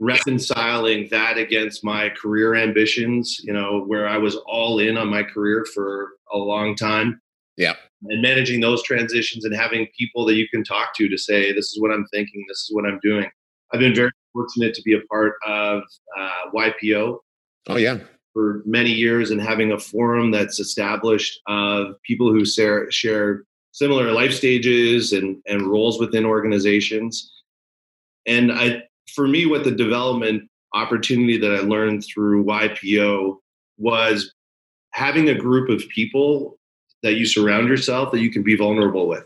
reconciling 0.00 1.06
that 1.10 1.36
against 1.36 1.84
my 1.84 2.08
career 2.10 2.54
ambitions, 2.54 3.38
you 3.44 3.52
know, 3.52 3.84
where 3.86 4.08
I 4.08 4.16
was 4.16 4.36
all 4.46 4.78
in 4.78 4.96
on 4.96 5.08
my 5.08 5.22
career 5.22 5.66
for 5.74 6.12
a 6.32 6.38
long 6.38 6.74
time. 6.74 7.20
Yeah. 7.56 7.74
And 8.04 8.22
managing 8.22 8.60
those 8.60 8.82
transitions 8.82 9.44
and 9.44 9.54
having 9.54 9.86
people 9.96 10.24
that 10.26 10.34
you 10.34 10.48
can 10.48 10.64
talk 10.64 10.94
to 10.96 11.08
to 11.08 11.18
say, 11.18 11.52
this 11.52 11.66
is 11.70 11.80
what 11.80 11.90
I'm 11.90 12.06
thinking, 12.06 12.44
this 12.48 12.60
is 12.60 12.70
what 12.72 12.86
I'm 12.86 12.98
doing. 13.02 13.28
I've 13.72 13.80
been 13.80 13.94
very 13.94 14.10
fortunate 14.32 14.74
to 14.74 14.82
be 14.82 14.94
a 14.94 15.00
part 15.02 15.34
of 15.46 15.82
uh, 16.18 16.50
YPO 16.54 17.18
oh 17.68 17.76
yeah 17.76 17.98
for 18.32 18.62
many 18.64 18.90
years 18.90 19.30
and 19.30 19.40
having 19.40 19.72
a 19.72 19.78
forum 19.78 20.30
that's 20.30 20.60
established 20.60 21.40
of 21.48 21.94
people 22.02 22.32
who 22.32 22.44
share, 22.44 22.90
share 22.90 23.44
similar 23.72 24.12
life 24.12 24.32
stages 24.32 25.12
and, 25.12 25.42
and 25.46 25.66
roles 25.66 25.98
within 25.98 26.24
organizations. 26.24 27.32
And 28.26 28.52
I, 28.52 28.82
for 29.14 29.26
me, 29.26 29.46
what 29.46 29.64
the 29.64 29.70
development 29.70 30.48
opportunity 30.74 31.36
that 31.38 31.52
I 31.52 31.60
learned 31.60 32.04
through 32.04 32.44
YPO 32.44 33.36
was 33.78 34.32
having 34.92 35.28
a 35.28 35.34
group 35.34 35.68
of 35.68 35.88
people 35.88 36.58
that 37.02 37.14
you 37.14 37.26
surround 37.26 37.68
yourself 37.68 38.12
that 38.12 38.20
you 38.20 38.30
can 38.30 38.42
be 38.42 38.56
vulnerable 38.56 39.08
with. 39.08 39.24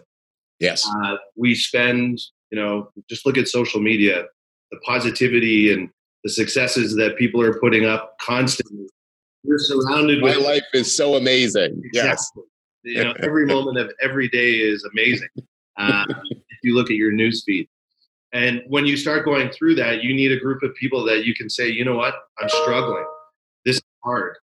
yes 0.61 0.89
Uh, 0.89 1.17
we 1.37 1.55
spend, 1.55 2.21
you 2.51 2.59
know, 2.59 2.89
just 3.09 3.27
look 3.27 3.37
at 3.37 3.49
social 3.49 3.81
media, 3.81 4.25
the 4.71 4.79
positivity 4.87 5.73
and 5.73 5.91
the 6.23 6.31
successes 6.31 6.95
that 6.97 7.17
people 7.17 7.41
are 7.41 7.59
putting 7.61 7.85
up 7.85 8.17
constantly. 8.21 8.87
You're 9.43 9.59
surrounded 9.59 10.21
my 10.21 10.37
with 10.37 10.47
life 10.47 10.63
is 10.73 10.95
so 10.95 11.17
amazing 11.17 11.83
yes 11.93 12.05
Exactly. 12.05 12.45
You 12.87 13.05
know, 13.05 13.15
every 13.23 13.47
moment 13.47 13.79
of 13.79 13.91
every 14.03 14.29
day 14.29 14.53
is 14.53 14.85
amazing. 14.85 15.29
Uh, 15.77 16.05
if 16.31 16.59
you 16.63 16.73
look 16.73 16.89
at 16.89 16.95
your 16.95 17.11
news 17.11 17.43
feed, 17.45 17.67
and 18.35 18.63
when 18.67 18.85
you 18.85 18.97
start 18.97 19.25
going 19.25 19.49
through 19.51 19.77
that, 19.77 20.03
you 20.03 20.15
need 20.15 20.33
a 20.33 20.39
group 20.39 20.63
of 20.63 20.75
people 20.75 21.05
that 21.05 21.25
you 21.25 21.35
can 21.35 21.49
say, 21.49 21.69
you 21.69 21.85
know 21.85 21.97
what, 21.97 22.15
I'm 22.39 22.49
struggling. 22.49 23.07
This 23.65 23.77
is 23.77 23.83
hard, 24.05 24.37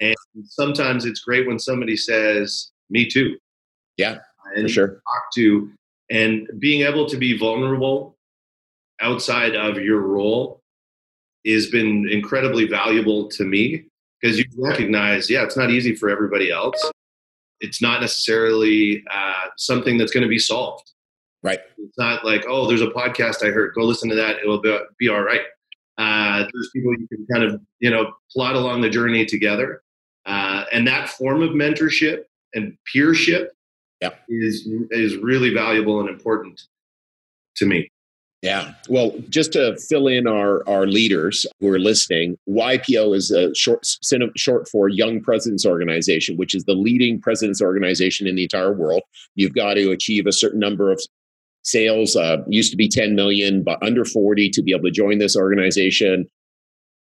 and 0.00 0.14
sometimes 0.44 1.06
it's 1.06 1.20
great 1.20 1.46
when 1.46 1.58
somebody 1.58 1.96
says, 1.96 2.70
"Me 2.90 3.08
too." 3.08 3.38
Yeah, 3.96 4.18
and 4.54 4.64
for 4.64 4.68
sure 4.68 4.88
talk 4.88 5.32
to, 5.36 5.70
and 6.10 6.46
being 6.58 6.82
able 6.82 7.06
to 7.08 7.16
be 7.16 7.38
vulnerable 7.38 8.16
outside 9.00 9.54
of 9.54 9.78
your 9.78 10.00
role 10.00 10.60
has 11.46 11.68
been 11.68 12.08
incredibly 12.10 12.66
valuable 12.66 13.28
to 13.28 13.44
me 13.44 13.86
because 14.20 14.38
you 14.38 14.44
recognize, 14.56 15.30
yeah, 15.30 15.44
it's 15.44 15.56
not 15.56 15.70
easy 15.70 15.94
for 15.94 16.08
everybody 16.08 16.50
else. 16.50 16.90
It's 17.60 17.80
not 17.80 18.00
necessarily 18.00 19.04
uh, 19.10 19.46
something 19.56 19.96
that's 19.96 20.12
going 20.12 20.22
to 20.22 20.28
be 20.28 20.38
solved. 20.38 20.92
Right. 21.46 21.60
It's 21.78 21.96
not 21.96 22.24
like, 22.24 22.44
oh, 22.48 22.66
there's 22.66 22.82
a 22.82 22.88
podcast 22.88 23.46
I 23.46 23.52
heard. 23.52 23.72
Go 23.74 23.84
listen 23.84 24.08
to 24.10 24.16
that. 24.16 24.38
It 24.42 24.48
will 24.48 24.60
be, 24.60 24.76
be 24.98 25.08
all 25.08 25.22
right. 25.22 25.42
Uh, 25.96 26.38
there's 26.52 26.70
people 26.74 26.92
you 26.98 27.06
can 27.06 27.24
kind 27.32 27.44
of, 27.44 27.60
you 27.78 27.88
know, 27.88 28.12
plot 28.32 28.56
along 28.56 28.80
the 28.80 28.90
journey 28.90 29.24
together. 29.24 29.82
Uh, 30.26 30.64
and 30.72 30.88
that 30.88 31.08
form 31.08 31.42
of 31.42 31.50
mentorship 31.50 32.24
and 32.54 32.76
peership 32.92 33.46
Yeah. 34.02 34.10
is 34.28 34.68
is 34.90 35.16
really 35.18 35.54
valuable 35.54 36.00
and 36.00 36.08
important 36.08 36.62
to 37.58 37.66
me. 37.66 37.88
Yeah. 38.42 38.74
Well, 38.88 39.12
just 39.30 39.52
to 39.52 39.76
fill 39.88 40.08
in 40.08 40.26
our, 40.26 40.68
our 40.68 40.86
leaders 40.86 41.46
who 41.58 41.68
are 41.68 41.78
listening, 41.78 42.36
YPO 42.48 43.16
is 43.16 43.30
a 43.30 43.54
short 43.54 43.86
short 44.36 44.68
for 44.68 44.88
Young 44.88 45.20
Presidents 45.20 45.64
Organization, 45.64 46.36
which 46.36 46.54
is 46.54 46.64
the 46.64 46.74
leading 46.74 47.20
presidents 47.20 47.62
organization 47.62 48.26
in 48.26 48.36
the 48.36 48.42
entire 48.42 48.72
world. 48.72 49.02
You've 49.36 49.54
got 49.54 49.74
to 49.74 49.90
achieve 49.90 50.26
a 50.26 50.32
certain 50.32 50.60
number 50.60 50.92
of 50.92 51.00
sales. 51.66 52.16
Uh, 52.16 52.38
used 52.48 52.70
to 52.70 52.76
be 52.76 52.88
10 52.88 53.14
million, 53.14 53.62
but 53.62 53.82
under 53.82 54.04
40 54.04 54.50
to 54.50 54.62
be 54.62 54.72
able 54.72 54.84
to 54.84 54.90
join 54.90 55.18
this 55.18 55.36
organization. 55.36 56.26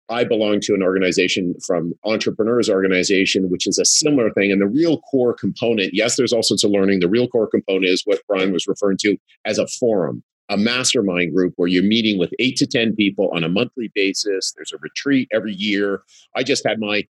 I 0.08 0.24
belong 0.24 0.60
to 0.62 0.74
an 0.74 0.82
organization 0.82 1.54
from 1.64 1.94
Entrepreneurs 2.04 2.68
Organization, 2.68 3.48
which 3.48 3.66
is 3.66 3.78
a 3.78 3.84
similar 3.84 4.30
thing. 4.32 4.50
And 4.50 4.60
the 4.60 4.66
real 4.66 5.00
core 5.02 5.32
component, 5.32 5.94
yes, 5.94 6.16
there's 6.16 6.32
all 6.32 6.42
sorts 6.42 6.64
of 6.64 6.72
learning. 6.72 6.98
The 6.98 7.08
real 7.08 7.28
core 7.28 7.46
component 7.46 7.86
is 7.86 8.02
what 8.04 8.20
Brian 8.28 8.52
was 8.52 8.66
referring 8.66 8.98
to 8.98 9.16
as 9.44 9.58
a 9.58 9.66
forum 9.66 10.22
a 10.50 10.56
mastermind 10.56 11.32
group 11.32 11.54
where 11.56 11.68
you're 11.68 11.80
meeting 11.80 12.18
with 12.18 12.34
eight 12.40 12.56
to 12.56 12.66
10 12.66 12.96
people 12.96 13.30
on 13.32 13.44
a 13.44 13.48
monthly 13.48 13.90
basis. 13.94 14.52
There's 14.56 14.72
a 14.72 14.78
retreat 14.78 15.28
every 15.32 15.54
year. 15.54 16.02
I 16.34 16.42
just 16.42 16.66
had 16.66 16.80
my 16.80 17.06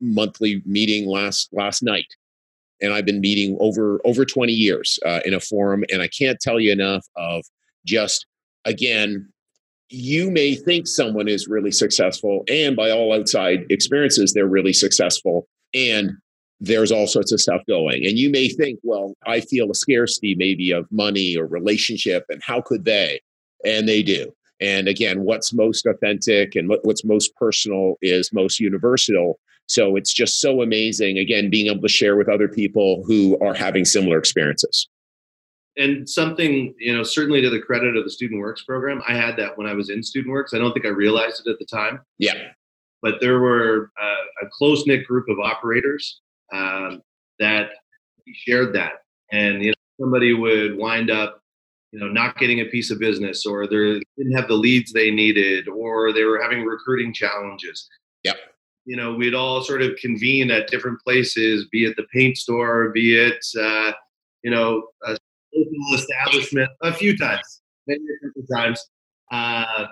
monthly 0.00 0.62
meeting 0.64 1.08
last 1.08 1.48
last 1.52 1.82
night 1.82 2.06
and 2.80 2.92
I've 2.92 3.04
been 3.04 3.20
meeting 3.20 3.56
over 3.60 4.00
over 4.04 4.24
20 4.24 4.52
years 4.52 4.98
uh, 5.04 5.20
in 5.24 5.34
a 5.34 5.40
forum, 5.40 5.84
and 5.92 6.02
I 6.02 6.08
can't 6.08 6.40
tell 6.40 6.60
you 6.60 6.72
enough 6.72 7.06
of 7.16 7.44
just 7.86 8.26
again. 8.64 9.28
You 9.92 10.30
may 10.30 10.54
think 10.54 10.86
someone 10.86 11.26
is 11.26 11.48
really 11.48 11.72
successful, 11.72 12.44
and 12.48 12.76
by 12.76 12.90
all 12.90 13.12
outside 13.12 13.66
experiences, 13.70 14.32
they're 14.32 14.46
really 14.46 14.72
successful. 14.72 15.48
And 15.74 16.12
there's 16.60 16.92
all 16.92 17.06
sorts 17.06 17.32
of 17.32 17.40
stuff 17.40 17.62
going. 17.66 18.06
And 18.06 18.18
you 18.18 18.30
may 18.30 18.48
think, 18.48 18.78
well, 18.82 19.14
I 19.26 19.40
feel 19.40 19.70
a 19.70 19.74
scarcity 19.74 20.34
maybe 20.36 20.70
of 20.70 20.86
money 20.92 21.36
or 21.36 21.46
relationship, 21.46 22.24
and 22.28 22.40
how 22.44 22.60
could 22.60 22.84
they? 22.84 23.20
And 23.64 23.88
they 23.88 24.02
do. 24.02 24.32
And 24.60 24.88
again, 24.88 25.22
what's 25.22 25.52
most 25.52 25.86
authentic 25.86 26.54
and 26.54 26.68
what's 26.82 27.04
most 27.04 27.34
personal 27.36 27.94
is 28.02 28.32
most 28.32 28.60
universal. 28.60 29.40
So 29.70 29.94
it's 29.94 30.12
just 30.12 30.40
so 30.40 30.62
amazing, 30.62 31.16
again, 31.16 31.48
being 31.48 31.68
able 31.68 31.82
to 31.82 31.88
share 31.88 32.16
with 32.16 32.28
other 32.28 32.48
people 32.48 33.04
who 33.06 33.38
are 33.38 33.54
having 33.54 33.84
similar 33.84 34.18
experiences. 34.18 34.88
And 35.76 36.10
something, 36.10 36.74
you 36.80 36.92
know, 36.92 37.04
certainly 37.04 37.40
to 37.40 37.48
the 37.48 37.60
credit 37.60 37.96
of 37.96 38.02
the 38.02 38.10
Student 38.10 38.40
Works 38.40 38.64
program, 38.64 39.00
I 39.06 39.14
had 39.14 39.36
that 39.36 39.56
when 39.56 39.68
I 39.68 39.74
was 39.74 39.88
in 39.88 40.02
Student 40.02 40.32
Works. 40.32 40.54
I 40.54 40.58
don't 40.58 40.72
think 40.72 40.86
I 40.86 40.88
realized 40.88 41.46
it 41.46 41.50
at 41.50 41.60
the 41.60 41.66
time. 41.66 42.00
Yeah. 42.18 42.48
But 43.00 43.20
there 43.20 43.38
were 43.38 43.92
uh, 44.02 44.44
a 44.46 44.48
close 44.50 44.88
knit 44.88 45.06
group 45.06 45.28
of 45.28 45.38
operators 45.38 46.20
um, 46.52 47.00
that 47.38 47.70
shared 48.34 48.74
that. 48.74 49.04
And, 49.30 49.62
you 49.62 49.70
know, 49.70 49.74
somebody 50.00 50.34
would 50.34 50.78
wind 50.78 51.12
up, 51.12 51.40
you 51.92 52.00
know, 52.00 52.08
not 52.08 52.38
getting 52.38 52.58
a 52.58 52.64
piece 52.64 52.90
of 52.90 52.98
business 52.98 53.46
or 53.46 53.68
they 53.68 54.02
didn't 54.18 54.34
have 54.34 54.48
the 54.48 54.54
leads 54.54 54.92
they 54.92 55.12
needed 55.12 55.68
or 55.68 56.12
they 56.12 56.24
were 56.24 56.42
having 56.42 56.64
recruiting 56.64 57.14
challenges. 57.14 57.88
Yep 58.24 58.36
you 58.84 58.96
know, 58.96 59.14
we'd 59.14 59.34
all 59.34 59.62
sort 59.62 59.82
of 59.82 59.96
convene 59.96 60.50
at 60.50 60.68
different 60.68 61.00
places, 61.00 61.66
be 61.70 61.84
it 61.84 61.96
the 61.96 62.06
paint 62.12 62.36
store, 62.36 62.90
be 62.90 63.16
it, 63.16 63.44
uh, 63.60 63.92
you 64.42 64.50
know, 64.50 64.88
a 65.06 65.16
local 65.54 65.94
establishment, 65.94 66.70
a 66.82 66.92
few 66.92 67.16
times, 67.16 67.62
many 67.86 68.00
couple 68.24 68.56
times. 68.56 68.84
Uh, 69.30 69.86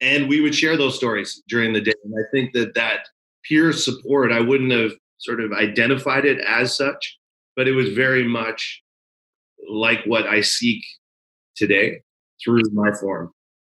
and 0.00 0.28
we 0.28 0.40
would 0.40 0.54
share 0.54 0.76
those 0.76 0.96
stories 0.96 1.42
during 1.48 1.72
the 1.72 1.80
day. 1.80 1.94
And 2.04 2.14
I 2.14 2.24
think 2.32 2.52
that 2.54 2.74
that 2.74 3.08
peer 3.44 3.72
support, 3.72 4.32
I 4.32 4.40
wouldn't 4.40 4.72
have 4.72 4.92
sort 5.18 5.40
of 5.40 5.52
identified 5.52 6.24
it 6.24 6.40
as 6.40 6.76
such, 6.76 7.18
but 7.56 7.68
it 7.68 7.72
was 7.72 7.90
very 7.90 8.26
much 8.26 8.82
like 9.70 10.00
what 10.04 10.26
I 10.26 10.40
seek 10.40 10.84
today 11.54 12.02
through 12.44 12.62
my 12.72 12.92
forum. 12.92 13.30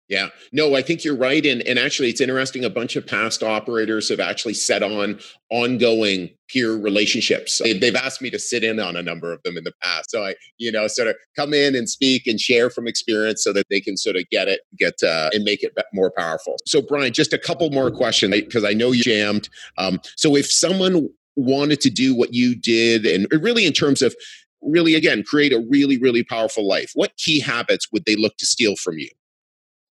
Yeah, 0.10 0.30
no, 0.52 0.76
I 0.76 0.82
think 0.82 1.04
you're 1.04 1.16
right. 1.16 1.46
And, 1.46 1.62
and 1.62 1.78
actually, 1.78 2.10
it's 2.10 2.20
interesting. 2.20 2.66
A 2.66 2.70
bunch 2.70 2.96
of 2.96 3.06
past 3.06 3.44
operators 3.44 4.10
have 4.10 4.20
actually 4.20 4.56
set 4.56 4.82
on 4.82 5.20
ongoing 5.52 6.32
peer 6.48 6.74
relationships. 6.76 7.62
They've 7.64 7.96
asked 7.96 8.20
me 8.20 8.32
to 8.32 8.40
sit 8.40 8.64
in 8.64 8.80
on 8.80 8.96
a 8.96 9.04
number 9.04 9.32
of 9.32 9.42
them 9.44 9.56
in 9.56 9.64
the 9.64 9.74
past. 9.84 10.10
So 10.10 10.24
I, 10.26 10.34
you 10.58 10.72
know, 10.72 10.88
sort 10.88 11.10
of 11.10 11.16
come 11.36 11.54
in 11.54 11.76
and 11.76 11.88
speak 11.88 12.26
and 12.26 12.40
share 12.40 12.72
from 12.72 12.88
experience 12.88 13.44
so 13.44 13.54
that 13.54 13.68
they 13.70 13.80
can 13.80 13.98
sort 13.98 14.16
of 14.16 14.28
get 14.32 14.48
it, 14.48 14.62
get 14.80 14.96
uh, 15.04 15.30
and 15.32 15.44
make 15.44 15.62
it 15.62 15.78
more 15.94 16.12
powerful. 16.18 16.56
So, 16.66 16.82
Brian, 16.82 17.14
just 17.14 17.32
a 17.32 17.38
couple 17.38 17.70
more 17.70 17.92
questions 17.92 18.34
because 18.34 18.66
I 18.66 18.74
know 18.74 18.92
you 18.92 19.04
jammed. 19.04 19.48
Um, 19.78 20.00
so, 20.18 20.36
if 20.36 20.52
someone 20.52 21.08
wanted 21.36 21.82
to 21.82 21.92
do 21.92 22.16
what 22.16 22.34
you 22.34 22.56
did, 22.56 23.06
and 23.06 23.28
really 23.44 23.68
in 23.68 23.74
terms 23.74 24.02
of 24.02 24.16
really, 24.64 24.96
again, 24.96 25.24
create 25.24 25.54
a 25.54 25.64
really, 25.70 26.00
really 26.00 26.24
powerful 26.24 26.68
life, 26.68 26.92
what 26.96 27.16
key 27.18 27.40
habits 27.40 27.92
would 27.92 28.06
they 28.06 28.16
look 28.16 28.36
to 28.38 28.48
steal 28.48 28.76
from 28.76 28.98
you? 28.98 29.10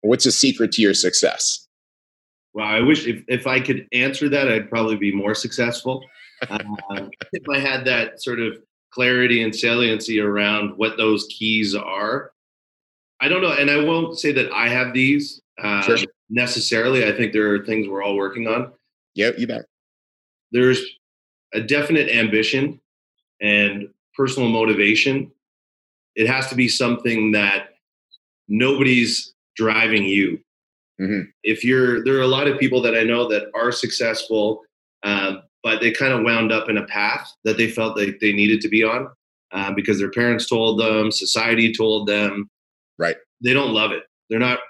What's 0.02 0.24
the 0.24 0.32
secret 0.32 0.72
to 0.72 0.82
your 0.82 0.94
success? 0.94 1.66
Well, 2.54 2.66
I 2.66 2.80
wish 2.80 3.06
if, 3.06 3.24
if 3.28 3.46
I 3.46 3.60
could 3.60 3.86
answer 3.92 4.28
that, 4.28 4.48
I'd 4.48 4.68
probably 4.68 4.96
be 4.96 5.14
more 5.14 5.34
successful. 5.34 6.04
Um, 6.50 6.76
if 7.32 7.48
I 7.48 7.58
had 7.58 7.84
that 7.86 8.22
sort 8.22 8.40
of 8.40 8.58
clarity 8.92 9.42
and 9.42 9.54
saliency 9.54 10.20
around 10.20 10.76
what 10.76 10.96
those 10.96 11.26
keys 11.30 11.74
are. 11.74 12.32
I 13.20 13.28
don't 13.28 13.42
know, 13.42 13.52
and 13.52 13.70
I 13.70 13.82
won't 13.82 14.18
say 14.18 14.32
that 14.32 14.52
I 14.52 14.68
have 14.68 14.92
these 14.92 15.40
uh, 15.62 15.82
sure. 15.82 15.98
necessarily. 16.28 17.06
I 17.06 17.16
think 17.16 17.32
there 17.32 17.54
are 17.54 17.64
things 17.64 17.88
we're 17.88 18.02
all 18.02 18.16
working 18.16 18.46
on. 18.46 18.72
Yep, 19.14 19.38
you 19.38 19.46
bet. 19.46 19.64
There's 20.50 20.84
a 21.54 21.60
definite 21.60 22.08
ambition 22.10 22.80
and 23.40 23.88
personal 24.16 24.48
motivation. 24.48 25.30
It 26.14 26.26
has 26.26 26.48
to 26.48 26.54
be 26.54 26.68
something 26.68 27.32
that 27.32 27.70
nobody's 28.48 29.31
driving 29.56 30.04
you. 30.04 30.38
Mm-hmm. 31.00 31.22
If 31.42 31.64
you're, 31.64 32.04
there 32.04 32.16
are 32.16 32.22
a 32.22 32.26
lot 32.28 32.46
of 32.46 32.58
people 32.58 32.80
that 32.82 32.96
I 32.96 33.02
know 33.02 33.28
that 33.28 33.50
are 33.54 33.72
successful, 33.72 34.62
um, 35.02 35.42
but 35.62 35.80
they 35.80 35.90
kind 35.90 36.12
of 36.12 36.22
wound 36.22 36.52
up 36.52 36.68
in 36.68 36.78
a 36.78 36.86
path 36.86 37.32
that 37.44 37.56
they 37.56 37.68
felt 37.68 37.96
like 37.96 38.18
they 38.20 38.32
needed 38.32 38.60
to 38.62 38.68
be 38.68 38.84
on 38.84 39.08
uh, 39.52 39.72
because 39.72 39.98
their 39.98 40.10
parents 40.10 40.48
told 40.48 40.80
them, 40.80 41.10
society 41.10 41.72
told 41.72 42.08
them. 42.08 42.48
Right. 42.98 43.16
They 43.42 43.52
don't 43.52 43.72
love 43.72 43.92
it. 43.92 44.04
They're 44.30 44.38
not 44.38 44.60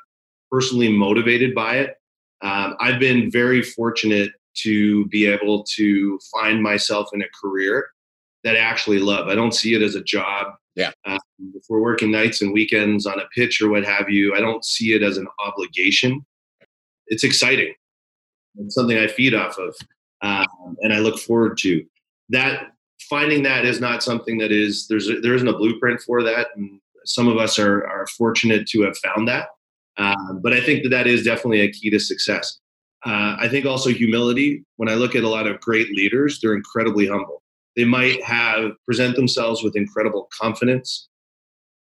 personally 0.51 0.91
motivated 0.91 1.55
by 1.55 1.77
it. 1.79 1.97
Um, 2.43 2.77
I've 2.81 2.99
been 2.99 3.31
very 3.31 3.63
fortunate 3.63 4.33
to 4.55 5.07
be 5.07 5.27
able 5.27 5.65
to 5.77 6.19
find 6.33 6.63
myself 6.63 7.09
in 7.13 7.23
a 7.23 7.27
career 7.41 7.89
that 8.45 8.57
I 8.57 8.59
actually 8.59 8.99
love. 8.99 9.29
I 9.29 9.35
don't 9.35 9.55
see 9.55 9.75
it 9.75 9.83
as 9.83 9.95
a 9.95 10.03
job. 10.03 10.55
Yeah. 10.75 10.93
Um, 11.05 11.19
if 11.55 11.65
we're 11.69 11.83
working 11.83 12.11
nights 12.11 12.41
and 12.41 12.53
weekends 12.53 13.07
on 13.07 13.19
a 13.19 13.27
pitch 13.35 13.61
or 13.61 13.69
what 13.71 13.85
have 13.85 14.09
you, 14.09 14.35
I 14.35 14.41
don't 14.41 14.65
see 14.65 14.95
it 14.95 15.03
as 15.03 15.19
an 15.19 15.27
obligation. 15.45 16.25
It's 17.09 17.25
exciting. 17.25 17.75
It's 18.57 18.75
something 18.75 18.99
I 18.99 19.07
feed 19.07 19.35
off 19.35 19.59
of, 19.59 19.75
um, 20.23 20.77
and 20.81 20.93
I 20.93 20.99
look 20.99 21.19
forward 21.19 21.59
to. 21.59 21.85
That 22.31 22.73
finding 23.09 23.43
that 23.43 23.65
is 23.65 23.81
not 23.81 24.03
something 24.03 24.39
that 24.39 24.53
is 24.53 24.87
there's 24.89 25.09
there 25.23 25.35
isn't 25.35 25.49
a 25.49 25.57
blueprint 25.57 26.01
for 26.01 26.23
that, 26.23 26.49
and 26.57 26.81
some 27.05 27.29
of 27.29 27.39
us 27.39 27.59
are 27.59 27.87
are 27.87 28.07
fortunate 28.07 28.67
to 28.69 28.83
have 28.83 28.97
found 28.99 29.29
that. 29.29 29.49
Um, 29.99 30.41
but 30.43 30.53
I 30.53 30.61
think 30.61 30.83
that 30.85 30.91
that 30.91 31.07
is 31.07 31.25
definitely 31.25 31.61
a 31.61 31.71
key 31.71 31.91
to 31.91 31.99
success. 31.99 32.59
Uh, 33.05 33.37
I 33.39 33.49
think 33.49 33.67
also 33.67 33.91
humility. 33.91 34.65
When 34.77 34.89
I 34.89 34.95
look 34.95 35.15
at 35.15 35.25
a 35.25 35.29
lot 35.29 35.47
of 35.47 35.61
great 35.61 35.91
leaders, 35.91 36.41
they're 36.41 36.55
incredibly 36.55 37.07
humble 37.07 37.42
they 37.77 37.85
might 37.85 38.23
have 38.23 38.73
present 38.85 39.17
themselves 39.17 39.63
with 39.63 39.77
incredible 39.77 40.29
confidence. 40.39 41.09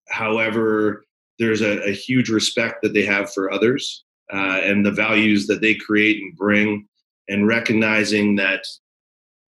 However, 0.08 1.04
there's 1.38 1.60
a, 1.60 1.82
a 1.88 1.92
huge 1.92 2.28
respect 2.28 2.82
that 2.82 2.94
they 2.94 3.04
have 3.04 3.32
for 3.32 3.52
others 3.52 4.04
uh, 4.32 4.60
and 4.62 4.84
the 4.84 4.92
values 4.92 5.46
that 5.46 5.60
they 5.60 5.74
create 5.74 6.20
and 6.20 6.36
bring, 6.36 6.86
and 7.28 7.46
recognizing 7.46 8.36
that 8.36 8.64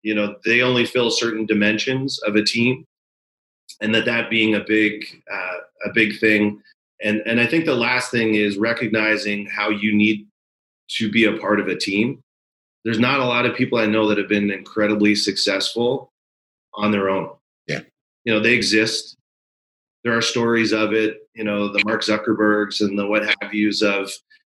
you 0.02 0.14
know 0.14 0.36
they 0.44 0.62
only 0.62 0.86
fill 0.86 1.10
certain 1.10 1.46
dimensions 1.46 2.20
of 2.22 2.36
a 2.36 2.44
team, 2.44 2.84
and 3.80 3.94
that 3.94 4.04
that 4.04 4.30
being 4.30 4.54
a 4.54 4.64
big 4.66 5.04
uh, 5.32 5.58
a 5.84 5.92
big 5.92 6.18
thing. 6.20 6.60
And 7.02 7.22
and 7.26 7.40
I 7.40 7.46
think 7.46 7.64
the 7.64 7.74
last 7.74 8.10
thing 8.10 8.34
is 8.34 8.58
recognizing 8.58 9.46
how 9.46 9.70
you 9.70 9.94
need 9.94 10.26
to 10.98 11.10
be 11.10 11.24
a 11.24 11.38
part 11.38 11.60
of 11.60 11.68
a 11.68 11.76
team. 11.76 12.22
There's 12.84 12.98
not 12.98 13.20
a 13.20 13.24
lot 13.24 13.46
of 13.46 13.56
people 13.56 13.78
I 13.78 13.86
know 13.86 14.08
that 14.08 14.18
have 14.18 14.28
been 14.28 14.50
incredibly 14.50 15.14
successful 15.14 16.10
on 16.74 16.90
their 16.90 17.08
own. 17.08 17.30
Yeah. 17.66 17.80
You 18.24 18.34
know, 18.34 18.40
they 18.40 18.54
exist. 18.54 19.16
There 20.04 20.16
are 20.16 20.22
stories 20.22 20.72
of 20.72 20.92
it, 20.92 21.18
you 21.34 21.44
know, 21.44 21.72
the 21.72 21.82
Mark 21.84 22.02
Zuckerbergs 22.02 22.80
and 22.80 22.98
the 22.98 23.06
what 23.06 23.22
have 23.24 23.52
yous 23.52 23.82
of, 23.82 24.10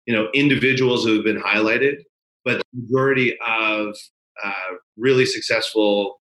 you 0.05 0.13
know, 0.13 0.29
individuals 0.33 1.03
who 1.03 1.15
have 1.15 1.23
been 1.23 1.41
highlighted, 1.41 1.97
but 2.43 2.57
the 2.57 2.81
majority 2.81 3.37
of 3.45 3.95
uh, 4.43 4.75
really 4.97 5.25
successful 5.25 6.19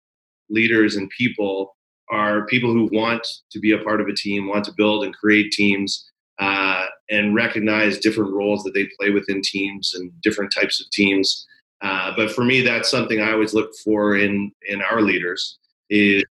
leaders 0.50 0.96
and 0.96 1.08
people 1.10 1.76
are 2.10 2.46
people 2.46 2.70
who 2.70 2.88
want 2.92 3.26
to 3.50 3.58
be 3.58 3.72
a 3.72 3.78
part 3.78 4.00
of 4.00 4.08
a 4.08 4.14
team, 4.14 4.48
want 4.48 4.64
to 4.64 4.74
build 4.76 5.04
and 5.04 5.14
create 5.14 5.52
teams, 5.52 6.10
uh, 6.38 6.84
and 7.10 7.34
recognize 7.34 7.98
different 7.98 8.32
roles 8.34 8.62
that 8.62 8.74
they 8.74 8.88
play 8.98 9.10
within 9.10 9.40
teams 9.42 9.94
and 9.94 10.12
different 10.20 10.52
types 10.52 10.80
of 10.80 10.90
teams. 10.90 11.46
Uh, 11.80 12.12
but 12.14 12.30
for 12.30 12.44
me, 12.44 12.60
that's 12.60 12.90
something 12.90 13.20
I 13.20 13.32
always 13.32 13.54
look 13.54 13.70
for 13.82 14.16
in 14.16 14.52
in 14.68 14.82
our 14.82 15.00
leaders 15.00 15.58
is 15.94 16.24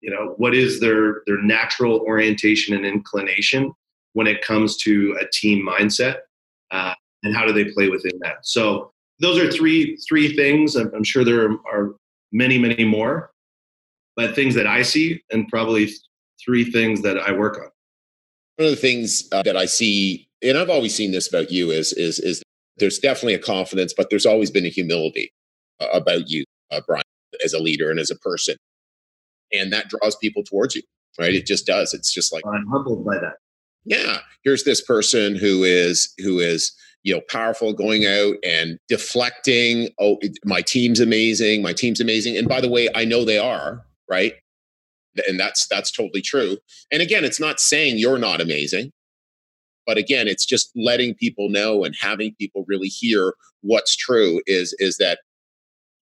you 0.00 0.10
know 0.10 0.34
what 0.36 0.54
is 0.54 0.80
their 0.80 1.22
their 1.26 1.42
natural 1.42 2.00
orientation 2.00 2.74
and 2.74 2.86
inclination 2.86 3.72
when 4.12 4.26
it 4.26 4.42
comes 4.42 4.76
to 4.78 5.16
a 5.20 5.24
team 5.32 5.66
mindset 5.66 6.18
uh, 6.70 6.94
and 7.22 7.34
how 7.34 7.46
do 7.46 7.52
they 7.52 7.64
play 7.72 7.88
within 7.88 8.18
that? 8.20 8.38
So 8.42 8.92
those 9.20 9.38
are 9.38 9.50
three 9.50 9.96
three 10.08 10.34
things. 10.34 10.76
I'm, 10.76 10.92
I'm 10.94 11.04
sure 11.04 11.24
there 11.24 11.50
are, 11.72 11.94
many 12.30 12.58
many 12.58 12.84
more 12.84 13.30
but 14.16 14.34
things 14.34 14.54
that 14.54 14.66
i 14.66 14.82
see 14.82 15.22
and 15.30 15.48
probably 15.48 15.88
three 16.44 16.62
things 16.70 17.00
that 17.00 17.16
i 17.16 17.32
work 17.32 17.56
on. 17.56 17.70
One 18.56 18.66
of 18.66 18.70
the 18.70 18.76
things 18.76 19.26
uh, 19.32 19.42
that 19.44 19.56
i 19.56 19.64
see 19.64 20.28
and 20.42 20.58
i've 20.58 20.68
always 20.68 20.94
seen 20.94 21.10
this 21.12 21.26
about 21.26 21.50
you 21.50 21.70
is 21.70 21.94
is 21.94 22.18
is 22.18 22.42
there's 22.76 22.98
definitely 22.98 23.32
a 23.32 23.38
confidence 23.38 23.94
but 23.96 24.10
there's 24.10 24.26
always 24.26 24.50
been 24.50 24.66
a 24.66 24.68
humility 24.68 25.32
uh, 25.80 25.86
about 25.94 26.28
you 26.28 26.44
uh, 26.70 26.82
brian 26.86 27.02
as 27.42 27.54
a 27.54 27.58
leader 27.58 27.90
and 27.90 27.98
as 27.98 28.10
a 28.10 28.16
person 28.16 28.56
and 29.52 29.72
that 29.72 29.88
draws 29.88 30.16
people 30.16 30.42
towards 30.42 30.74
you 30.74 30.82
right? 31.18 31.34
It 31.34 31.46
just 31.46 31.66
does. 31.66 31.92
It's 31.94 32.12
just 32.12 32.32
like 32.32 32.44
i'm 32.46 32.66
humbled 32.66 33.04
by 33.04 33.18
that. 33.18 33.36
Yeah 33.84 34.18
here's 34.44 34.64
this 34.64 34.80
person 34.80 35.34
who 35.34 35.64
is 35.64 36.12
who 36.18 36.38
is 36.38 36.72
you 37.02 37.14
know 37.14 37.20
powerful 37.28 37.72
going 37.72 38.06
out 38.06 38.36
and 38.44 38.78
deflecting. 38.88 39.88
Oh 39.98 40.18
my 40.44 40.62
team's 40.62 41.00
amazing 41.00 41.62
my 41.62 41.72
team's 41.72 42.00
amazing. 42.00 42.36
And 42.36 42.48
by 42.48 42.60
the 42.60 42.68
way 42.70 42.88
i 42.94 43.04
know 43.04 43.24
they 43.24 43.38
are 43.38 43.84
right? 44.08 44.34
And 45.28 45.38
that's 45.38 45.66
that's 45.68 45.90
totally 45.90 46.22
true. 46.22 46.58
And 46.90 47.02
again 47.02 47.24
it's 47.24 47.40
not 47.40 47.60
saying 47.60 47.98
you're 47.98 48.18
not 48.18 48.40
amazing. 48.40 48.92
But 49.86 49.98
again 49.98 50.28
it's 50.28 50.46
just 50.46 50.70
letting 50.76 51.14
people 51.14 51.48
know 51.48 51.84
and 51.84 51.94
having 52.00 52.34
people 52.38 52.64
really 52.68 52.88
hear 52.88 53.34
what's 53.62 53.96
true 53.96 54.40
is 54.46 54.74
is 54.78 54.98
that 54.98 55.20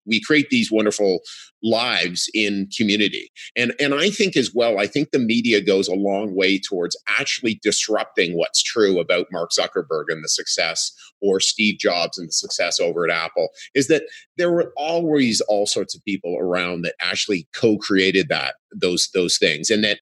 we 0.07 0.21
create 0.21 0.51
these 0.51 0.71
wonderful 0.71 1.21
lives 1.63 2.31
in 2.35 2.69
community. 2.77 3.31
And 3.57 3.75
and 3.81 3.95
i 3.95 4.11
think 4.11 4.37
as 4.37 4.53
well 4.55 4.79
i 4.79 4.87
think 4.87 5.11
the 5.11 5.19
media 5.19 5.61
goes 5.61 5.89
a 5.89 5.95
long 5.95 6.35
way 6.35 6.59
towards 6.59 6.97
actually 7.09 7.59
disrupting 7.63 8.37
what's 8.37 8.63
true 8.63 9.01
about 9.01 9.27
mark 9.33 9.51
zuckerberg 9.51 10.05
and 10.09 10.23
the 10.25 10.29
success 10.29 10.93
or 11.21 11.41
steve 11.41 11.79
jobs 11.79 12.19
and 12.19 12.29
the 12.29 12.33
success 12.33 12.79
over 12.79 13.09
at 13.09 13.15
apple 13.15 13.49
is 13.75 13.89
that 13.89 14.03
there 14.37 14.51
were 14.51 14.73
always 14.77 15.41
all 15.43 15.67
sorts 15.67 15.95
of 15.95 16.05
people 16.05 16.37
around 16.39 16.83
that 16.83 16.95
actually 17.01 17.49
co-created 17.55 18.29
that 18.29 18.55
those 18.75 19.09
those 19.15 19.39
things 19.39 19.71
and 19.71 19.83
that 19.83 20.01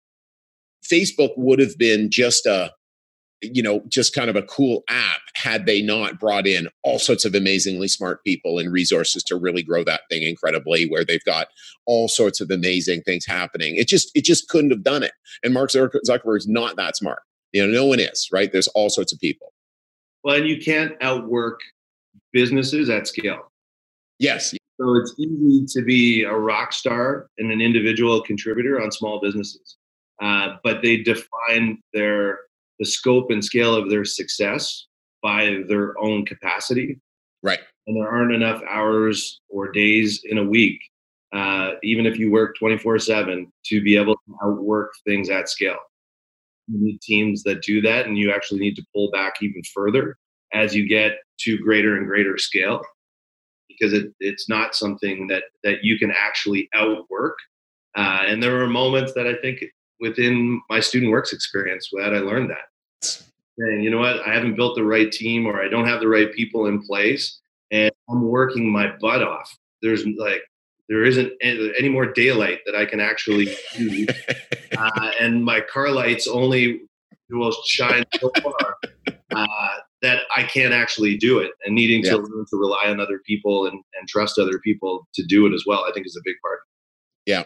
facebook 0.84 1.30
would 1.36 1.58
have 1.58 1.78
been 1.78 2.10
just 2.10 2.46
a 2.46 2.70
you 3.42 3.62
know, 3.62 3.82
just 3.88 4.14
kind 4.14 4.30
of 4.30 4.36
a 4.36 4.42
cool 4.42 4.82
app 4.88 5.20
had 5.34 5.66
they 5.66 5.82
not 5.82 6.18
brought 6.18 6.46
in 6.46 6.68
all 6.82 6.98
sorts 6.98 7.24
of 7.24 7.34
amazingly 7.34 7.88
smart 7.88 8.24
people 8.24 8.58
and 8.58 8.72
resources 8.72 9.22
to 9.24 9.36
really 9.36 9.62
grow 9.62 9.84
that 9.84 10.02
thing 10.10 10.22
incredibly, 10.22 10.88
where 10.88 11.04
they've 11.04 11.24
got 11.24 11.48
all 11.86 12.08
sorts 12.08 12.40
of 12.40 12.50
amazing 12.50 13.02
things 13.02 13.26
happening. 13.26 13.76
It 13.76 13.88
just 13.88 14.10
it 14.14 14.24
just 14.24 14.48
couldn't 14.48 14.70
have 14.70 14.82
done 14.82 15.02
it. 15.02 15.12
And 15.42 15.52
Mark 15.52 15.70
Zuckerberg 15.70 16.36
is 16.36 16.48
not 16.48 16.76
that 16.76 16.96
smart. 16.96 17.20
You 17.52 17.66
know, 17.66 17.72
no 17.72 17.86
one 17.86 18.00
is, 18.00 18.28
right? 18.32 18.50
There's 18.50 18.68
all 18.68 18.90
sorts 18.90 19.12
of 19.12 19.20
people. 19.20 19.52
Well, 20.22 20.36
and 20.36 20.48
you 20.48 20.58
can't 20.58 20.92
outwork 21.00 21.60
businesses 22.32 22.88
at 22.88 23.06
scale. 23.06 23.50
Yes. 24.18 24.54
So 24.80 24.96
it's 24.96 25.14
easy 25.18 25.66
to 25.78 25.84
be 25.84 26.24
a 26.24 26.34
rock 26.34 26.72
star 26.72 27.28
and 27.38 27.52
an 27.52 27.60
individual 27.60 28.20
contributor 28.22 28.82
on 28.82 28.90
small 28.90 29.20
businesses, 29.20 29.76
uh, 30.20 30.56
but 30.64 30.82
they 30.82 30.96
define 30.96 31.78
their 31.92 32.40
the 32.78 32.86
scope 32.86 33.30
and 33.30 33.44
scale 33.44 33.74
of 33.74 33.90
their 33.90 34.04
success 34.04 34.86
by 35.22 35.62
their 35.68 35.98
own 35.98 36.24
capacity. 36.26 37.00
Right. 37.42 37.60
And 37.86 37.96
there 37.96 38.08
aren't 38.08 38.34
enough 38.34 38.62
hours 38.68 39.40
or 39.48 39.70
days 39.70 40.22
in 40.24 40.38
a 40.38 40.44
week, 40.44 40.80
uh, 41.34 41.72
even 41.82 42.06
if 42.06 42.18
you 42.18 42.30
work 42.30 42.56
24 42.58 42.98
7, 42.98 43.52
to 43.66 43.82
be 43.82 43.96
able 43.96 44.14
to 44.14 44.36
outwork 44.42 44.92
things 45.06 45.30
at 45.30 45.48
scale. 45.48 45.78
You 46.68 46.82
need 46.82 47.00
teams 47.02 47.42
that 47.42 47.62
do 47.62 47.82
that, 47.82 48.06
and 48.06 48.16
you 48.16 48.32
actually 48.32 48.60
need 48.60 48.76
to 48.76 48.86
pull 48.94 49.10
back 49.10 49.34
even 49.42 49.62
further 49.74 50.16
as 50.52 50.74
you 50.74 50.88
get 50.88 51.18
to 51.40 51.58
greater 51.58 51.96
and 51.96 52.06
greater 52.06 52.38
scale 52.38 52.80
because 53.68 53.92
it, 53.92 54.12
it's 54.20 54.48
not 54.48 54.74
something 54.74 55.26
that, 55.26 55.44
that 55.62 55.82
you 55.82 55.98
can 55.98 56.12
actually 56.16 56.68
outwork. 56.74 57.36
Uh, 57.96 58.22
and 58.26 58.42
there 58.42 58.54
were 58.54 58.66
moments 58.66 59.12
that 59.14 59.26
I 59.26 59.34
think 59.34 59.64
within 60.04 60.60
my 60.68 60.80
student 60.80 61.10
works 61.10 61.32
experience 61.32 61.88
that 61.92 62.14
I 62.14 62.18
learned 62.18 62.50
that. 62.50 63.22
And 63.56 63.82
you 63.82 63.90
know 63.90 63.98
what? 63.98 64.20
I 64.26 64.34
haven't 64.34 64.56
built 64.56 64.76
the 64.76 64.84
right 64.84 65.10
team 65.10 65.46
or 65.46 65.62
I 65.62 65.68
don't 65.68 65.86
have 65.86 66.00
the 66.00 66.08
right 66.08 66.32
people 66.32 66.66
in 66.66 66.82
place 66.82 67.40
and 67.70 67.90
I'm 68.10 68.22
working 68.28 68.70
my 68.70 68.92
butt 69.00 69.22
off. 69.22 69.56
There's 69.80 70.04
like, 70.06 70.42
there 70.88 71.04
isn't 71.04 71.32
any 71.40 71.88
more 71.88 72.12
daylight 72.12 72.60
that 72.66 72.74
I 72.74 72.84
can 72.84 73.00
actually 73.00 73.48
do. 73.76 74.06
uh, 74.78 75.10
and 75.18 75.42
my 75.42 75.60
car 75.60 75.90
lights 75.90 76.28
only 76.28 76.82
will 77.30 77.54
shine 77.66 78.04
so 78.20 78.30
far 78.42 78.76
uh, 79.34 79.74
that 80.02 80.22
I 80.36 80.42
can't 80.42 80.74
actually 80.74 81.16
do 81.16 81.38
it. 81.38 81.52
And 81.64 81.74
needing 81.74 82.04
yeah. 82.04 82.10
to 82.10 82.16
learn 82.18 82.44
to 82.50 82.56
rely 82.56 82.84
on 82.88 83.00
other 83.00 83.20
people 83.26 83.66
and, 83.66 83.80
and 83.98 84.08
trust 84.08 84.38
other 84.38 84.58
people 84.58 85.08
to 85.14 85.24
do 85.24 85.46
it 85.46 85.54
as 85.54 85.64
well, 85.66 85.86
I 85.88 85.92
think 85.92 86.06
is 86.06 86.16
a 86.16 86.22
big 86.24 86.36
part. 86.42 86.60
Yeah, 87.24 87.44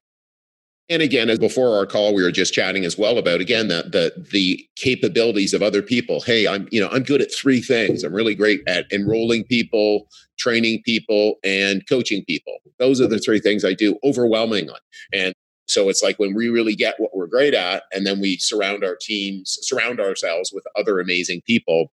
and 0.90 1.02
again, 1.02 1.28
as 1.28 1.38
before 1.38 1.76
our 1.76 1.84
call, 1.84 2.14
we 2.14 2.22
were 2.22 2.30
just 2.30 2.54
chatting 2.54 2.84
as 2.84 2.96
well 2.96 3.18
about 3.18 3.40
again 3.40 3.68
the 3.68 3.82
the 3.82 4.24
the 4.30 4.66
capabilities 4.76 5.52
of 5.52 5.62
other 5.62 5.82
people. 5.82 6.20
Hey, 6.20 6.46
I'm 6.46 6.68
you 6.70 6.80
know 6.80 6.88
I'm 6.90 7.02
good 7.02 7.20
at 7.20 7.32
three 7.32 7.60
things. 7.60 8.04
I'm 8.04 8.14
really 8.14 8.34
great 8.34 8.62
at 8.66 8.86
enrolling 8.92 9.44
people, 9.44 10.08
training 10.38 10.82
people, 10.84 11.34
and 11.44 11.86
coaching 11.88 12.24
people. 12.24 12.58
Those 12.78 13.00
are 13.00 13.06
the 13.06 13.18
three 13.18 13.40
things 13.40 13.64
I 13.64 13.74
do 13.74 13.98
overwhelmingly. 14.02 14.78
And 15.12 15.34
so 15.66 15.90
it's 15.90 16.02
like 16.02 16.18
when 16.18 16.34
we 16.34 16.48
really 16.48 16.74
get 16.74 16.94
what 16.98 17.14
we're 17.14 17.26
great 17.26 17.52
at, 17.52 17.82
and 17.92 18.06
then 18.06 18.20
we 18.20 18.38
surround 18.38 18.82
our 18.82 18.96
teams, 18.98 19.58
surround 19.62 20.00
ourselves 20.00 20.50
with 20.52 20.64
other 20.74 21.00
amazing 21.00 21.42
people. 21.46 21.92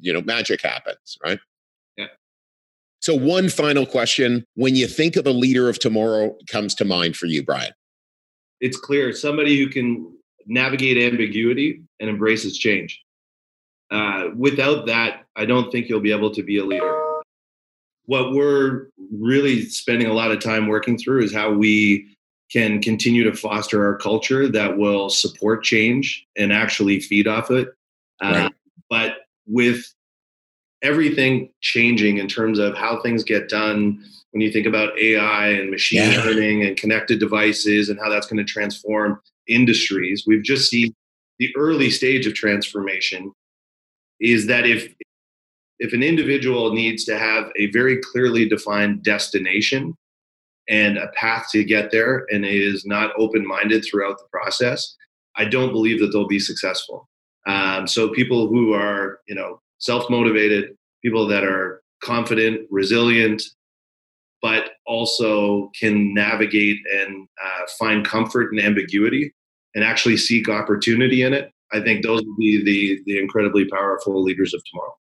You 0.00 0.12
know, 0.14 0.22
magic 0.22 0.62
happens, 0.62 1.18
right? 1.22 1.38
Yeah. 1.98 2.06
So, 3.00 3.14
one 3.14 3.50
final 3.50 3.84
question: 3.84 4.46
When 4.54 4.74
you 4.74 4.86
think 4.88 5.16
of 5.16 5.26
a 5.26 5.32
leader 5.32 5.68
of 5.68 5.78
tomorrow, 5.78 6.34
comes 6.48 6.74
to 6.76 6.86
mind 6.86 7.16
for 7.16 7.26
you, 7.26 7.44
Brian? 7.44 7.72
It's 8.60 8.76
clear 8.76 9.12
somebody 9.12 9.58
who 9.58 9.68
can 9.68 10.12
navigate 10.46 10.96
ambiguity 10.96 11.82
and 12.00 12.08
embraces 12.08 12.58
change. 12.58 13.02
Uh, 13.90 14.28
without 14.36 14.86
that, 14.86 15.24
I 15.36 15.44
don't 15.44 15.70
think 15.70 15.88
you'll 15.88 16.00
be 16.00 16.12
able 16.12 16.30
to 16.32 16.42
be 16.42 16.58
a 16.58 16.64
leader. 16.64 17.22
What 18.06 18.32
we're 18.32 18.88
really 19.12 19.62
spending 19.66 20.08
a 20.08 20.12
lot 20.12 20.30
of 20.30 20.40
time 20.40 20.68
working 20.68 20.96
through 20.96 21.24
is 21.24 21.34
how 21.34 21.52
we 21.52 22.06
can 22.50 22.80
continue 22.80 23.24
to 23.24 23.36
foster 23.36 23.84
our 23.84 23.96
culture 23.96 24.48
that 24.48 24.78
will 24.78 25.10
support 25.10 25.64
change 25.64 26.24
and 26.36 26.52
actually 26.52 27.00
feed 27.00 27.26
off 27.26 27.50
it. 27.50 27.68
Uh, 28.22 28.30
right. 28.30 28.52
But 28.88 29.16
with 29.46 29.84
everything 30.82 31.50
changing 31.60 32.18
in 32.18 32.28
terms 32.28 32.58
of 32.58 32.76
how 32.76 33.00
things 33.02 33.24
get 33.24 33.48
done, 33.48 34.04
when 34.36 34.42
you 34.42 34.52
think 34.52 34.66
about 34.66 34.98
AI 34.98 35.48
and 35.48 35.70
machine 35.70 36.12
yeah. 36.12 36.22
learning 36.22 36.62
and 36.62 36.76
connected 36.76 37.18
devices 37.18 37.88
and 37.88 37.98
how 37.98 38.10
that's 38.10 38.26
going 38.26 38.36
to 38.36 38.44
transform 38.44 39.18
industries, 39.48 40.24
we've 40.26 40.42
just 40.42 40.68
seen 40.68 40.94
the 41.38 41.48
early 41.56 41.88
stage 41.88 42.26
of 42.26 42.34
transformation 42.34 43.32
is 44.20 44.46
that 44.46 44.66
if 44.66 44.92
if 45.78 45.94
an 45.94 46.02
individual 46.02 46.74
needs 46.74 47.06
to 47.06 47.18
have 47.18 47.50
a 47.56 47.70
very 47.70 47.96
clearly 47.96 48.46
defined 48.46 49.02
destination 49.02 49.94
and 50.68 50.98
a 50.98 51.08
path 51.14 51.46
to 51.52 51.64
get 51.64 51.90
there 51.90 52.26
and 52.28 52.44
is 52.44 52.84
not 52.84 53.12
open-minded 53.16 53.86
throughout 53.86 54.18
the 54.18 54.28
process 54.30 54.96
i 55.36 55.46
don't 55.46 55.72
believe 55.72 55.98
that 55.98 56.08
they'll 56.08 56.26
be 56.26 56.38
successful 56.38 57.08
um, 57.46 57.86
so 57.86 58.10
people 58.10 58.48
who 58.48 58.74
are 58.74 59.20
you 59.28 59.34
know 59.34 59.60
self-motivated 59.78 60.76
people 61.02 61.26
that 61.26 61.44
are 61.44 61.82
confident 62.02 62.66
resilient 62.70 63.42
but 64.42 64.70
also 64.86 65.70
can 65.78 66.14
navigate 66.14 66.78
and 66.92 67.28
uh, 67.42 67.66
find 67.78 68.04
comfort 68.04 68.52
in 68.52 68.60
ambiguity 68.60 69.32
and 69.74 69.84
actually 69.84 70.16
seek 70.16 70.48
opportunity 70.48 71.22
in 71.22 71.32
it. 71.32 71.50
I 71.72 71.80
think 71.80 72.02
those 72.02 72.22
will 72.22 72.36
be 72.36 72.62
the 72.64 73.02
the 73.06 73.18
incredibly 73.18 73.66
powerful 73.66 74.22
leaders 74.22 74.54
of 74.54 74.62
tomorrow. 74.70 74.94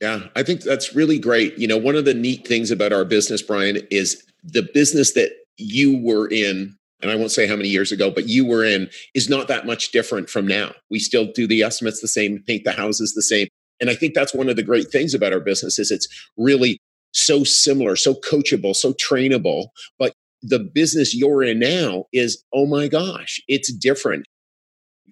Yeah, 0.00 0.28
I 0.34 0.42
think 0.42 0.62
that's 0.62 0.94
really 0.94 1.18
great. 1.18 1.58
You 1.58 1.68
know, 1.68 1.76
one 1.76 1.94
of 1.94 2.06
the 2.06 2.14
neat 2.14 2.46
things 2.46 2.70
about 2.70 2.92
our 2.92 3.04
business, 3.04 3.42
Brian, 3.42 3.78
is 3.90 4.24
the 4.42 4.66
business 4.72 5.12
that 5.12 5.32
you 5.58 5.98
were 5.98 6.26
in, 6.28 6.74
and 7.02 7.10
I 7.10 7.16
won't 7.16 7.32
say 7.32 7.46
how 7.46 7.56
many 7.56 7.68
years 7.68 7.92
ago, 7.92 8.10
but 8.10 8.26
you 8.26 8.46
were 8.46 8.64
in, 8.64 8.88
is 9.14 9.28
not 9.28 9.48
that 9.48 9.66
much 9.66 9.90
different 9.90 10.30
from 10.30 10.46
now. 10.46 10.72
We 10.90 11.00
still 11.00 11.30
do 11.32 11.46
the 11.46 11.62
estimates 11.62 12.00
the 12.00 12.08
same, 12.08 12.42
paint 12.46 12.64
the 12.64 12.72
houses 12.72 13.12
the 13.12 13.22
same. 13.22 13.48
And 13.78 13.90
I 13.90 13.94
think 13.94 14.14
that's 14.14 14.34
one 14.34 14.48
of 14.48 14.56
the 14.56 14.62
great 14.62 14.90
things 14.90 15.12
about 15.12 15.32
our 15.32 15.40
business 15.40 15.78
is 15.78 15.90
it's 15.90 16.08
really 16.36 16.78
so 17.12 17.44
similar, 17.44 17.96
so 17.96 18.14
coachable, 18.14 18.74
so 18.74 18.92
trainable. 18.94 19.68
But 19.98 20.14
the 20.42 20.58
business 20.58 21.14
you're 21.14 21.42
in 21.42 21.58
now 21.58 22.04
is, 22.12 22.42
oh 22.52 22.66
my 22.66 22.88
gosh, 22.88 23.40
it's 23.48 23.72
different 23.72 24.26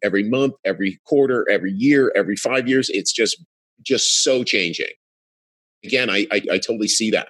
every 0.02 0.28
month, 0.28 0.54
every 0.64 0.98
quarter, 1.06 1.46
every 1.50 1.72
year, 1.72 2.12
every 2.16 2.36
five 2.36 2.68
years. 2.68 2.88
It's 2.90 3.12
just 3.12 3.42
just 3.82 4.22
so 4.22 4.42
changing. 4.44 4.92
Again, 5.84 6.10
I, 6.10 6.26
I, 6.32 6.42
I 6.52 6.58
totally 6.58 6.88
see 6.88 7.10
that. 7.12 7.28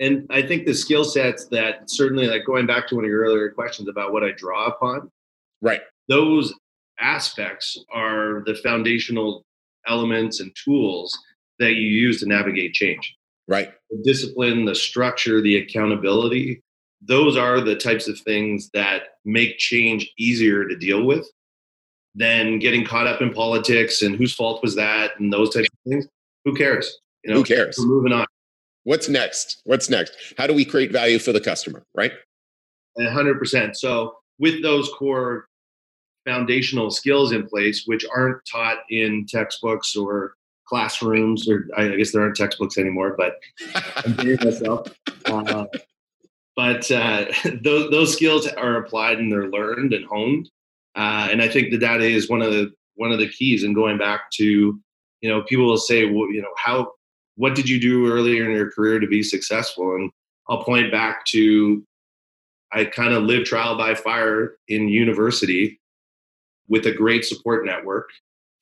And 0.00 0.26
I 0.30 0.42
think 0.42 0.66
the 0.66 0.74
skill 0.74 1.04
sets 1.04 1.46
that 1.48 1.90
certainly, 1.90 2.26
like 2.26 2.44
going 2.46 2.66
back 2.66 2.88
to 2.88 2.96
one 2.96 3.04
of 3.04 3.10
your 3.10 3.20
earlier 3.20 3.50
questions 3.50 3.88
about 3.88 4.12
what 4.12 4.24
I 4.24 4.32
draw 4.32 4.66
upon, 4.66 5.10
right? 5.60 5.80
Those 6.08 6.54
aspects 6.98 7.78
are 7.92 8.42
the 8.46 8.54
foundational 8.54 9.44
elements 9.86 10.40
and 10.40 10.54
tools 10.64 11.16
that 11.58 11.74
you 11.74 11.86
use 11.86 12.20
to 12.20 12.26
navigate 12.26 12.72
change. 12.72 13.14
Right. 13.52 13.70
The 13.90 14.02
discipline, 14.02 14.64
the 14.64 14.74
structure, 14.74 15.42
the 15.42 15.58
accountability, 15.58 16.62
those 17.02 17.36
are 17.36 17.60
the 17.60 17.76
types 17.76 18.08
of 18.08 18.18
things 18.20 18.70
that 18.72 19.18
make 19.26 19.58
change 19.58 20.10
easier 20.18 20.66
to 20.66 20.74
deal 20.74 21.04
with 21.04 21.28
than 22.14 22.58
getting 22.58 22.82
caught 22.82 23.06
up 23.06 23.20
in 23.20 23.30
politics 23.30 24.00
and 24.00 24.16
whose 24.16 24.34
fault 24.34 24.62
was 24.62 24.74
that 24.76 25.10
and 25.20 25.30
those 25.30 25.52
types 25.54 25.68
of 25.68 25.90
things. 25.90 26.06
Who 26.46 26.54
cares? 26.54 26.98
You 27.24 27.32
know, 27.32 27.40
who 27.40 27.44
cares? 27.44 27.76
We're 27.78 27.88
moving 27.88 28.12
on. 28.14 28.24
What's 28.84 29.10
next? 29.10 29.60
What's 29.64 29.90
next? 29.90 30.16
How 30.38 30.46
do 30.46 30.54
we 30.54 30.64
create 30.64 30.90
value 30.90 31.18
for 31.18 31.32
the 31.32 31.40
customer? 31.40 31.82
Right. 31.94 32.12
A 32.98 33.10
hundred 33.10 33.38
percent. 33.38 33.76
So 33.76 34.14
with 34.38 34.62
those 34.62 34.88
core 34.98 35.46
foundational 36.26 36.90
skills 36.90 37.32
in 37.32 37.46
place, 37.46 37.82
which 37.84 38.06
aren't 38.16 38.38
taught 38.50 38.78
in 38.88 39.26
textbooks 39.28 39.94
or 39.94 40.36
classrooms, 40.72 41.46
or 41.50 41.68
I 41.76 41.88
guess 41.96 42.12
there 42.12 42.22
aren't 42.22 42.36
textbooks 42.36 42.78
anymore, 42.78 43.14
but 43.18 43.34
I'm 43.96 44.14
dating 44.14 44.48
myself. 44.48 44.88
Uh, 45.26 45.66
but 46.56 46.90
uh, 46.90 47.26
those, 47.62 47.90
those 47.90 48.12
skills 48.14 48.46
are 48.46 48.76
applied 48.76 49.18
and 49.18 49.30
they're 49.30 49.50
learned 49.50 49.92
and 49.92 50.06
honed. 50.06 50.48
Uh, 50.96 51.28
and 51.30 51.42
I 51.42 51.48
think 51.48 51.70
the 51.70 51.78
data 51.78 52.04
is 52.04 52.30
one 52.30 52.40
of 52.40 52.52
the 52.52 52.72
one 52.94 53.12
of 53.12 53.18
the 53.18 53.28
keys. 53.28 53.64
And 53.64 53.74
going 53.74 53.98
back 53.98 54.30
to, 54.32 54.44
you 55.20 55.28
know, 55.28 55.42
people 55.42 55.66
will 55.66 55.76
say, 55.76 56.06
well, 56.06 56.30
you 56.30 56.40
know, 56.40 56.52
how 56.56 56.92
what 57.36 57.54
did 57.54 57.68
you 57.68 57.78
do 57.78 58.10
earlier 58.10 58.44
in 58.44 58.56
your 58.56 58.70
career 58.70 58.98
to 58.98 59.06
be 59.06 59.22
successful? 59.22 59.94
And 59.94 60.10
I'll 60.48 60.64
point 60.64 60.90
back 60.90 61.26
to 61.26 61.84
I 62.72 62.86
kind 62.86 63.12
of 63.12 63.24
lived 63.24 63.46
trial 63.46 63.76
by 63.76 63.94
fire 63.94 64.56
in 64.68 64.88
university 64.88 65.80
with 66.68 66.86
a 66.86 66.92
great 66.92 67.26
support 67.26 67.66
network 67.66 68.08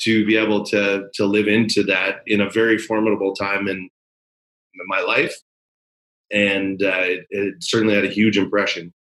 to 0.03 0.24
be 0.26 0.36
able 0.36 0.64
to 0.64 1.05
to 1.14 1.24
live 1.26 1.48
into 1.48 1.82
that 1.84 2.20
in 2.26 2.40
a 2.40 2.51
very 2.51 2.78
formidable 2.78 3.34
time 3.34 3.68
in, 3.68 3.76
in 3.76 4.86
my 4.86 5.01
life. 5.01 5.34
And 6.32 6.82
uh, 6.82 7.03
it, 7.03 7.26
it, 7.30 7.55
certainly 7.61 7.94
had 7.94 8.05
a 8.05 8.11
huge 8.11 8.38
impression 8.38 8.92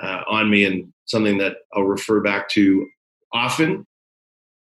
uh, 0.00 0.22
on 0.28 0.50
me 0.50 0.64
and 0.64 0.92
something 1.06 1.38
that 1.38 1.56
i'll 1.74 1.82
refer 1.82 2.20
back 2.20 2.48
to 2.48 2.86
often 3.32 3.86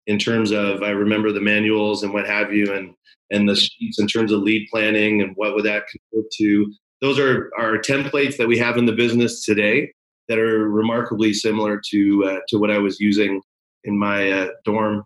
in 0.07 0.18
terms 0.18 0.53
of 0.53 0.82
i 0.82 0.91
remember 0.91 1.32
the 1.32 1.41
manuals 1.41 2.03
and 2.03 2.12
what 2.12 2.26
have 2.26 2.53
you 2.53 2.72
and 2.72 2.95
and 3.30 3.49
the 3.49 3.57
sheets 3.57 3.99
in 3.99 4.07
terms 4.07 4.32
of 4.32 4.41
lead 4.41 4.68
planning 4.70 5.20
and 5.22 5.32
what 5.36 5.55
would 5.55 5.64
that 5.64 5.84
convert 5.89 6.30
to. 6.32 6.72
Those 7.01 7.18
are 7.18 7.51
are 7.59 7.78
templates 7.78 8.36
that 8.36 8.49
we 8.49 8.59
have 8.59 8.76
in 8.76 8.86
the 8.86 8.93
business 8.93 9.45
today 9.45 9.93
that 10.28 10.39
are 10.39 10.68
remarkably 10.68 11.32
similar 11.32 11.80
to 11.91 12.24
uh, 12.24 12.39
to 12.49 12.59
what 12.59 12.70
i 12.70 12.78
was 12.78 12.99
using 13.01 13.41
in 13.84 13.99
my 13.99 14.30
uh, 14.30 14.49
dorm 14.64 15.05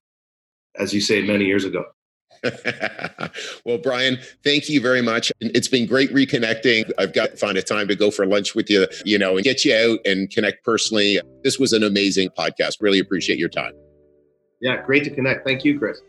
as 0.78 0.92
you 0.92 1.00
say, 1.00 1.22
many 1.22 1.44
years 1.44 1.64
ago. 1.64 1.84
well, 3.64 3.78
Brian, 3.78 4.18
thank 4.42 4.68
you 4.68 4.80
very 4.80 5.02
much. 5.02 5.32
It's 5.40 5.68
been 5.68 5.86
great 5.86 6.12
reconnecting. 6.12 6.90
I've 6.98 7.12
got 7.12 7.30
to 7.30 7.36
find 7.36 7.56
a 7.56 7.62
time 7.62 7.88
to 7.88 7.94
go 7.94 8.10
for 8.10 8.26
lunch 8.26 8.54
with 8.54 8.68
you, 8.68 8.86
you 9.04 9.18
know, 9.18 9.36
and 9.36 9.44
get 9.44 9.64
you 9.64 9.74
out 9.74 10.00
and 10.04 10.28
connect 10.30 10.64
personally. 10.64 11.20
This 11.44 11.58
was 11.58 11.72
an 11.72 11.84
amazing 11.84 12.30
podcast. 12.30 12.78
Really 12.80 12.98
appreciate 12.98 13.38
your 13.38 13.48
time. 13.48 13.72
Yeah, 14.60 14.82
great 14.82 15.04
to 15.04 15.10
connect. 15.10 15.46
Thank 15.46 15.64
you, 15.64 15.78
Chris. 15.78 16.00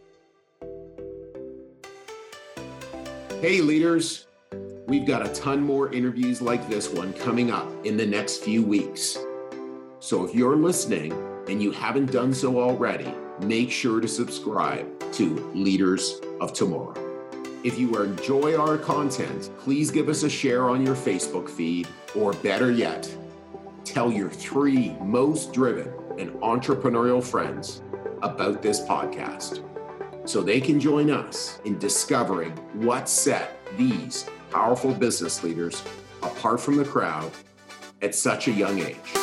Hey, 3.42 3.62
leaders. 3.62 4.28
We've 4.88 5.06
got 5.06 5.26
a 5.26 5.30
ton 5.34 5.62
more 5.62 5.92
interviews 5.94 6.42
like 6.42 6.68
this 6.68 6.90
one 6.90 7.14
coming 7.14 7.52
up 7.52 7.68
in 7.86 7.96
the 7.96 8.06
next 8.06 8.44
few 8.44 8.64
weeks. 8.64 9.18
So 10.00 10.26
if 10.26 10.36
you're 10.36 10.56
listening 10.56 11.14
and 11.48 11.62
you 11.62 11.72
haven't 11.72 12.12
done 12.12 12.34
so 12.34 12.60
already, 12.60 13.14
make 13.42 13.72
sure 13.72 14.00
to 14.00 14.08
subscribe 14.08 15.12
to 15.14 15.52
Leaders 15.54 16.20
of 16.40 16.54
Tomorrow. 16.54 16.94
If 17.64 17.80
you 17.80 17.96
enjoy 17.96 18.58
our 18.58 18.78
content, 18.78 19.50
please 19.58 19.90
give 19.90 20.10
us 20.10 20.24
a 20.24 20.30
share 20.30 20.70
on 20.70 20.86
your 20.86 20.96
Facebook 20.96 21.50
feed, 21.50 21.88
or 22.16 22.34
better 22.34 22.72
yet, 22.72 23.10
tell 23.86 24.12
your 24.12 24.30
three 24.30 24.96
most 25.02 25.54
driven 25.54 25.94
and 26.20 26.32
entrepreneurial 26.42 27.24
friends 27.24 27.82
about 28.22 28.62
this 28.62 28.82
podcast 28.82 29.68
so 30.26 30.42
they 30.42 30.62
can 30.62 30.80
join 30.80 31.10
us 31.10 31.60
in 31.66 31.78
discovering 31.80 32.52
what 32.74 33.10
set 33.10 33.60
these 33.78 34.26
powerful 34.52 34.94
business 34.94 35.44
leaders 35.44 35.84
apart 36.22 36.60
from 36.60 36.78
the 36.78 36.86
crowd 36.86 37.32
at 38.02 38.14
such 38.14 38.48
a 38.48 38.52
young 38.52 38.80
age. 38.80 39.23